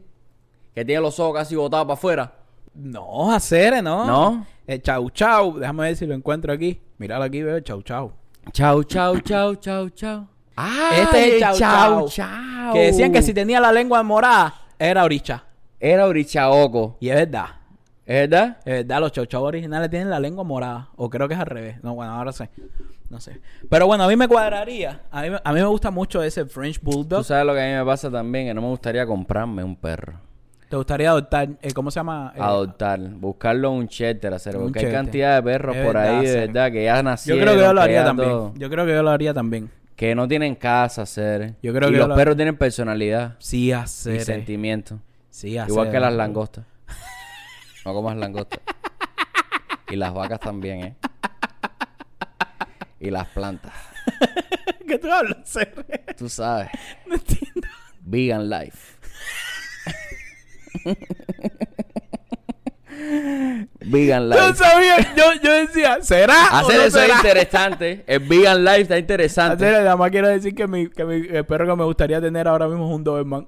Que 0.76 0.84
tiene 0.84 1.02
los 1.02 1.20
ojos 1.20 1.34
casi 1.36 1.56
botados 1.56 1.86
para 1.86 1.94
afuera. 1.94 2.34
No, 2.76 3.32
hacer, 3.32 3.82
no. 3.84 4.06
¿No? 4.06 4.46
El 4.68 4.82
chau 4.82 5.09
chau, 5.09 5.59
déjame 5.59 5.84
ver 5.84 5.95
si 5.95 6.05
lo 6.05 6.14
encuentro 6.14 6.53
aquí. 6.53 6.80
Míralo 6.97 7.24
aquí, 7.26 7.41
veo 7.41 7.59
chau 7.59 7.82
chau. 7.82 8.14
Chau, 8.51 8.84
chau, 8.84 9.20
chau, 9.20 9.55
chau, 9.55 9.89
chau. 9.89 10.28
Ah, 10.55 10.91
Este 10.95 11.28
es 11.28 11.34
el 11.34 11.39
chau 11.39 11.57
chau. 11.57 12.07
chau. 12.09 12.74
Que 12.74 12.80
decían 12.88 13.11
que 13.11 13.22
si 13.22 13.34
tenía 13.34 13.59
la 13.59 13.72
lengua 13.72 14.03
morada, 14.03 14.53
era 14.80 15.03
oricha. 15.03 15.43
Era 15.80 16.05
orichaoco. 16.07 16.97
Y 16.99 17.09
es 17.09 17.16
verdad. 17.16 17.45
¿Es 18.05 18.30
verdad? 18.30 18.57
Es 18.66 18.74
verdad, 18.86 18.99
los 18.99 19.11
chau 19.11 19.26
chau 19.26 19.43
originales 19.43 19.89
tienen 19.89 20.09
la 20.09 20.20
lengua 20.20 20.43
morada. 20.43 20.89
O 20.95 21.09
creo 21.09 21.28
que 21.28 21.34
es 21.34 21.39
al 21.39 21.45
revés. 21.45 21.84
No, 21.84 21.95
bueno, 21.95 22.14
ahora 22.14 22.32
sé. 22.32 22.49
No 23.09 23.20
sé. 23.20 23.39
Pero 23.70 23.86
bueno, 23.86 24.03
a 24.03 24.07
mí 24.07 24.16
me 24.16 24.28
cuadraría. 24.28 25.01
A 25.11 25.22
mí, 25.22 25.30
me- 25.30 25.39
a 25.43 25.53
mí 25.53 25.59
me 25.59 25.66
gusta 25.68 25.91
mucho 25.91 26.22
ese 26.24 26.45
French 26.45 26.80
Tú 26.80 26.86
Bulldog. 26.91 27.24
sabes 27.24 27.45
lo 27.45 27.53
que 27.53 27.61
a 27.61 27.66
mí 27.66 27.74
me 27.80 27.86
pasa 27.86 28.09
también, 28.09 28.47
que 28.47 28.53
no 28.53 28.61
me 28.61 28.68
gustaría 28.68 29.05
comprarme 29.05 29.64
un 29.64 29.76
perro. 29.76 30.20
¿Te 30.74 30.78
gustaría 30.78 31.10
adoptar? 31.12 31.50
eh, 31.62 31.72
¿Cómo 31.72 31.92
se 31.92 32.00
llama? 32.00 32.34
Eh, 32.36 32.40
Adoptar, 32.42 33.00
buscarlo 33.00 33.70
un 33.70 33.88
cheddar, 33.88 34.34
hacer, 34.34 34.58
Un 34.58 34.64
porque 34.64 34.88
hay 34.88 34.92
cantidad 34.92 35.36
de 35.36 35.44
perros 35.44 35.76
Es 35.76 35.86
por 35.86 35.94
verdad, 35.94 36.18
ahí, 36.18 36.26
de 36.26 36.36
verdad, 36.48 36.72
que 36.72 36.84
ya 36.86 36.96
Yo 36.98 37.04
nacieron. 37.04 37.42
creo 37.44 37.54
que 37.54 37.60
yo 37.62 37.74
lo 37.74 37.82
haría 37.82 38.04
también. 38.04 38.30
todo- 38.30 38.54
Yo 38.56 38.70
creo 38.72 38.86
que 38.88 38.92
yo 38.94 39.04
lo 39.04 39.10
haría 39.12 39.34
también. 39.36 39.70
que 39.96 40.16
no 40.16 40.28
tienen 40.28 40.56
casa, 40.56 41.04
hacer. 41.04 41.54
Yo 41.62 41.74
creo 41.76 41.90
y 41.90 41.92
que 41.92 41.98
los 42.00 42.06
yo 42.06 42.08
lo- 42.08 42.16
perros 42.16 42.36
tienen 42.38 42.58
personalidad 42.58 43.36
Sí, 43.38 43.66
y 43.66 43.72
hacer. 43.72 44.16
eh. 44.16 44.26
sentimiento. 44.26 44.98
Sí, 45.30 45.60
hacer. 45.60 45.70
Igual 45.70 45.92
que 45.92 46.00
las 46.00 46.12
langostas. 46.16 46.66
No 47.86 47.94
comas 47.94 48.18
langostas. 48.18 48.60
y 49.92 49.96
las 49.96 50.12
vacas 50.12 50.40
también, 50.40 50.80
¿eh? 50.86 50.96
Y 53.00 53.12
las 53.12 53.28
plantas. 53.28 53.74
¿Qué 54.88 54.98
tú 54.98 55.12
hablas, 55.12 55.38
hacer? 55.44 55.86
Tú 56.18 56.28
sabes. 56.28 56.70
No 57.06 57.14
entiendo. 57.14 57.68
Vegan 58.02 58.50
life. 58.50 58.93
Vegan 63.86 64.30
Yo 64.30 64.36
life. 64.48 64.56
sabía, 64.56 64.98
yo, 65.16 65.24
yo 65.44 65.52
decía, 65.54 65.98
¿será? 66.02 66.36
o 66.54 66.56
Hacer 66.58 66.78
no 66.78 66.84
eso 66.84 67.00
es 67.00 67.06
será? 67.06 67.16
interesante. 67.18 68.04
El 68.08 68.20
vegan 68.20 68.64
life 68.64 68.82
está 68.82 68.98
interesante. 68.98 69.66
Hacer, 69.66 69.84
nada 69.84 69.96
más 69.98 70.10
quiero 70.12 70.28
decir 70.30 70.54
que, 70.56 70.68
mi, 70.68 70.88
que 70.90 71.04
mi, 71.04 71.16
el 71.36 71.46
perro 71.46 71.68
que 71.68 71.76
me 71.76 71.84
gustaría 71.84 72.22
tener 72.22 72.48
ahora 72.48 72.68
mismo 72.68 72.88
es 72.90 72.96
un 72.96 73.04
Doberman. 73.04 73.48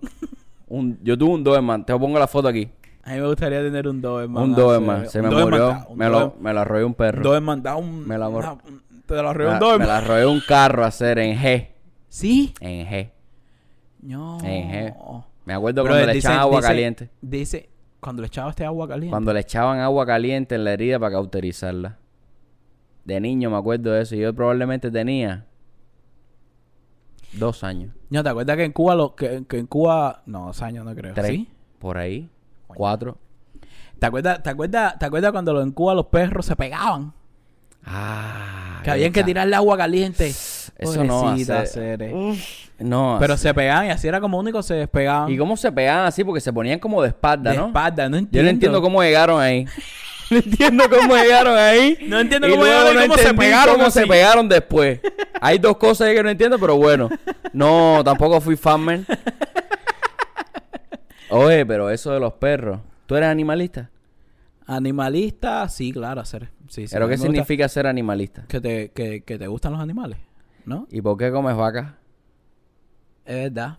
Un- 0.68 1.00
yo 1.04 1.18
tuve 1.18 1.34
un 1.36 1.44
Doberman. 1.44 1.86
Te 1.86 1.98
pongo 1.98 2.18
la 2.20 2.28
foto 2.28 2.48
aquí. 2.48 2.68
A 3.04 3.12
mí 3.14 3.20
me 3.22 3.28
gustaría 3.28 3.62
tener 3.62 3.88
un 3.88 4.02
Doberman. 4.02 4.44
un 4.44 4.56
Doberman. 4.56 5.08
Se 5.10 5.20
un 5.20 5.26
me 5.26 5.32
Doberman 5.32 5.52
murió. 5.52 5.68
da- 5.68 5.88
Me 5.96 6.10
lo, 6.10 6.36
me 6.40 6.54
lo 6.54 6.60
arrolló 6.62 6.88
un 6.88 6.94
perro. 6.96 7.22
Doberman 7.24 7.62
da 7.64 7.76
un... 7.76 8.08
Me 8.08 8.18
la 8.18 8.28
una- 8.28 8.58
te 9.06 9.14
lo 9.14 9.30
arrolló 9.30 9.50
Me, 9.50 9.54
un 9.54 9.60
me 9.60 9.66
Doberman. 9.66 9.88
la 9.88 9.98
arrolló 9.98 10.32
un 10.32 10.42
carro 10.42 10.84
a 10.84 10.88
hacer 10.88 11.20
en 11.20 11.38
G. 11.38 11.68
¿Sí? 12.10 12.54
En 12.60 12.88
G. 12.88 13.12
No. 14.02 14.40
En 14.44 14.72
G. 14.72 14.96
Me 15.46 15.54
acuerdo 15.54 15.84
Bro, 15.84 15.94
cuando 15.94 16.08
le 16.12 16.18
echaban 16.18 16.40
agua 16.40 16.58
dice- 16.58 16.68
caliente. 16.68 17.10
Dice, 17.22 17.70
cuando 18.00 18.22
le 18.22 18.28
echaba 18.28 18.50
este 18.50 18.66
agua 18.66 18.88
caliente. 18.88 19.12
Cuando 19.12 19.34
le 19.34 19.40
echaban 19.40 19.80
agua 19.80 20.06
caliente 20.06 20.56
en 20.56 20.64
la 20.64 20.74
herida 20.74 21.00
para 21.00 21.14
cauterizarla. 21.14 22.00
De 23.04 23.20
niño 23.20 23.52
me 23.52 23.58
acuerdo 23.58 23.92
de 23.92 24.02
eso. 24.02 24.16
Yo 24.16 24.34
probablemente 24.34 24.90
tenía 24.90 25.46
dos 27.34 27.64
años. 27.64 27.94
No, 28.10 28.24
¿te 28.24 28.30
acuerdas 28.30 28.58
que 28.58 28.64
en 28.64 28.72
Cuba, 28.72 28.96
lo, 28.96 29.16
que, 29.16 29.46
que 29.48 29.60
en 29.60 29.68
Cuba... 29.68 30.24
No, 30.26 30.48
dos 30.48 30.62
años 30.62 30.86
no 30.86 30.96
creo. 30.96 31.14
Tres. 31.14 31.28
¿Sí? 31.28 31.48
Por 31.80 31.98
ahí. 31.98 32.30
Cuatro. 32.68 33.18
¿Te 34.00 34.06
acuerdas, 34.08 34.42
te, 34.42 34.50
acuerdas, 34.50 34.98
¿Te 35.00 35.06
acuerdas 35.06 35.32
cuando 35.32 35.62
en 35.62 35.72
Cuba 35.72 35.94
los 35.94 36.08
perros 36.08 36.46
se 36.46 36.56
pegaban? 36.56 37.14
Ah. 37.84 38.82
Que 38.84 38.92
habían 38.92 39.12
que 39.14 39.24
tirarle 39.24 39.56
agua 39.56 39.78
caliente 39.78 40.32
Eso 40.78 41.04
no 41.04 41.30
hace-. 41.30 42.14
No. 42.80 43.18
Pero 43.20 43.38
se 43.38 43.54
pegaban 43.54 43.88
y 43.88 43.90
así 43.90 44.08
era 44.08 44.20
como 44.20 44.38
único 44.38 44.62
se 44.62 44.76
despegaban. 44.76 45.32
¿Y 45.32 45.38
cómo 45.38 45.58
se 45.58 45.72
pegaban 45.72 46.06
así? 46.06 46.24
Porque 46.24 46.42
se 46.42 46.52
ponían 46.52 46.80
como 46.80 47.02
de 47.02 47.10
espalda, 47.10 47.52
de 47.52 47.58
¿no? 47.58 47.68
espalda, 47.68 48.10
no 48.10 48.18
entiendo. 48.18 48.38
Yo 48.38 48.44
no 48.44 48.50
entiendo 48.50 48.82
cómo 48.82 49.02
llegaron 49.02 49.42
ahí. 49.42 49.66
No 50.30 50.38
entiendo 50.38 50.84
cómo 50.90 51.16
llegaron 51.16 51.58
ahí. 51.58 51.98
No 52.08 52.20
entiendo 52.20 52.50
cómo 52.50 52.64
llegaron 52.64 52.94
y 52.94 52.96
no 52.96 53.02
cómo 53.02 53.18
se 53.18 53.34
pegaron 53.34 53.76
cómo 53.78 53.92
se 53.92 54.08
pegaron 54.08 54.50
después. 54.50 55.00
Hay 55.40 55.60
dos 55.60 55.78
cosas 55.78 56.08
ahí 56.08 56.16
que 56.16 56.24
no 56.24 56.30
entiendo, 56.30 56.60
pero 56.60 56.76
bueno. 56.78 57.10
No, 57.54 58.02
tampoco 58.04 58.42
fui 58.42 58.56
fanman. 58.56 59.06
Oye, 61.30 61.66
pero 61.66 61.90
eso 61.90 62.12
de 62.12 62.20
los 62.20 62.34
perros. 62.34 62.80
¿Tú 63.06 63.16
eres 63.16 63.30
animalista? 63.30 63.90
Animalista, 64.68 65.68
sí, 65.70 65.92
claro, 65.92 66.22
hacer. 66.22 66.50
Sí, 66.70 66.88
sí, 66.88 66.94
¿Pero 66.94 67.08
qué 67.08 67.18
significa 67.18 67.70
ser 67.70 67.86
animalista? 67.86 68.46
Que 68.48 68.60
te, 68.60 68.92
que, 68.92 69.22
que 69.22 69.38
te 69.38 69.48
gustan 69.48 69.74
los 69.74 69.82
animales, 69.82 70.18
¿no? 70.66 70.88
¿Y 70.92 71.02
por 71.02 71.18
qué 71.18 71.32
comes 71.32 71.56
vaca? 71.56 71.98
Es 73.26 73.36
verdad. 73.54 73.78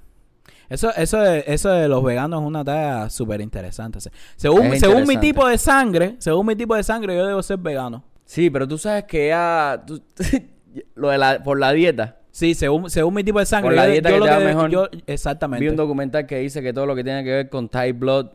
Eso, 0.68 0.92
eso, 0.96 1.18
de, 1.20 1.44
eso 1.46 1.68
de 1.70 1.86
los 1.88 2.02
veganos 2.02 2.40
es 2.42 2.46
una 2.46 2.64
tarea 2.64 3.08
súper 3.08 3.40
interesante. 3.40 4.00
Se- 4.00 4.10
Según, 4.36 4.64
Es 4.66 4.80
según 4.80 5.06
mi 5.06 5.16
tipo 5.16 5.46
de 5.46 5.58
sangre, 5.58 6.16
según 6.18 6.46
mi 6.46 6.56
tipo 6.56 6.74
de 6.74 6.82
sangre, 6.82 7.16
yo 7.16 7.24
debo 7.26 7.42
ser 7.42 7.58
vegano. 7.58 8.02
Sí, 8.24 8.50
pero 8.50 8.66
tú 8.66 8.76
sabes 8.76 9.04
que 9.04 9.28
ya... 9.28 9.84
tú- 9.86 10.02
lo 10.96 11.10
de 11.10 11.18
la... 11.18 11.42
Por 11.42 11.60
la 11.60 11.72
dieta. 11.72 12.18
Sí, 12.32 12.54
según, 12.54 12.90
según 12.90 13.14
mi 13.14 13.22
tipo 13.22 13.38
de 13.38 13.46
sangre. 13.46 13.68
Por 13.68 13.76
la 13.76 13.86
yo- 13.86 13.92
dieta 13.92 14.10
yo 14.10 14.24
que 14.24 14.28
te 14.30 14.44
mejor. 14.44 14.70
yo- 14.70 14.88
Vi 14.90 15.04
exactamente. 15.06 15.70
un 15.70 15.76
documental 15.76 16.26
que 16.26 16.38
dice 16.38 16.60
que 16.62 16.72
todo 16.72 16.84
lo 16.86 16.96
que 16.96 17.04
tiene 17.04 17.22
que 17.22 17.30
ver 17.30 17.48
con 17.48 17.68
Thai 17.68 17.92
blood 17.92 18.26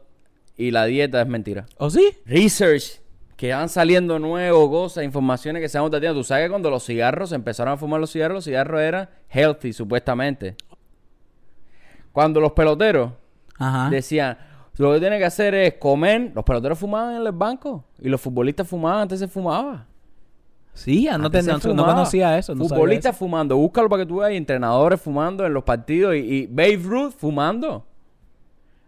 y 0.56 0.72
la 0.72 0.86
dieta 0.86 1.22
es 1.22 1.28
mentira. 1.28 1.66
¿O 1.78 1.90
sí? 1.90 2.12
Research. 2.26 3.01
Que 3.42 3.56
van 3.56 3.70
saliendo 3.70 4.20
nuevos 4.20 4.70
cosas, 4.70 5.04
informaciones 5.04 5.64
que 5.64 5.68
se 5.68 5.80
van 5.80 5.88
obteniendo. 5.88 6.20
Tú 6.20 6.24
sabes 6.24 6.46
que 6.46 6.50
cuando 6.52 6.70
los 6.70 6.86
cigarros 6.86 7.30
se 7.30 7.36
empezaron 7.36 7.74
a 7.74 7.78
fumar 7.78 8.00
los 8.00 8.12
cigarros, 8.12 8.36
los 8.36 8.44
cigarros 8.44 8.80
eran 8.80 9.10
healthy, 9.30 9.74
supuestamente. 9.74 10.56
Cuando 12.12 12.40
los 12.40 12.52
peloteros 12.52 13.14
Ajá. 13.58 13.90
decían, 13.90 14.38
lo 14.78 14.94
que 14.94 15.00
tiene 15.00 15.18
que 15.18 15.26
hacer 15.26 15.56
es 15.56 15.74
comer, 15.80 16.32
los 16.36 16.44
peloteros 16.44 16.78
fumaban 16.78 17.16
en 17.16 17.26
el 17.26 17.32
banco 17.32 17.84
y 18.00 18.10
los 18.10 18.22
futbolistas 18.22 18.68
fumaban, 18.68 19.02
antes 19.02 19.18
se 19.18 19.28
fumaba. 19.28 19.88
Sí, 20.76 21.08
ah, 21.08 21.18
no, 21.18 21.32
te- 21.32 21.42
no, 21.42 21.60
conocía 21.60 22.38
eso. 22.38 22.54
No 22.54 22.66
Futbolistas 22.66 23.18
fumando, 23.18 23.58
búscalo 23.58 23.90
para 23.90 24.04
que 24.04 24.08
tú 24.08 24.18
veas, 24.18 24.34
entrenadores 24.34 25.02
fumando 25.02 25.48
en 25.48 25.54
los 25.56 25.64
partidos 25.64 26.14
y, 26.14 26.20
y 26.20 26.46
Babe 26.46 26.80
Ruth 26.84 27.14
fumando. 27.18 27.88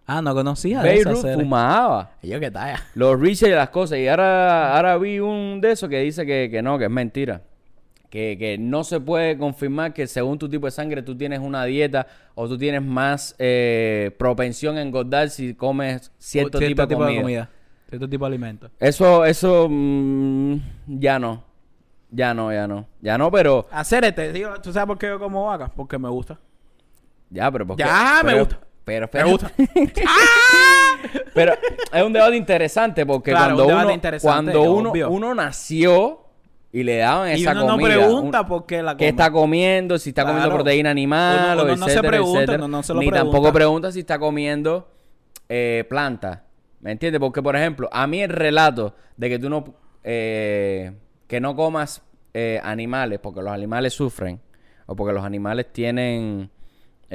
Ah, 0.06 0.22
no 0.22 0.34
conocía 0.34 0.82
de. 0.82 1.04
Ruth 1.04 1.20
hacer. 1.20 1.36
fumaba. 1.36 2.12
Yo 2.22 2.40
qué 2.40 2.52
talla. 2.52 2.84
Los 2.96 3.20
research 3.20 3.54
y 3.54 3.56
las 3.56 3.70
cosas. 3.70 4.00
Y 4.00 4.08
ahora, 4.08 4.76
ahora 4.76 4.98
vi 4.98 5.20
un 5.20 5.62
de 5.62 5.72
esos 5.72 5.90
que 5.90 6.00
dice 6.02 6.26
que, 6.26 6.50
que 6.52 6.62
no, 6.62 6.78
que 6.78 6.86
es 6.86 6.92
mentira. 6.92 7.42
Que, 8.10 8.38
que 8.38 8.58
no 8.60 8.84
se 8.84 9.00
puede 9.00 9.38
confirmar 9.38 9.94
que 9.94 10.06
según 10.06 10.38
tu 10.38 10.48
tipo 10.48 10.68
de 10.68 10.72
sangre 10.72 11.02
tú 11.02 11.18
tienes 11.18 11.40
una 11.40 11.66
dieta 11.66 12.06
o 12.36 12.48
tú 12.48 12.60
tienes 12.60 12.84
más 12.84 13.34
eh, 13.40 14.12
propensión 14.20 14.78
a 14.78 14.84
engordar 14.84 15.30
si 15.32 15.56
comes 15.56 16.12
cierto, 16.20 16.60
tipo, 16.60 16.86
de 16.86 16.96
comida. 16.96 17.50
Cierto 17.90 18.08
tipo 18.08 18.26
de 18.26 18.28
alimento. 18.28 18.70
Eso, 18.80 19.26
eso 19.26 19.68
mm, 19.68 20.58
ya 20.88 21.18
no. 21.18 21.44
Ya 22.12 22.36
no, 22.36 22.54
ya 22.54 22.68
no. 22.68 22.86
Ya 23.02 23.18
no, 23.18 23.32
pero... 23.32 23.68
Hacer 23.72 24.04
este, 24.04 24.32
digo, 24.32 24.62
¿tú 24.62 24.72
sabes 24.72 24.86
por 24.86 25.00
qué 25.00 25.08
yo 25.08 25.18
como 25.18 25.46
vaca? 25.46 25.72
Porque 25.76 25.98
me 25.98 26.10
gusta. 26.10 26.38
Ya, 27.32 27.50
pero 27.50 27.66
porque... 27.66 27.84
Ya, 27.84 28.22
me 28.24 28.32
pero- 28.34 28.46
gusta. 28.46 28.60
Pero, 28.86 29.10
Me 29.14 29.24
gusta. 29.24 29.52
pero 31.34 31.54
es 31.92 32.04
un 32.04 32.14
debate 32.14 32.36
interesante 32.36 33.06
porque 33.06 33.32
Claro, 33.32 33.56
cuando 33.56 33.66
un 33.68 33.74
uno, 33.74 34.20
cuando 34.22 34.62
uno, 34.64 34.94
uno 35.10 35.36
nació 35.36 36.20
y 36.72 36.84
le 36.84 36.98
daban 36.98 37.30
y 37.30 37.42
esa 37.42 37.54
no 37.54 37.68
comida, 37.68 37.88
pregunta 37.88 38.42
un- 38.42 38.48
por 38.48 38.66
qué 38.66 38.82
la 38.82 38.92
come. 38.94 38.98
qué 38.98 39.08
está 39.10 39.32
comiendo, 39.32 39.98
si 40.00 40.10
está 40.10 40.26
comiendo 40.26 40.52
proteína 40.52 40.90
animal, 40.90 41.54
Uno- 41.54 41.62
o 41.62 41.66
uno 41.66 41.76
no 41.76 41.88
se 41.88 42.02
pregunta, 42.02 42.40
etcétera. 42.44 42.68
no 42.68 42.84
se 42.84 42.94
lo 42.94 43.00
Ni 43.00 43.08
pregunta. 43.10 43.32
tampoco 43.32 43.54
pregunta 43.54 43.92
si 43.92 44.00
está 44.00 44.18
comiendo 44.20 44.90
eh, 45.50 45.86
planta. 45.90 46.44
¿Me 46.82 46.92
entiendes? 46.92 47.20
Porque, 47.20 47.42
por 47.42 47.56
ejemplo, 47.56 47.88
a 47.92 48.08
mí 48.08 48.22
el 48.22 48.30
relato 48.30 48.96
de 49.16 49.30
que 49.30 49.40
tú 49.40 49.50
no... 49.50 49.64
eh, 50.04 50.92
que 51.28 51.40
no 51.40 51.56
comas 51.56 52.02
eh, 52.34 52.60
animales 52.64 53.20
porque 53.22 53.42
los 53.42 53.52
animales 53.54 53.94
sufren 53.94 54.42
o 54.88 54.96
porque 54.96 55.14
los 55.14 55.24
animales 55.24 55.68
tienen... 55.72 56.50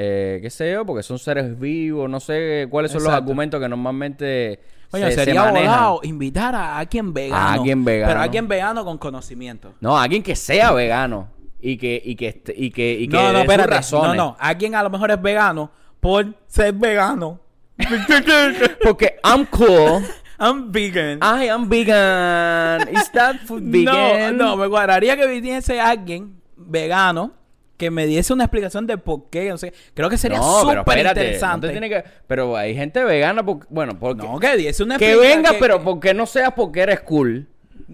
Eh, 0.01 0.38
qué 0.40 0.49
sé 0.49 0.70
yo, 0.70 0.86
porque 0.86 1.03
son 1.03 1.18
seres 1.18 1.59
vivos, 1.59 2.09
no 2.09 2.20
sé 2.20 2.68
cuáles 2.70 2.92
son 2.92 3.03
los 3.03 3.12
argumentos 3.12 3.61
que 3.61 3.68
normalmente 3.68 4.61
Oye, 4.92 5.07
se, 5.07 5.11
se 5.11 5.24
sería 5.24 5.51
volado 5.51 5.99
invitar 6.05 6.55
a 6.55 6.78
alguien 6.78 7.12
vegano. 7.12 7.42
A 7.42 7.53
alguien 7.55 7.84
vegano. 7.84 8.09
Pero 8.09 8.20
a 8.20 8.22
alguien 8.22 8.46
vegano 8.46 8.84
con 8.84 8.96
conocimiento. 8.96 9.74
No, 9.80 9.99
alguien 9.99 10.22
que 10.22 10.36
sea 10.36 10.70
vegano 10.70 11.30
y 11.61 11.76
que 11.78 12.01
y 12.05 12.14
que 12.14 12.40
y 12.57 12.70
que 12.70 12.92
y 12.92 13.09
que 13.09 13.16
no, 13.16 13.32
no, 13.32 13.40
espérate. 13.40 13.70
razones. 13.70 14.11
No, 14.11 14.14
no. 14.14 14.36
Alguien 14.38 14.76
a 14.76 14.84
lo 14.84 14.90
mejor 14.90 15.11
es 15.11 15.20
vegano 15.20 15.72
por 15.99 16.32
ser 16.46 16.74
vegano. 16.74 17.40
Porque 18.84 19.16
I'm 19.24 19.46
cool. 19.46 20.05
I'm 20.38 20.70
vegan. 20.70 21.18
I 21.20 21.49
am 21.49 21.68
vegan. 21.68 22.88
Is 22.94 23.11
that 23.11 23.40
food 23.46 23.64
vegan? 23.64 24.36
No, 24.36 24.51
no, 24.51 24.57
me 24.57 24.68
cuadraría 24.68 25.16
que 25.16 25.26
viniese 25.26 25.80
alguien 25.80 26.40
vegano 26.57 27.32
que 27.79 27.91
me 27.91 28.07
diese 28.07 28.33
una 28.35 28.45
explicación 28.45 28.87
de 28.87 28.99
por 28.99 29.31
qué. 29.31 29.49
No 29.49 29.57
sé. 29.57 29.72
Creo 29.95 30.11
que 30.11 30.18
sería 30.18 30.39
No, 30.39 30.61
súper 30.61 30.99
interesante. 30.99 31.72
no 31.72 31.81
que- 31.89 32.05
pero 32.26 32.55
hay 32.57 32.74
gente 32.74 33.03
vegana 33.05 33.43
porque, 33.47 33.66
bueno, 33.70 33.99
porque 33.99 34.26
No, 34.26 34.39
que 34.39 34.57
diese 34.57 34.83
una 34.83 34.99
que 34.99 35.16
venga, 35.16 35.53
pero 35.59 35.83
porque 35.83 36.12
no 36.12 36.26
seas 36.26 36.53
porque 36.55 36.81
eres 36.81 37.01
cool. 37.01 37.49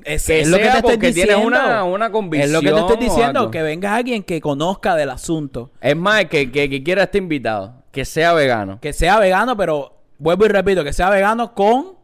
es, 0.04 0.26
que 0.26 0.40
es 0.40 0.48
lo 0.48 0.56
que 0.56 0.64
te 0.64 0.76
estoy 0.78 0.96
diciendo. 0.96 1.40
una- 1.40 1.84
una 1.84 2.06
Es 2.06 2.10
lo 2.50 2.60
que 2.60 2.66
te 2.66 2.72
convicción 2.72 2.78
estoy 2.78 2.96
diciendo, 2.96 3.50
que 3.50 3.62
venga 3.62 3.94
alguien 3.94 4.22
que 4.24 4.40
conozca 4.40 4.96
del 4.96 5.10
asunto. 5.10 5.70
Es 5.80 5.94
más, 5.94 6.24
que, 6.24 6.50
que, 6.50 6.68
que 6.68 6.82
quiera 6.82 7.04
este 7.04 7.18
invitado, 7.18 7.84
que 7.92 8.04
sea 8.04 8.32
vegano. 8.32 8.80
Que 8.80 8.92
sea 8.92 9.18
vegano, 9.20 9.56
pero 9.56 9.98
vuelvo 10.18 10.46
y 10.46 10.48
repito, 10.48 10.82
que 10.82 10.92
sea 10.92 11.10
vegano 11.10 11.54
con 11.54 11.94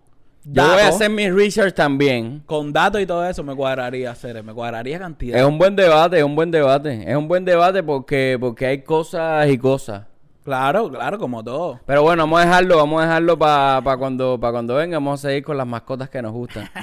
Yo 0.52 0.62
voy 0.66 0.80
a 0.80 0.88
hacer 0.88 1.10
mi 1.10 1.30
research 1.30 1.74
también. 1.74 2.42
con 2.46 2.72
datos 2.72 3.00
y 3.00 3.06
todo 3.06 3.24
eso 3.28 3.42
me 3.44 3.54
cuadraría 3.54 4.10
hacer, 4.10 4.42
me 4.42 4.52
cuadraría 4.52 4.98
cantidad. 4.98 5.38
Es 5.38 5.44
un 5.44 5.58
buen 5.58 5.76
debate, 5.76 6.18
es 6.18 6.24
un 6.24 6.34
buen 6.34 6.50
debate. 6.50 7.04
Es 7.10 7.16
un 7.16 7.28
buen 7.28 7.44
debate 7.44 7.82
porque, 7.82 8.36
porque 8.40 8.66
hay 8.66 8.82
cosas 8.82 9.48
y 9.48 9.58
cosas. 9.58 10.04
Claro, 10.42 10.90
claro, 10.90 11.18
como 11.18 11.44
todo. 11.44 11.78
Pero 11.86 12.02
bueno, 12.02 12.22
vamos 12.22 12.40
a 12.40 12.44
dejarlo, 12.46 12.76
vamos 12.78 13.00
a 13.02 13.04
dejarlo 13.06 13.38
para 13.38 13.96
cuando, 13.98 14.40
para 14.40 14.52
cuando 14.52 14.74
venga. 14.74 14.96
Vamos 14.96 15.22
a 15.24 15.28
seguir 15.28 15.44
con 15.44 15.56
las 15.56 15.66
mascotas 15.66 16.08
que 16.08 16.20
nos 16.22 16.32
gustan. 16.32 16.68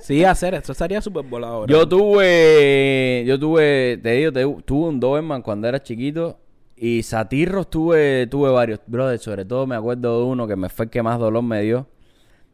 Sí, 0.00 0.24
hacer, 0.24 0.54
esto 0.54 0.72
estaría 0.72 1.00
súper 1.00 1.24
volador. 1.24 1.68
Yo 1.68 1.86
tuve, 1.88 3.24
yo 3.26 3.38
tuve, 3.38 3.98
te 4.02 4.10
digo, 4.12 4.32
te- 4.32 4.62
tuve 4.64 4.88
un 4.88 5.00
Doberman 5.00 5.42
cuando 5.42 5.68
era 5.68 5.82
chiquito 5.82 6.38
y 6.80 7.02
satirros 7.02 7.68
tuve, 7.70 8.26
tuve 8.26 8.50
varios, 8.50 8.80
brother. 8.86 9.18
Sobre 9.18 9.44
todo 9.44 9.66
me 9.66 9.76
acuerdo 9.76 10.18
de 10.20 10.24
uno 10.26 10.46
que 10.46 10.56
me 10.56 10.68
fue 10.68 10.84
el 10.86 10.90
que 10.90 11.02
más 11.02 11.18
dolor 11.18 11.42
me 11.42 11.62
dio. 11.62 11.86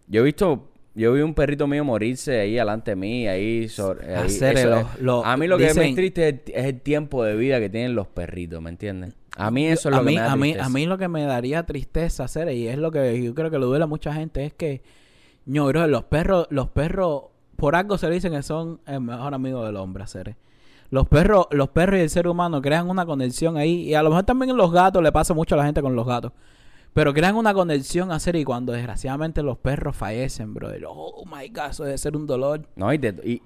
Yo 0.07 0.21
he 0.21 0.25
visto, 0.25 0.71
yo 0.95 1.13
vi 1.13 1.21
un 1.23 1.35
perrito 1.35 1.67
mío 1.67 1.85
morirse 1.85 2.41
ahí 2.41 2.55
delante 2.55 2.93
de 2.93 2.97
mí, 2.97 3.27
ahí 3.27 3.69
sobre. 3.69 4.15
ahí, 4.15 4.27
Hacer, 4.27 4.57
eso 4.59 4.71
lo- 4.71 4.79
es- 4.81 5.01
lo- 5.01 5.25
a 5.25 5.37
mí 5.37 5.47
lo 5.47 5.59
que 5.59 5.73
me 5.75 5.89
es 5.91 5.95
triste 5.95 6.29
es, 6.29 6.35
es 6.55 6.65
el 6.67 6.81
tiempo 6.81 7.25
de 7.25 7.37
vida 7.37 7.59
que 7.61 7.69
tienen 7.71 7.95
los 7.95 8.07
perritos, 8.07 8.61
¿me 8.63 8.71
entiendes? 8.71 9.15
A 9.37 9.51
mí 9.51 9.67
eso 9.67 9.89
es 9.89 9.95
lo 9.97 10.01
a 10.01 10.05
que 10.05 10.07
mí, 10.11 10.15
me 10.15 10.21
da 10.21 10.33
a 10.33 10.37
mí, 10.37 10.55
a 10.61 10.69
mí 10.69 10.87
lo 10.87 10.97
que 10.99 11.09
me 11.09 11.23
daría 11.25 11.65
tristeza 11.65 12.25
hacer, 12.25 12.51
y 12.53 12.69
es 12.69 12.79
lo 12.79 12.91
que 12.93 13.21
yo 13.23 13.35
creo 13.35 13.51
que 13.51 13.59
le 13.59 13.65
duele 13.65 13.85
a 13.85 13.89
mucha 13.89 14.13
gente, 14.15 14.45
es 14.45 14.53
que, 14.53 14.83
no, 15.47 15.67
bro, 15.67 15.87
los 15.89 16.05
perros, 16.05 16.47
los 16.51 16.69
perros, 16.69 17.25
por 17.57 17.75
algo 17.75 17.99
se 17.99 18.09
dicen 18.11 18.33
que 18.33 18.43
son 18.43 18.81
el 18.87 19.01
mejor 19.01 19.35
amigo 19.35 19.65
del 19.67 19.77
hombre, 19.77 20.05
hacer. 20.05 20.37
Los 20.95 21.09
perros, 21.09 21.47
los 21.51 21.69
perros 21.71 21.99
y 21.99 22.03
el 22.03 22.09
ser 22.11 22.29
humano 22.29 22.63
crean 22.63 22.89
una 22.89 23.05
conexión 23.05 23.57
ahí, 23.57 23.83
y 23.83 23.95
a 23.95 24.03
lo 24.03 24.11
mejor 24.11 24.23
también 24.25 24.51
en 24.51 24.57
los 24.57 24.71
gatos 24.71 25.03
le 25.03 25.11
pasa 25.11 25.35
mucho 25.35 25.57
a 25.57 25.59
la 25.59 25.65
gente 25.65 25.83
con 25.83 25.97
los 25.97 26.07
gatos. 26.07 26.31
Pero 26.93 27.13
crean 27.13 27.35
una 27.35 27.53
conexión 27.53 28.13
hacer 28.13 28.37
y 28.37 28.45
cuando 28.45 28.73
desgraciadamente 28.73 29.43
los 29.43 29.59
perros 29.59 29.97
fallecen, 29.97 30.55
bro. 30.55 30.69
Oh 30.89 31.25
my 31.27 31.49
god, 31.49 31.71
eso 31.71 31.83
debe 31.83 31.99
ser 31.99 32.17
un 32.17 32.29
dolor. 32.29 32.61
No, 32.77 32.93
y, 32.93 33.01
te- 33.01 33.17
y- 33.25 33.43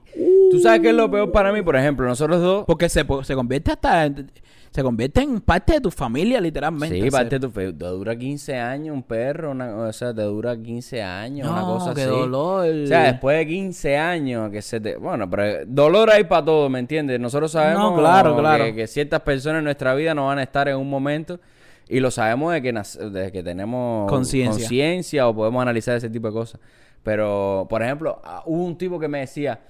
tú 0.51 0.59
sabes 0.61 0.81
qué 0.81 0.91
es 0.91 0.95
lo 0.95 1.11
peor 1.11 1.33
para 1.33 1.51
mí, 1.51 1.63
por 1.63 1.75
ejemplo, 1.75 2.07
nosotros 2.07 2.43
dos. 2.43 2.65
Porque 2.67 2.91
se, 2.91 3.07
se 3.23 3.35
convierte 3.35 3.71
hasta 3.73 4.05
en, 4.05 4.31
se 4.71 4.83
convierte 4.83 5.23
en 5.23 5.41
parte 5.41 5.75
de 5.75 5.81
tu 5.81 5.91
familia, 5.91 6.41
literalmente. 6.41 7.01
Sí, 7.01 7.11
parte 7.11 7.39
de 7.39 7.41
tu 7.47 7.51
fe- 7.51 7.73
Te 7.73 7.85
dura 7.87 8.17
15 8.17 8.57
años 8.57 8.95
un 8.95 9.03
perro, 9.03 9.51
una, 9.53 9.75
o 9.75 9.93
sea, 9.93 10.13
te 10.15 10.23
dura 10.23 10.57
15 10.57 11.03
años, 11.03 11.49
una 11.49 11.61
No, 11.63 11.75
cosa 11.79 11.95
qué 11.95 12.03
así. 12.03 12.11
dolor. 12.11 12.67
O 12.69 12.87
sea, 12.87 13.05
después 13.05 13.39
de 13.39 13.47
15 13.47 13.97
años 13.97 14.51
que 14.51 14.61
se 14.63 14.79
te... 14.81 14.97
Bueno, 14.97 15.29
pero 15.29 15.65
dolor 15.67 16.11
hay 16.11 16.25
para 16.25 16.45
todo, 16.45 16.69
¿me 16.69 16.79
entiendes? 16.79 17.19
Nosotros 17.19 17.51
sabemos 17.53 17.93
No, 17.93 17.99
claro, 17.99 18.35
que- 18.35 18.41
claro. 18.41 18.65
Que, 18.75 18.87
ciertas 18.87 19.21
personas 19.23 19.59
en 19.61 19.65
nuestra 19.65 19.95
vida 19.95 20.15
no 20.15 20.27
van 20.27 20.39
a 20.39 20.43
estar 20.43 20.69
en 20.69 20.77
un 20.77 20.89
momento 20.91 21.41
y 21.89 22.01
lo 22.01 22.11
sabemos 22.11 22.53
de 22.53 22.61
que, 22.61 22.73
desde 22.73 23.33
que 23.33 23.43
tenemos 23.43 24.09
Conciencia. 24.11 25.27
o 25.29 25.35
podemos 25.35 25.63
analizar 25.63 25.97
ese 25.97 26.11
tipo 26.11 26.27
de 26.29 26.35
cosas. 26.35 26.61
Pero, 27.03 27.67
por 27.71 27.83
ejemplo, 27.83 28.21
hubo 28.45 28.65
un 28.65 28.77
tipo 28.77 28.99
que 28.99 29.09
me 29.09 29.21
decía, 29.21 29.61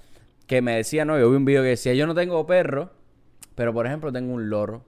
que 0.46 0.60
me 0.60 0.74
decía, 0.76 1.04
no, 1.04 1.18
yo 1.18 1.30
vi 1.30 1.36
un 1.36 1.44
video 1.44 1.62
que 1.62 1.68
decía, 1.68 1.94
yo 1.94 2.06
no 2.06 2.14
tengo 2.14 2.44
perro, 2.46 2.90
pero 3.58 3.74
por 3.74 3.84
ejemplo 3.86 4.12
tengo 4.12 4.32
un 4.34 4.48
loro. 4.48 4.84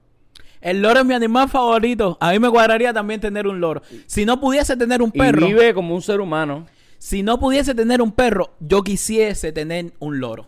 El 0.61 0.81
loro 0.81 1.01
es 1.01 1.05
mi 1.05 1.13
animal 1.13 1.49
favorito. 1.49 2.17
A 2.21 2.31
mí 2.31 2.39
me 2.39 2.49
cuadraría 2.49 2.93
también 2.93 3.19
tener 3.19 3.45
un 3.45 3.59
loro. 3.59 3.81
Si 4.05 4.25
no 4.25 4.39
pudiese 4.39 4.77
tener 4.77 5.01
un 5.01 5.11
perro, 5.11 5.45
Y 5.45 5.49
vive 5.49 5.73
como 5.73 5.93
un 5.93 6.01
ser 6.01 6.21
humano. 6.21 6.67
si 6.97 7.21
no 7.21 7.37
pudiese 7.37 7.75
tener 7.75 8.01
un 8.01 8.13
perro, 8.13 8.51
yo 8.61 8.81
quisiese 8.81 9.51
tener 9.51 9.91
un 9.99 10.21
loro. 10.21 10.47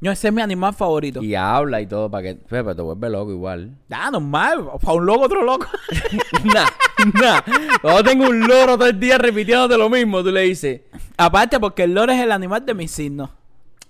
No, 0.00 0.12
ese 0.12 0.28
es 0.28 0.34
mi 0.34 0.40
animal 0.40 0.72
favorito. 0.72 1.20
Y 1.20 1.34
habla 1.34 1.80
y 1.80 1.86
todo 1.88 2.08
para 2.08 2.22
que... 2.22 2.34
Pero 2.48 2.76
te 2.76 2.82
vuelve 2.82 3.10
loco 3.10 3.32
igual. 3.32 3.76
Ah, 3.90 4.12
normal. 4.12 4.68
Para 4.80 4.92
un 4.92 5.04
loco, 5.06 5.22
otro 5.24 5.42
loco. 5.42 5.66
nah, 6.44 6.68
nah. 7.20 7.40
Cuando 7.82 8.04
tengo 8.04 8.28
un 8.28 8.46
loro 8.46 8.78
todo 8.78 8.86
el 8.86 9.00
día 9.00 9.18
repitiéndote 9.18 9.76
lo 9.76 9.90
mismo, 9.90 10.22
tú 10.22 10.30
le 10.30 10.42
dices... 10.42 10.82
Aparte, 11.16 11.58
porque 11.58 11.82
el 11.82 11.94
loro 11.94 12.12
es 12.12 12.20
el 12.20 12.30
animal 12.30 12.64
de 12.64 12.74
mi 12.74 12.86
signo. 12.86 13.37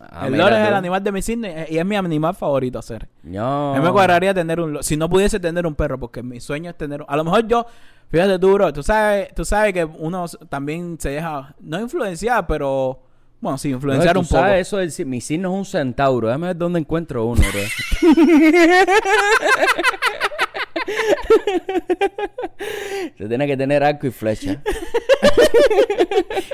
Ah, 0.01 0.29
el 0.29 0.39
loro 0.39 0.55
es 0.55 0.63
tú. 0.63 0.69
el 0.69 0.75
animal 0.75 1.03
de 1.03 1.11
mi 1.13 1.23
signo 1.23 1.49
y 1.49 1.75
y 1.75 1.79
es 1.79 1.85
mi 1.85 1.97
animal 1.97 2.35
favorito 2.35 2.79
hacer. 2.79 3.09
No. 3.25 3.75
Mí 3.75 3.81
me 3.81 3.91
cuadraría 3.91 4.33
tener 4.33 4.61
un. 4.61 4.81
Si 4.83 4.97
no 4.97 5.09
pudiese 5.11 5.41
tener 5.41 5.67
un 5.67 5.75
perro, 5.75 5.99
porque 5.99 6.23
mi 6.23 6.41
sueño 6.41 6.71
es 6.71 6.79
tener... 6.79 7.05
A 7.09 7.17
lo 7.17 7.25
mejor 7.25 7.47
yo... 7.49 7.67
Fíjate 8.11 8.39
tú, 8.39 8.55
bro. 8.55 8.73
Tú 8.73 8.83
sabes, 8.83 9.35
tú 9.35 9.45
sabes 9.45 9.73
que 9.75 9.85
uno 9.85 10.25
también 10.49 10.97
se 11.01 11.11
deja... 11.11 11.55
No 11.61 11.81
influenciar, 11.81 12.47
pero... 12.47 13.03
Bueno, 13.41 13.59
sí, 13.59 13.71
influenciar 13.71 14.15
No, 14.15 14.21
un 14.21 14.27
tú 14.27 14.31
poco. 14.31 14.41
sabes 14.43 14.67
eso 14.73 14.91
si- 14.91 15.05
mi 15.05 15.21
signo 15.21 15.51
es 15.53 15.59
un 15.59 15.65
centauro. 15.65 16.27
Déjame 16.29 16.49
ver 16.49 16.57
dónde 16.57 16.79
encuentro 16.81 17.25
uno, 17.27 17.43
bro. 17.43 17.61
Se 23.19 23.29
tiene 23.29 23.47
que 23.47 23.57
tener 23.57 23.83
arco 23.83 24.07
y 24.07 24.11
flecha. 24.11 24.63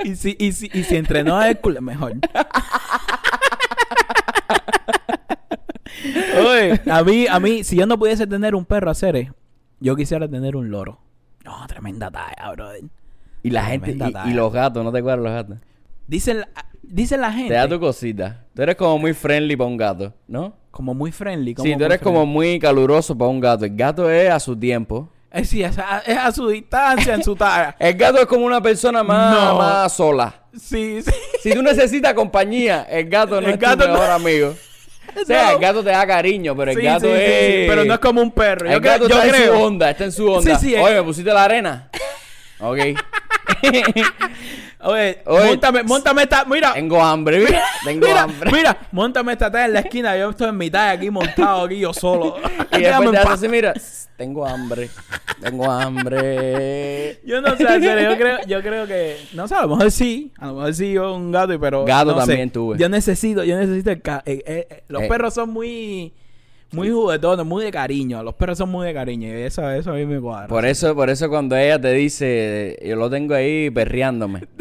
Y 0.04 0.16
si, 0.16 0.36
y 0.38 0.52
si, 0.52 0.70
y 0.72 0.84
si 0.84 0.96
entrenó 0.96 1.36
a 1.38 1.48
Hércules, 1.48 1.80
mejor. 1.80 2.12
Oye, 6.38 6.80
a 6.90 7.02
mí, 7.04 7.26
a 7.28 7.40
mí, 7.40 7.64
si 7.64 7.76
yo 7.76 7.86
no 7.86 7.98
pudiese 7.98 8.26
tener 8.26 8.54
un 8.54 8.64
perro 8.64 8.88
a 8.88 8.92
hacer, 8.92 9.32
yo 9.80 9.96
quisiera 9.96 10.28
tener 10.28 10.56
un 10.56 10.70
loro. 10.70 10.98
No, 11.44 11.66
tremenda 11.66 12.10
talla, 12.10 12.50
brother. 12.52 12.82
Y 13.42 13.50
la 13.50 13.64
gente, 13.66 13.96
y, 14.26 14.30
los 14.32 14.52
gatos, 14.52 14.82
¿no 14.82 14.90
te 14.90 14.98
acuerdas 15.00 15.22
los 15.22 15.32
gatos? 15.32 15.58
Dicen, 16.06 16.40
la- 16.40 16.48
dicen 16.82 17.20
la 17.20 17.30
gente 17.32 17.48
Te 17.50 17.54
da 17.54 17.68
tu 17.68 17.78
cosita. 17.78 18.44
Tú 18.54 18.62
eres 18.62 18.76
como 18.76 18.98
muy 18.98 19.12
friendly 19.12 19.54
para 19.56 19.68
un 19.68 19.76
gato, 19.76 20.14
¿no? 20.28 20.54
como 20.70 20.92
muy 20.92 21.12
friendly. 21.12 21.54
Como 21.54 21.68
Sí, 21.68 21.76
tú 21.78 21.84
eres 21.84 22.00
como 22.00 22.26
muy 22.26 22.58
caluroso 22.58 23.16
para 23.16 23.30
un 23.30 23.38
gato. 23.38 23.64
El 23.64 23.76
gato 23.76 24.10
es 24.10 24.28
a 24.30 24.40
su 24.40 24.56
tiempo. 24.56 25.08
Eh, 25.30 25.44
sí, 25.44 25.62
es 25.62 25.78
a, 25.78 26.00
es 26.00 26.16
a 26.16 26.32
su 26.32 26.48
distancia, 26.48 27.14
en 27.14 27.22
su 27.22 27.36
talla. 27.36 27.76
El 27.78 27.94
gato 27.94 28.18
es 28.18 28.26
como 28.26 28.44
una 28.44 28.60
persona 28.60 29.04
más, 29.04 29.34
No. 29.36 29.58
más 29.58 29.92
sola. 29.92 30.34
Sí, 30.58 31.00
sí. 31.02 31.10
Si 31.42 31.52
tú 31.54 31.62
necesitas 31.62 32.14
compañía, 32.14 32.82
el 32.90 33.08
gato 33.08 33.40
no 33.40 33.46
El 33.46 33.54
es 33.54 33.60
gato 33.60 33.84
tu 33.84 33.88
no- 33.88 33.94
mejor 33.94 34.10
amigo. 34.10 34.54
O 35.22 35.24
sea, 35.24 35.44
No. 35.44 35.50
el 35.52 35.58
gato 35.58 35.84
te 35.84 35.90
da 35.90 36.06
cariño, 36.06 36.56
pero 36.56 36.70
el 36.72 36.76
Sí, 36.76 36.82
gato 36.84 37.06
sí, 37.06 37.12
es... 37.14 37.46
sí, 37.46 37.64
Pero 37.68 37.84
no 37.84 37.94
es 37.94 38.00
como 38.00 38.20
un 38.22 38.30
perro. 38.32 38.66
Yo, 38.66 38.72
El 38.76 38.80
creo- 38.80 38.92
gato 38.94 39.08
yo 39.08 39.22
está 39.22 39.36
en 39.38 39.44
su 39.46 39.52
onda, 39.52 39.90
está 39.90 40.04
en 40.04 40.12
su 40.12 40.30
onda. 40.30 40.58
Sí, 40.58 40.68
sí, 40.68 40.74
Oye, 40.76 40.92
es- 40.94 41.00
¿me 41.00 41.02
pusiste 41.04 41.32
la 41.32 41.44
arena? 41.44 41.88
Ok. 42.60 42.78
Oye, 44.84 45.18
Oye, 45.26 45.46
montame, 45.46 45.82
montame 45.82 46.22
esta. 46.22 46.44
Mira, 46.44 46.72
Tengo 46.74 47.02
hambre, 47.02 47.38
mira. 47.40 47.62
Tengo 47.84 48.06
mira, 48.06 48.22
hambre. 48.22 48.50
mira, 48.52 48.76
montame 48.92 49.32
esta 49.32 49.50
talla 49.50 49.66
en 49.66 49.72
la 49.72 49.80
esquina. 49.80 50.16
Yo 50.16 50.30
estoy 50.30 50.48
en 50.48 50.56
mitad 50.58 50.90
aquí 50.90 51.10
montado 51.10 51.64
aquí 51.64 51.78
yo 51.78 51.92
solo. 51.92 52.36
Y 52.76 52.82
después 52.82 53.10
te 53.12 53.18
así, 53.18 53.48
mira. 53.48 53.72
Tengo 54.16 54.46
hambre. 54.46 54.88
Tengo 55.40 55.70
hambre. 55.70 57.20
Yo 57.24 57.40
no 57.40 57.56
sé, 57.56 57.64
yo 57.64 58.16
creo, 58.16 58.38
yo 58.46 58.62
creo 58.62 58.86
que, 58.86 59.16
no 59.32 59.46
sé, 59.48 59.54
a 59.54 59.62
lo 59.62 59.68
mejor 59.68 59.90
sí, 59.90 60.32
a 60.38 60.46
lo 60.46 60.54
mejor 60.54 60.74
sí 60.74 60.92
yo 60.92 61.14
un 61.14 61.32
gato, 61.32 61.58
pero 61.58 61.84
Gato 61.84 62.12
no 62.12 62.20
sé. 62.20 62.26
también 62.28 62.50
tuve. 62.50 62.78
Yo 62.78 62.88
necesito, 62.88 63.42
yo 63.44 63.56
necesito 63.56 63.90
el 63.90 64.02
ca- 64.02 64.22
eh, 64.26 64.42
eh, 64.46 64.66
eh, 64.70 64.84
los 64.88 65.02
Eh. 65.02 65.08
perros 65.08 65.34
son 65.34 65.50
muy, 65.50 66.12
muy 66.74 66.90
juguetones, 66.90 67.46
muy 67.46 67.64
de 67.64 67.70
cariño, 67.70 68.22
los 68.22 68.34
perros 68.34 68.58
son 68.58 68.70
muy 68.70 68.86
de 68.86 68.94
cariño 68.94 69.28
y 69.28 69.42
eso, 69.42 69.68
eso 69.70 69.92
a 69.92 69.94
mí 69.94 70.06
me 70.06 70.20
cuadra. 70.20 70.48
Por 70.48 70.64
eso, 70.64 70.94
por 70.94 71.10
eso 71.10 71.28
cuando 71.28 71.56
ella 71.56 71.80
te 71.80 71.92
dice, 71.92 72.78
yo 72.84 72.96
lo 72.96 73.08
tengo 73.10 73.34
ahí 73.34 73.70
perreándome. 73.70 74.46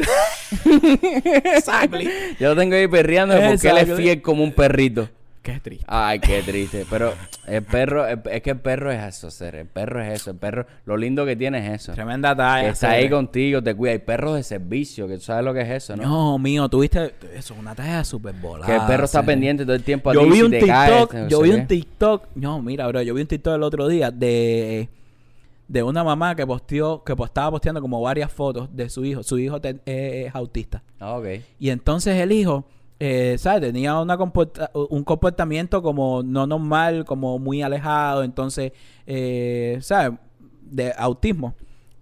Yo 2.38 2.54
lo 2.54 2.56
tengo 2.56 2.76
ahí 2.76 2.86
perreándome 2.86 3.50
porque 3.50 3.68
él 3.68 3.78
es 3.78 3.96
fiel 3.96 4.22
como 4.22 4.44
un 4.44 4.52
perrito. 4.52 5.08
Qué 5.44 5.60
triste. 5.60 5.84
Ay, 5.86 6.18
qué 6.20 6.42
triste. 6.42 6.86
Pero 6.90 7.12
el 7.46 7.62
perro, 7.62 8.06
el- 8.08 8.20
es 8.32 8.42
que 8.42 8.50
el 8.50 8.58
perro 8.58 8.90
es 8.90 9.00
eso, 9.04 9.30
ser. 9.30 9.54
El 9.54 9.66
perro 9.66 10.02
es 10.02 10.20
eso. 10.22 10.30
El 10.30 10.36
perro, 10.38 10.66
lo 10.86 10.96
lindo 10.96 11.24
que 11.26 11.36
tiene 11.36 11.58
es 11.58 11.82
eso. 11.82 11.92
Tremenda 11.92 12.34
talla. 12.34 12.62
Que 12.64 12.68
está 12.70 12.90
ahí 12.92 13.10
contigo, 13.10 13.62
te 13.62 13.74
cuida. 13.74 13.92
Hay 13.92 13.98
perros 13.98 14.34
de 14.36 14.42
servicio, 14.42 15.06
que 15.06 15.16
tú 15.16 15.20
sabes 15.20 15.44
lo 15.44 15.52
que 15.54 15.60
es 15.60 15.68
eso, 15.70 15.96
¿no? 15.96 16.02
No, 16.02 16.38
mío, 16.38 16.66
tuviste, 16.68 17.14
eso 17.34 17.52
es 17.54 17.60
una 17.60 17.74
talla 17.74 18.02
súper 18.04 18.34
volada. 18.34 18.66
que 18.66 18.74
el 18.80 18.86
perro 18.86 19.04
está 19.04 19.22
pendiente 19.22 19.64
todo 19.64 19.76
el 19.76 19.84
tiempo 19.84 20.10
a 20.10 20.14
Yo 20.14 20.20
ti 20.24 20.30
vi 20.30 20.36
si 20.36 20.42
un 20.42 20.50
te 20.50 20.58
TikTok, 20.60 21.10
caes, 21.12 21.30
yo 21.30 21.40
vi 21.42 21.50
un 21.50 21.66
TikTok, 21.66 22.26
no, 22.36 22.62
mira, 22.62 22.86
bro, 22.88 23.02
yo 23.02 23.12
vi 23.14 23.20
un 23.20 23.28
TikTok 23.28 23.54
el 23.54 23.62
otro 23.62 23.86
día 23.86 24.10
de 24.10 24.88
de 25.68 25.82
una 25.82 26.04
mamá 26.04 26.34
que 26.36 26.46
posteó, 26.46 27.02
que 27.04 27.14
estaba 27.22 27.50
posteando 27.50 27.80
como 27.80 28.00
varias 28.00 28.30
fotos 28.32 28.68
de 28.74 28.88
su 28.90 29.04
hijo. 29.04 29.22
Su 29.22 29.38
hijo 29.38 29.60
te- 29.60 29.80
es 29.84 30.34
autista. 30.34 30.82
Ah, 31.00 31.16
ok. 31.16 31.26
Y 31.58 31.70
entonces 31.70 32.16
el 32.20 32.32
hijo, 32.32 32.64
eh, 33.00 33.36
¿sabes? 33.38 33.60
Tenía 33.72 33.98
una 34.00 34.16
comporta- 34.16 34.70
un 34.74 35.04
comportamiento 35.04 35.82
como 35.82 36.22
no 36.22 36.46
normal, 36.46 37.04
como 37.04 37.38
muy 37.38 37.62
alejado, 37.62 38.22
entonces, 38.24 38.72
eh, 39.06 39.78
¿sabes? 39.80 40.18
De 40.62 40.92
autismo. 40.96 41.54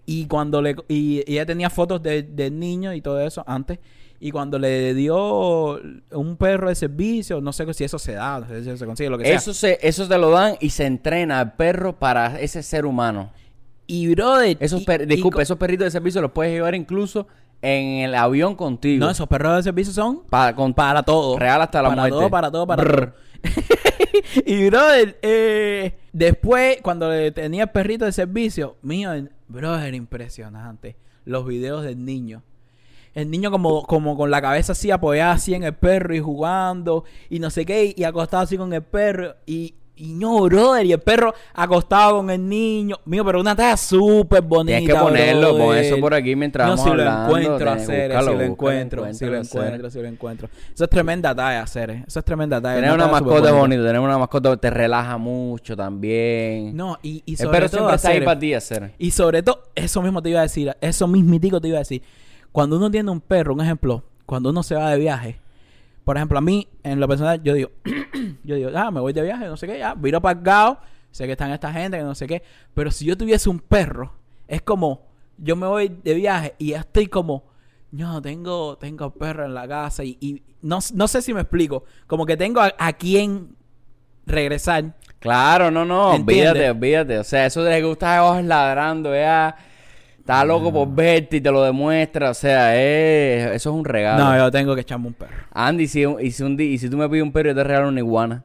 Y 0.05 0.27
cuando 0.27 0.61
le... 0.61 0.77
Y, 0.89 1.19
y 1.27 1.33
ella 1.35 1.47
tenía 1.47 1.71
fotos 1.71 2.03
de- 2.03 2.51
niño 2.51 2.93
y 2.93 3.01
todo 3.01 3.21
eso 3.21 3.43
antes. 3.47 3.79
Y 4.21 4.31
cuando 4.31 4.59
le 4.59 4.95
dio 4.95 5.81
un 6.13 6.37
perro 6.37 6.69
de 6.69 6.75
servicio, 6.77 7.41
no 7.41 7.53
sé 7.53 7.73
si 7.75 7.83
eso 7.85 7.99
se 7.99 8.13
da, 8.13 8.39
no 8.41 8.47
sé 8.47 8.63
si 8.63 8.77
se 8.77 8.87
consigue, 8.87 9.11
lo 9.11 9.19
que 9.19 9.25
sea. 9.25 9.35
Eso, 9.37 9.53
se, 9.55 9.79
eso 9.83 10.07
te 10.07 10.17
lo 10.19 10.31
dan 10.31 10.55
y 10.61 10.71
se 10.71 10.87
entrena 10.87 11.41
al 11.41 11.55
perro 11.55 11.99
para 11.99 12.41
ese 12.41 12.63
ser 12.63 12.85
humano. 12.87 13.31
Y 13.87 14.15
brother... 14.15 14.57
Esos 14.61 14.83
y- 14.83 14.87
y 15.03 15.07
disculpa, 15.07 15.43
esos 15.43 15.57
perritos 15.59 15.87
de 15.87 15.91
servicio 15.91 16.21
los 16.21 16.31
puedes 16.31 16.53
llevar 16.53 16.75
incluso 16.77 17.27
en 17.63 18.05
el 18.05 18.15
avión 18.15 18.57
contigo. 18.57 19.05
No, 19.05 19.11
esos 19.11 19.29
perros 19.29 19.57
de 19.57 19.63
servicio 19.63 19.93
son 19.93 20.25
para, 20.29 20.55
con, 20.55 20.75
para 20.75 21.03
todo. 21.03 21.39
real 21.39 21.63
hasta 21.63 21.81
la 21.81 21.89
para 21.89 22.03
muerte. 22.03 22.19
todo, 22.19 22.31
para 22.31 22.51
todo, 22.51 22.67
para 22.67 22.83
Brr. 22.83 23.13
todo. 23.13 23.23
y 24.47 24.67
brother, 24.69 25.19
eh, 25.23 25.99
después, 26.13 26.79
cuando 26.83 27.11
tenía 27.33 27.65
el 27.65 27.71
perrito 27.71 28.05
de 28.05 28.13
servicio, 28.13 28.77
mío, 28.83 29.11
brother, 29.49 29.95
impresionante. 29.95 30.97
Los 31.25 31.47
videos 31.47 31.85
del 31.85 32.05
niño. 32.05 32.43
El 33.15 33.31
niño 33.31 33.51
como, 33.51 33.85
como 33.85 34.17
con 34.17 34.31
la 34.31 34.41
cabeza 34.41 34.73
así 34.73 34.91
apoyada 34.91 35.33
así 35.33 35.55
en 35.55 35.65
el 35.65 35.75
perro 35.75 36.15
y 36.15 36.21
jugando 36.21 37.05
y 37.29 37.39
no 37.41 37.51
sé 37.51 37.67
qué, 37.67 37.95
y 37.95 38.05
acostado 38.05 38.43
así 38.43 38.57
con 38.57 38.73
el 38.73 38.83
perro 38.83 39.37
y, 39.47 39.75
y 39.95 40.15
no, 40.15 40.41
brother, 40.45 40.87
y 40.87 40.93
el 40.93 40.99
perro 41.01 41.35
acostado 41.55 42.17
con 42.17 42.31
el 42.31 42.49
niño. 42.49 42.97
Mío, 43.05 43.25
pero 43.25 43.41
una 43.41 43.55
talla 43.55 43.77
súper 43.77 44.43
bonita. 44.43 44.79
Tienes 44.79 44.95
que 44.97 45.01
ponerlo, 45.01 45.57
pon 45.57 45.77
eso 45.77 45.99
por 46.01 46.15
aquí 46.15 46.35
mientras 46.35 46.67
No, 46.67 46.73
vamos 46.77 46.85
si 46.85 46.97
lo 46.97 47.03
hablando. 47.03 47.37
encuentro, 47.37 47.57
tienes 47.57 47.77
que 47.77 47.83
hacer, 47.85 48.01
si 48.11 48.17
buscarlo, 48.17 48.33
lo 48.39 48.45
encuentro, 48.45 49.15
si 49.15 49.25
lo 49.27 49.37
encuentro, 49.37 49.91
si 49.91 49.99
lo 50.01 50.09
encuentro. 50.09 50.49
Eso 50.75 50.85
es 50.85 50.91
tremenda 50.91 51.35
talla, 51.35 51.63
hacer. 51.63 51.91
Eso 52.07 52.19
es 52.19 52.25
tremenda 52.25 52.61
talla. 52.61 52.77
Tener 52.77 52.91
una 52.91 53.05
talla 53.05 53.13
mascota 53.13 53.35
es 53.37 53.41
bonita. 53.43 53.61
bonito, 53.61 53.83
tener 53.85 54.01
una 54.01 54.19
mascota 54.19 54.57
te 54.57 54.71
relaja 54.71 55.19
mucho 55.19 55.77
también. 55.77 56.77
No, 56.77 56.99
y, 57.03 57.23
y 57.27 57.33
el 57.33 57.37
sobre 57.39 57.51
perro 57.59 57.69
todo, 57.69 57.79
siempre 57.79 57.97
está 57.97 58.09
ahí 58.09 58.15
hacer- 58.17 58.25
para 58.25 58.41
ti 58.41 58.55
hacer. 58.55 58.93
Y 58.99 59.11
sobre 59.11 59.43
todo, 59.43 59.63
eso 59.75 60.03
mismo 60.03 60.23
te 60.23 60.31
iba 60.31 60.41
a 60.41 60.43
decir, 60.43 60.75
eso 60.81 61.07
mismitico 61.07 61.61
te 61.61 61.69
iba 61.69 61.77
a 61.77 61.81
decir. 61.81 62.03
Cuando 62.51 62.77
uno 62.77 62.91
tiene 62.91 63.11
un 63.11 63.21
perro, 63.21 63.55
un 63.55 63.61
ejemplo, 63.61 64.03
cuando 64.27 64.51
uno 64.51 64.63
se 64.63 64.75
va 64.75 64.91
de 64.91 64.99
viaje, 64.99 65.39
por 66.05 66.17
ejemplo, 66.17 66.39
a 66.39 66.41
mí, 66.41 66.69
en 66.83 67.01
lo 67.01 67.09
personal, 67.09 67.43
yo 67.43 67.55
digo, 67.55 67.71
yo 68.45 68.57
digo, 68.57 68.71
ah, 68.75 68.91
me 68.91 69.01
voy 69.01 69.13
de 69.13 69.23
viaje, 69.23 69.47
no 69.47 69.57
sé 69.57 69.67
qué, 69.67 69.79
ya, 69.79 69.95
viro 69.95 70.21
Gao, 70.21 70.79
sé 71.11 71.27
que 71.27 71.33
están 71.33 71.51
esta 71.51 71.73
gente, 71.73 71.99
que 71.99 72.03
no 72.03 72.15
sé 72.15 72.27
qué, 72.27 72.43
pero 72.75 72.91
si 72.91 73.05
yo 73.05 73.17
tuviese 73.17 73.49
un 73.49 73.61
perro, 73.61 74.13
es 74.49 74.63
como, 74.63 75.07
yo 75.39 75.57
me 75.57 75.67
voy 75.67 75.89
de 76.03 76.15
viaje 76.15 76.55
y 76.59 76.71
ya 76.71 76.81
estoy 76.81 77.07
como, 77.07 77.45
no, 77.93 78.21
tengo, 78.23 78.77
tengo 78.79 79.11
perro 79.11 79.45
en 79.45 79.55
la 79.55 79.69
casa 79.69 80.03
y, 80.03 80.17
y 80.21 80.43
no, 80.63 80.79
no 80.95 81.09
sé 81.09 81.23
si 81.23 81.35
me 81.35 81.43
explico, 81.43 81.85
como 82.07 82.27
que 82.27 82.37
tengo 82.37 82.61
a, 82.61 82.75
a 82.79 82.93
quién 82.95 83.55
regresar. 84.27 84.97
Claro, 85.19 85.71
no, 85.71 85.85
no, 85.85 86.15
¿Entiendes? 86.15 86.51
olvídate, 86.51 86.71
olvídate. 86.71 87.19
O 87.19 87.25
sea, 87.25 87.47
eso 87.47 87.63
de 87.63 87.81
que 87.81 87.91
estás 87.91 88.45
ladrando, 88.45 89.15
ya 89.15 89.57
está 90.23 90.45
loco 90.45 90.73
por 90.73 90.89
verte 90.95 91.37
y 91.37 91.41
te 91.41 91.51
lo 91.51 91.63
demuestra. 91.63 92.31
O 92.31 92.35
sea, 92.35 92.75
es, 92.77 93.47
eso 93.57 93.71
es 93.71 93.77
un 93.77 93.85
regalo. 93.85 94.25
No, 94.25 94.37
yo 94.37 94.51
tengo 94.51 94.75
que 94.75 94.81
echarme 94.83 95.09
un 95.09 95.15
perro. 95.15 95.35
Andy, 95.53 95.87
si, 95.89 96.05
y, 96.21 96.31
si 96.31 96.43
un 96.43 96.59
y 96.61 96.79
si 96.79 96.89
tú 96.89 96.97
me 96.97 97.09
pides 97.09 97.23
un 97.25 97.33
perro, 97.33 97.51
yo 97.51 97.55
te 97.57 97.65
regalo 97.65 97.89
una 97.89 98.01
iguana. 98.01 98.45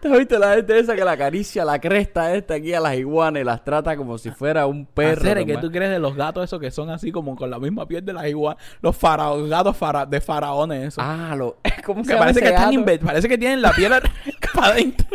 ¿Te 0.00 0.08
has 0.08 0.18
visto 0.18 0.36
la 0.40 0.56
gente 0.56 0.76
esa 0.76 0.96
que 0.96 1.04
la 1.04 1.12
acaricia 1.12 1.64
la 1.64 1.80
cresta 1.80 2.34
esta 2.34 2.54
aquí 2.54 2.74
a 2.74 2.80
las 2.80 2.96
iguanas 2.96 3.42
y 3.42 3.44
las 3.44 3.62
trata 3.62 3.96
como 3.96 4.18
si 4.18 4.30
fuera 4.32 4.66
un 4.66 4.84
perro? 4.86 5.20
Hacer, 5.20 5.46
¿qué 5.46 5.56
tú 5.58 5.70
crees 5.70 5.92
de 5.92 6.00
los 6.00 6.16
gatos 6.16 6.42
esos 6.44 6.58
que 6.58 6.72
son 6.72 6.90
así 6.90 7.12
como 7.12 7.36
con 7.36 7.48
la 7.48 7.60
misma 7.60 7.86
piel 7.86 8.04
de 8.04 8.12
las 8.12 8.26
iguanas? 8.26 8.60
Los 8.80 8.96
faraones, 8.96 9.48
gatos 9.48 9.76
fara- 9.76 10.04
de 10.04 10.20
faraones 10.20 10.88
esos. 10.88 11.04
Ah, 11.06 11.36
lo... 11.38 11.58
¿Cómo 11.86 12.02
se 12.02 12.12
que 12.12 12.18
parece 12.18 12.40
que 12.40 12.46
están 12.48 12.74
gato? 12.74 12.84
inver- 12.84 12.98
parece 12.98 13.28
que 13.28 13.38
tienen 13.38 13.62
la 13.62 13.70
piel 13.72 13.92
para 14.54 14.72
adentro. 14.72 15.06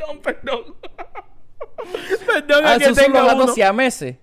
Perdón, 0.00 0.18
perdón. 0.22 0.60
perdón, 2.26 2.62
Ah, 2.64 2.76
esos 2.76 2.96
son 2.96 3.04
tengo 3.04 3.18
los 3.18 3.26
gatos 3.26 3.44
uno. 3.44 3.54
siameses. 3.54 4.16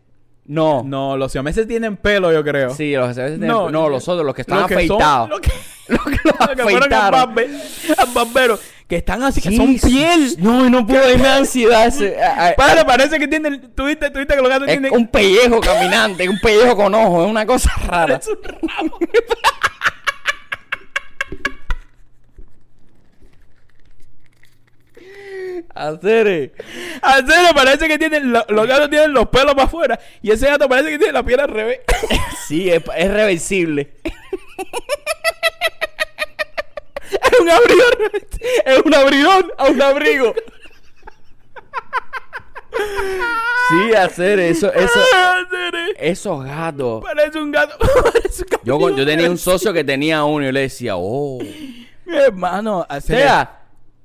No. 0.45 0.81
No, 0.83 1.17
los 1.17 1.31
siameses 1.31 1.67
tienen 1.67 1.97
pelo, 1.97 2.31
yo 2.31 2.43
creo. 2.43 2.69
Sí, 2.73 2.93
los 2.95 3.13
siameses 3.13 3.37
tienen- 3.39 3.49
No, 3.55 3.69
no, 3.69 3.89
los 3.89 4.07
otros, 4.07 4.25
los 4.25 4.33
que 4.33 4.41
están 4.41 4.59
Los 4.61 4.67
que 4.67 4.87
son- 4.87 5.01
afeitados. 5.01 5.29
los 5.29 5.39
que- 5.41 5.51
Los 5.89 6.03
que 6.05 6.09
los 6.23 6.39
los 6.39 6.49
que 6.55 6.63
fueron 6.63 6.93
al, 6.93 6.99
afeitaron. 7.15 7.35
barbe- 7.35 7.95
al 7.97 8.13
barbero. 8.13 8.59
que 8.87 8.95
están 8.97 9.21
así, 9.23 9.41
que 9.41 9.55
son 9.55 9.77
sí, 9.77 9.87
piel. 9.89 10.35
No, 10.39 10.69
no 10.69 10.87
puedo, 10.87 11.17
da 11.17 11.35
ansiedad. 11.37 11.87
ese- 11.87 12.21
a- 12.23 12.49
a- 12.49 12.55
Padre, 12.55 12.85
parece 12.85 13.19
que 13.19 13.27
tienen, 13.27 13.73
tuviste, 13.75 14.09
tuviste 14.09 14.35
que 14.35 14.41
los 14.41 14.49
gatos 14.49 14.67
tienen... 14.67 14.93
un 14.93 15.07
pellejo 15.07 15.59
caminante, 15.59 16.27
un 16.29 16.39
pellejo 16.39 16.75
con 16.77 16.93
ojos, 16.95 17.25
es 17.25 17.29
una 17.31 17.45
cosa 17.45 17.69
rara. 17.85 18.15
Es 18.15 18.27
un 18.29 18.37
ramo. 18.43 18.97
Hacer 25.73 26.27
En 26.27 27.27
serio, 27.27 27.49
parece 27.53 27.87
que 27.87 27.97
tienen, 27.97 28.31
lo- 28.31 28.45
los 28.49 28.67
gatos 28.67 28.89
tienen 28.89 29.13
los 29.13 29.27
pelos 29.29 29.53
para 29.53 29.65
afuera 29.65 29.99
y 30.21 30.31
ese 30.31 30.47
gato 30.47 30.67
parece 30.69 30.89
que 30.91 30.97
tiene 30.97 31.13
la 31.13 31.23
piel 31.23 31.39
al 31.39 31.49
revés. 31.49 31.79
Sí, 32.47 32.69
es, 32.69 32.81
es 32.95 33.11
reversible. 33.11 33.91
es 37.11 37.39
un 37.41 37.49
abridor, 37.49 38.11
es 38.65 38.81
un 38.85 38.93
abridor 38.93 39.55
a 39.57 39.65
un 39.65 39.81
abrigo. 39.81 40.33
Sí, 43.69 43.93
hacer 43.95 44.39
eso, 44.39 44.71
eso, 44.71 44.99
esos 45.97 46.43
gatos. 46.45 47.03
Parece 47.03 47.39
un 47.41 47.51
gato. 47.51 47.75
Parece 48.03 48.43
un 48.43 48.49
gato. 48.49 48.63
Yo, 48.63 48.89
yo 48.95 49.05
tenía 49.05 49.29
un 49.29 49.37
socio 49.37 49.73
que 49.73 49.83
tenía 49.83 50.23
uno 50.23 50.43
y 50.43 50.45
yo 50.47 50.51
le 50.53 50.61
decía, 50.61 50.93
oh. 50.95 51.39
Mi 52.05 52.15
hermano, 52.15 52.85
hacer 52.87 53.17
sea, 53.17 53.59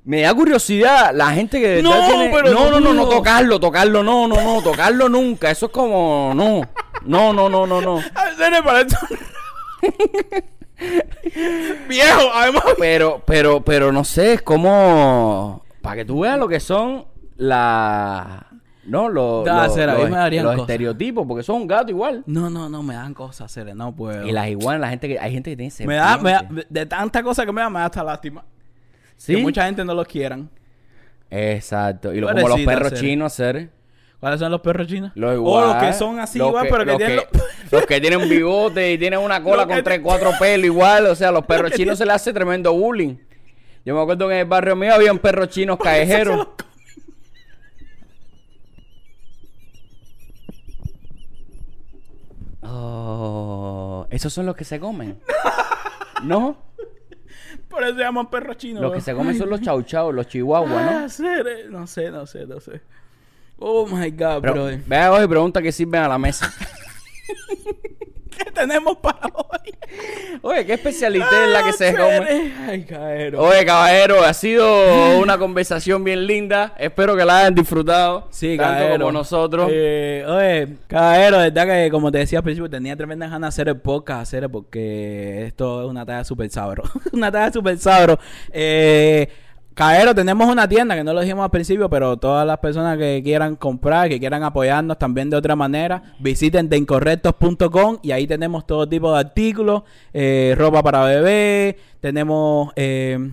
me 0.05 0.21
da 0.21 0.33
curiosidad 0.33 1.13
la 1.15 1.31
gente 1.31 1.59
que 1.61 1.81
No, 1.81 1.91
tiene- 2.07 2.29
pero 2.33 2.53
no, 2.53 2.69
no, 2.71 2.79
no, 2.79 2.93
no 2.93 3.07
tocarlo, 3.07 3.59
tocarlo, 3.59 4.03
no, 4.03 4.27
no, 4.27 4.35
no, 4.41 4.61
tocarlo 4.61 5.07
nunca. 5.09 5.49
Eso 5.51 5.67
es 5.67 5.71
como, 5.71 6.33
no, 6.35 6.61
no, 7.05 7.33
no, 7.33 7.49
no, 7.49 7.65
no, 7.67 7.81
no. 7.81 7.95
Un... 7.95 8.03
Viejo, 11.87 12.21
además. 12.33 12.63
Pero, 12.77 13.21
pero, 13.25 13.63
pero 13.63 13.91
no 13.91 14.03
sé, 14.03 14.33
es 14.33 14.41
como 14.41 15.63
para 15.81 15.97
que 15.97 16.05
tú 16.05 16.21
veas 16.21 16.37
lo 16.37 16.47
que 16.47 16.59
son 16.59 17.05
la, 17.37 18.47
no, 18.85 19.09
los, 19.09 19.45
Da, 19.45 19.67
los, 19.67 19.75
mí 20.09 20.37
los- 20.39 20.43
los 20.43 20.59
estereotipos, 20.61 21.25
porque 21.27 21.43
son 21.43 21.61
un 21.63 21.67
gato 21.67 21.89
igual. 21.91 22.23
No, 22.25 22.49
no, 22.49 22.69
no, 22.69 22.83
me 22.83 22.95
dan 22.95 23.13
cosas, 23.13 23.51
hacer, 23.51 23.75
no 23.75 23.95
puedo. 23.95 24.25
Y 24.27 24.31
las 24.31 24.47
iguanas, 24.49 24.81
la 24.81 24.89
gente 24.89 25.07
que, 25.07 25.19
hay 25.19 25.31
gente 25.33 25.51
que 25.51 25.57
tiene 25.57 25.73
me 25.87 25.95
da, 25.95 26.17
me 26.17 26.31
da- 26.31 26.39
serpiente. 26.39 26.67
de 26.69 26.85
tanta 26.85 27.23
cosa 27.23 27.45
que 27.45 27.51
me 27.51 27.61
da, 27.61 27.69
me 27.69 27.79
da 27.79 27.85
hasta 27.85 28.03
lástima. 28.03 28.43
Sí. 29.17 29.35
Que 29.35 29.41
mucha 29.41 29.65
gente 29.65 29.83
no 29.85 29.93
los 29.93 30.07
quieran. 30.07 30.49
Exacto. 31.29 32.13
Y 32.13 32.19
lo, 32.19 32.27
como 32.27 32.47
los 32.47 32.59
perros 32.61 32.93
chinos, 32.93 33.33
hacer. 33.33 33.69
¿Cuáles 34.19 34.39
son 34.39 34.51
los 34.51 34.61
perros 34.61 34.87
chinos? 34.87 35.11
Los 35.15 35.31
O 35.31 35.33
igual. 35.33 35.67
los 35.67 35.83
que 35.83 35.93
son 35.93 36.19
así 36.19 36.39
igual, 36.39 36.67
pero 36.69 36.85
que 36.85 36.91
los 36.91 36.97
tienen... 36.97 37.19
que, 37.19 37.39
los 37.75 37.85
que 37.85 37.99
tienen 37.99 38.29
bigote 38.29 38.93
y 38.93 38.97
tienen 38.97 39.19
una 39.19 39.43
cola 39.43 39.67
con 39.67 39.83
tres, 39.83 39.99
cuatro 40.01 40.31
pelos 40.39 40.65
igual. 40.65 41.07
O 41.07 41.15
sea, 41.15 41.31
los 41.31 41.45
perros 41.47 41.71
chinos 41.71 41.97
se 41.97 42.05
les 42.05 42.15
hace 42.15 42.31
tremendo 42.31 42.71
bullying. 42.73 43.17
Yo 43.85 43.93
me 43.95 44.01
acuerdo 44.01 44.29
que 44.29 44.35
en 44.35 44.39
el 44.41 44.45
barrio 44.45 44.75
mío 44.75 44.93
habían 44.93 45.19
perros 45.19 45.49
chinos 45.49 45.77
callejeros. 45.83 46.47
Oh, 52.61 54.07
esos 54.09 54.31
son 54.31 54.45
los 54.45 54.55
que 54.55 54.63
se 54.63 54.79
comen. 54.79 55.19
¿No? 56.23 56.57
Por 57.73 57.83
eso 57.83 57.93
se 57.95 58.01
llaman 58.01 58.29
perros 58.29 58.55
chinos. 58.57 58.81
Los 58.83 58.93
que 58.93 59.01
se 59.01 59.15
comen 59.15 59.35
son 59.35 59.49
los 59.49 59.59
chau 59.61 59.81
chau, 59.81 60.11
los 60.11 60.27
chihuahuas, 60.27 60.71
Ah, 60.87 60.99
¿no? 61.01 61.09
ser- 61.09 61.69
no 61.71 61.87
sé, 61.87 62.11
no 62.11 62.27
sé, 62.27 62.45
no 62.45 62.59
sé. 62.59 62.81
Oh 63.57 63.87
my 63.87 64.11
god, 64.11 64.41
Pero, 64.41 64.53
brother. 64.53 64.79
vea 64.85 65.11
hoy 65.11 65.27
pregunta 65.27 65.59
qué 65.61 65.71
sirven 65.71 66.01
a 66.03 66.07
la 66.07 66.17
mesa. 66.19 66.53
¿Qué 68.37 68.51
tenemos 68.51 68.97
para 68.97 69.19
hoy? 69.33 69.73
Oye, 70.41 70.65
¿qué 70.65 70.73
especialidad 70.73 71.43
es 71.45 71.49
la 71.49 71.63
que 71.63 71.73
se 71.73 71.89
Ah, 71.89 71.95
come? 71.95 72.51
Ay, 72.67 72.83
caero. 72.83 73.41
Oye, 73.41 73.65
caballero, 73.65 74.23
ha 74.23 74.33
sido 74.33 75.19
una 75.19 75.37
conversación 75.37 76.03
bien 76.03 76.25
linda. 76.27 76.73
Espero 76.77 77.15
que 77.15 77.23
la 77.25 77.39
hayan 77.39 77.55
disfrutado. 77.55 78.27
Sí, 78.31 78.57
tanto 78.57 78.73
caballero. 78.73 78.99
como 79.05 79.11
nosotros. 79.11 79.69
Eh, 79.71 80.25
oye, 80.27 80.77
caballero, 80.87 81.37
de 81.39 81.49
verdad 81.51 81.67
que 81.67 81.91
como 81.91 82.11
te 82.11 82.17
decía 82.19 82.39
al 82.39 82.43
principio, 82.43 82.69
tenía 82.69 82.95
tremenda 82.95 83.27
ganas 83.27 83.41
de 83.41 83.47
hacer 83.61 83.67
el 83.69 83.79
podcast, 83.81 84.21
hacer 84.23 84.49
porque 84.49 85.45
esto 85.45 85.83
es 85.83 85.89
una 85.89 86.05
tarea 86.05 86.23
súper 86.23 86.49
sabro. 86.49 86.83
una 87.13 87.31
tarea 87.31 87.51
súper 87.51 87.77
sabro. 87.77 88.19
Eh, 88.51 89.29
caballero, 89.73 90.13
tenemos 90.13 90.47
una 90.49 90.67
tienda 90.67 90.95
que 90.95 91.03
no 91.03 91.13
lo 91.13 91.21
dijimos 91.21 91.43
al 91.43 91.51
principio, 91.51 91.89
pero 91.89 92.17
todas 92.17 92.45
las 92.45 92.59
personas 92.59 92.97
que 92.97 93.21
quieran 93.23 93.55
comprar, 93.55 94.09
que 94.09 94.19
quieran 94.19 94.43
apoyarnos 94.43 94.97
también 94.97 95.29
de 95.29 95.37
otra 95.37 95.55
manera, 95.55 96.15
visiten 96.19 96.69
deincorrectos.com 96.69 97.97
y 98.01 98.11
ahí 98.11 98.27
tenemos 98.27 98.65
todo 98.67 98.87
tipo 98.87 99.11
de 99.13 99.19
artículos, 99.19 99.83
eh, 100.13 100.55
ropa 100.57 100.83
para 100.83 101.03
bebé, 101.05 101.77
tenemos... 101.99 102.71
Eh, 102.75 103.31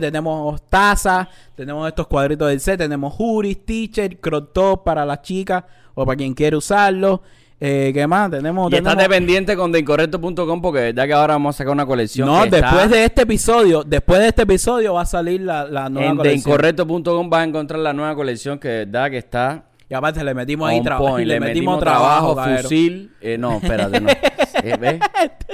tenemos 0.00 0.62
tazas, 0.70 1.28
tenemos 1.54 1.86
estos 1.86 2.06
cuadritos 2.06 2.48
del 2.48 2.58
set, 2.58 2.78
tenemos 2.78 3.12
juris, 3.12 3.66
t-shirt, 3.66 4.18
crop 4.18 4.54
top 4.54 4.82
para 4.82 5.04
las 5.04 5.20
chicas 5.20 5.62
o 5.94 6.06
para 6.06 6.16
quien 6.16 6.32
quiere 6.32 6.56
usarlo. 6.56 7.20
Eh, 7.58 7.90
¿Qué 7.94 8.06
más? 8.06 8.30
Tenemos. 8.30 8.70
Y 8.70 8.76
estate 8.76 9.08
pendiente 9.08 9.56
con 9.56 9.72
deincorrecto.com 9.72 10.60
porque 10.60 10.80
de 10.80 10.84
verdad 10.92 11.06
que 11.06 11.12
ahora 11.14 11.34
vamos 11.34 11.54
a 11.54 11.58
sacar 11.58 11.72
una 11.72 11.86
colección. 11.86 12.26
No, 12.28 12.42
después 12.42 12.62
está 12.62 12.86
de 12.88 13.04
este 13.04 13.22
episodio, 13.22 13.82
después 13.82 14.20
de 14.20 14.28
este 14.28 14.42
episodio 14.42 14.94
va 14.94 15.02
a 15.02 15.06
salir 15.06 15.40
la, 15.40 15.64
la 15.64 15.88
nueva 15.88 16.10
En 16.10 16.16
colección. 16.16 16.58
deincorrecto.com 16.58 17.30
vas 17.30 17.40
a 17.40 17.44
encontrar 17.44 17.80
la 17.80 17.92
nueva 17.94 18.14
colección 18.14 18.58
que 18.58 18.68
verdad 18.68 19.10
que 19.10 19.18
está 19.18 19.64
Y 19.88 19.94
aparte 19.94 20.22
le 20.22 20.34
metimos 20.34 20.68
ahí 20.68 20.82
trabajo. 20.82 21.18
Le, 21.18 21.40
metimos, 21.40 21.80
trabajo, 21.80 22.36
fusil. 22.36 23.12
Eh, 23.22 23.38
no, 23.38 23.56
espérate, 23.56 24.00
no. 24.00 24.08
Eh, 24.62 24.76
¿ves? 24.80 25.00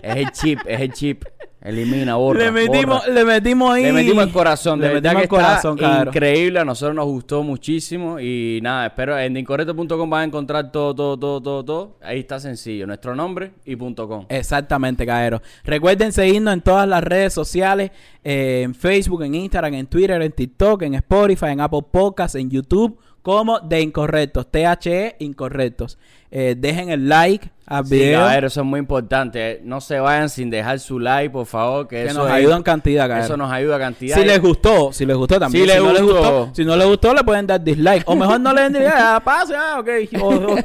Es 0.01 0.17
el 0.17 0.31
chip, 0.31 0.61
es 0.65 0.81
el 0.81 0.93
chip. 0.93 1.25
Elimina, 1.65 2.17
borra. 2.17 2.41
Le 2.41 2.51
metimos, 2.51 3.01
borra. 3.01 3.13
le 3.13 3.25
metimos 3.25 3.73
ahí. 3.73 3.85
Le 3.85 3.93
metimos 3.93 4.25
el 4.25 4.33
corazón, 4.33 4.81
de 4.81 4.89
Le 4.89 4.95
verdad 4.95 5.15
metimos 5.15 5.21
que 5.21 5.37
el 5.37 5.43
corazón, 5.43 5.79
está 5.79 6.05
increíble, 6.09 6.59
a 6.59 6.65
nosotros 6.65 6.97
nos 6.97 7.07
gustó 7.07 7.43
muchísimo 7.45 8.19
y 8.19 8.59
nada, 8.63 8.87
espero 8.87 9.17
en 9.19 9.37
incorrecto.com 9.37 10.11
vas 10.11 10.23
a 10.23 10.25
encontrar 10.25 10.73
todo, 10.73 10.95
todo, 10.95 11.17
todo, 11.17 11.41
todo, 11.41 11.65
todo. 11.65 11.97
Ahí 12.03 12.19
está 12.19 12.41
sencillo, 12.41 12.87
nuestro 12.87 13.15
nombre 13.15 13.53
y 13.65 13.77
punto 13.77 14.09
com. 14.09 14.27
Exactamente, 14.29 15.07
caballero. 15.07 15.41
Recuerden 15.65 16.13
seguirnos 16.13 16.55
en 16.55 16.63
todas 16.63 16.89
las 16.89 17.05
redes 17.05 17.33
sociales, 17.33 17.93
eh, 18.25 18.63
en 18.65 18.75
Facebook, 18.75 19.23
en 19.23 19.35
Instagram, 19.37 19.75
en 19.75 19.87
Twitter, 19.87 20.21
en 20.21 20.33
TikTok, 20.33 20.83
en 20.83 20.95
Spotify, 20.95 21.47
en 21.47 21.61
Apple 21.61 21.85
Podcasts, 21.91 22.35
en 22.35 22.51
YouTube, 22.51 22.99
como 23.23 23.61
de 23.61 23.81
Incorrectos, 23.81 24.47
THE 24.51 25.17
Incorrectos. 25.21 25.99
Eh, 26.35 26.55
dejen 26.59 26.89
el 26.89 27.09
like 27.11 27.51
al 27.67 27.85
Sí, 27.87 27.95
video, 27.95 28.21
caballero, 28.21 28.47
eso 28.47 28.61
es 28.63 28.67
muy 28.67 28.81
importante. 28.81 29.61
No 29.65 29.83
se 29.83 30.01
vayan 30.01 30.31
sin 30.31 30.49
dejar 30.49 30.81
su 30.81 30.99
like, 30.99 31.29
por 31.31 31.45
favor, 31.45 31.87
que, 31.87 31.97
que 31.97 32.05
eso 32.07 32.21
nos 32.21 32.29
es- 32.29 32.33
ayudan 32.33 32.63
cantidad, 32.63 33.03
caballero. 33.05 33.27
Eso 33.27 33.37
nos 33.37 33.53
ayuda 33.53 33.79
cantidad. 33.79 34.17
Si 34.17 34.25
les 34.25 34.41
gustó, 34.41 34.93
si 34.95 35.05
les 35.05 35.15
gustó 35.17 35.39
también. 35.39 35.65
Si 35.65 35.69
les 35.71 35.83
no 35.83 35.93
les 35.93 36.01
gustó. 36.03 36.17
gustó, 36.17 36.51
si 36.55 36.65
no 36.65 36.75
les 36.77 36.87
gustó, 36.87 37.13
le 37.15 37.23
pueden 37.23 37.47
dar 37.47 37.63
dislike. 37.63 38.03
O 38.07 38.17
mejor 38.17 38.41
no 38.41 38.53
le 38.55 38.63
den 38.63 38.73
dislike, 38.73 38.95
ah, 38.99 39.21
pase, 39.23 39.55
ah, 39.55 39.79
ok. 39.79 39.89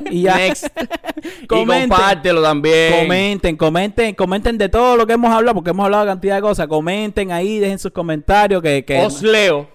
Y 0.12 0.22
ya. 0.22 0.38
Next. 0.38 0.68
y 1.44 1.48
Comenten. 1.48 1.90
compártelo 1.90 2.42
también. 2.42 3.02
Comenten, 3.02 3.58
comenten, 3.58 4.16
comenten 4.16 4.58
de 4.58 4.70
todo 4.70 4.96
lo 4.96 5.06
que 5.06 5.14
hemos 5.14 5.32
hablado, 5.34 5.56
porque 5.56 5.72
hemos 5.72 5.84
hablado 5.84 6.06
de 6.06 6.12
cantidad 6.12 6.36
de 6.38 6.42
cosas. 6.42 6.68
Comenten 6.68 7.32
ahí, 7.34 7.60
dejen 7.60 7.78
sus 7.78 7.92
comentarios. 7.92 8.62
Que, 8.64 8.86
que 8.86 9.00
Os 9.06 9.22
leo. 9.22 9.68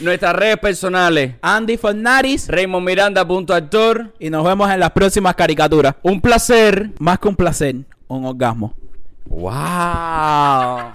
Nuestras 0.00 0.34
redes 0.34 0.58
personales. 0.58 1.34
Andy 1.42 1.76
Fornaris. 1.76 2.48
RaymondMiranda.actor. 2.48 4.14
Y 4.18 4.30
nos 4.30 4.44
vemos 4.44 4.70
en 4.70 4.80
las 4.80 4.90
próximas 4.92 5.34
caricaturas. 5.34 5.94
Un 6.02 6.20
placer. 6.20 6.90
Más 6.98 7.18
que 7.18 7.28
un 7.28 7.36
placer, 7.36 7.76
un 8.08 8.24
orgasmo. 8.24 8.74
¡Wow! 9.26 10.92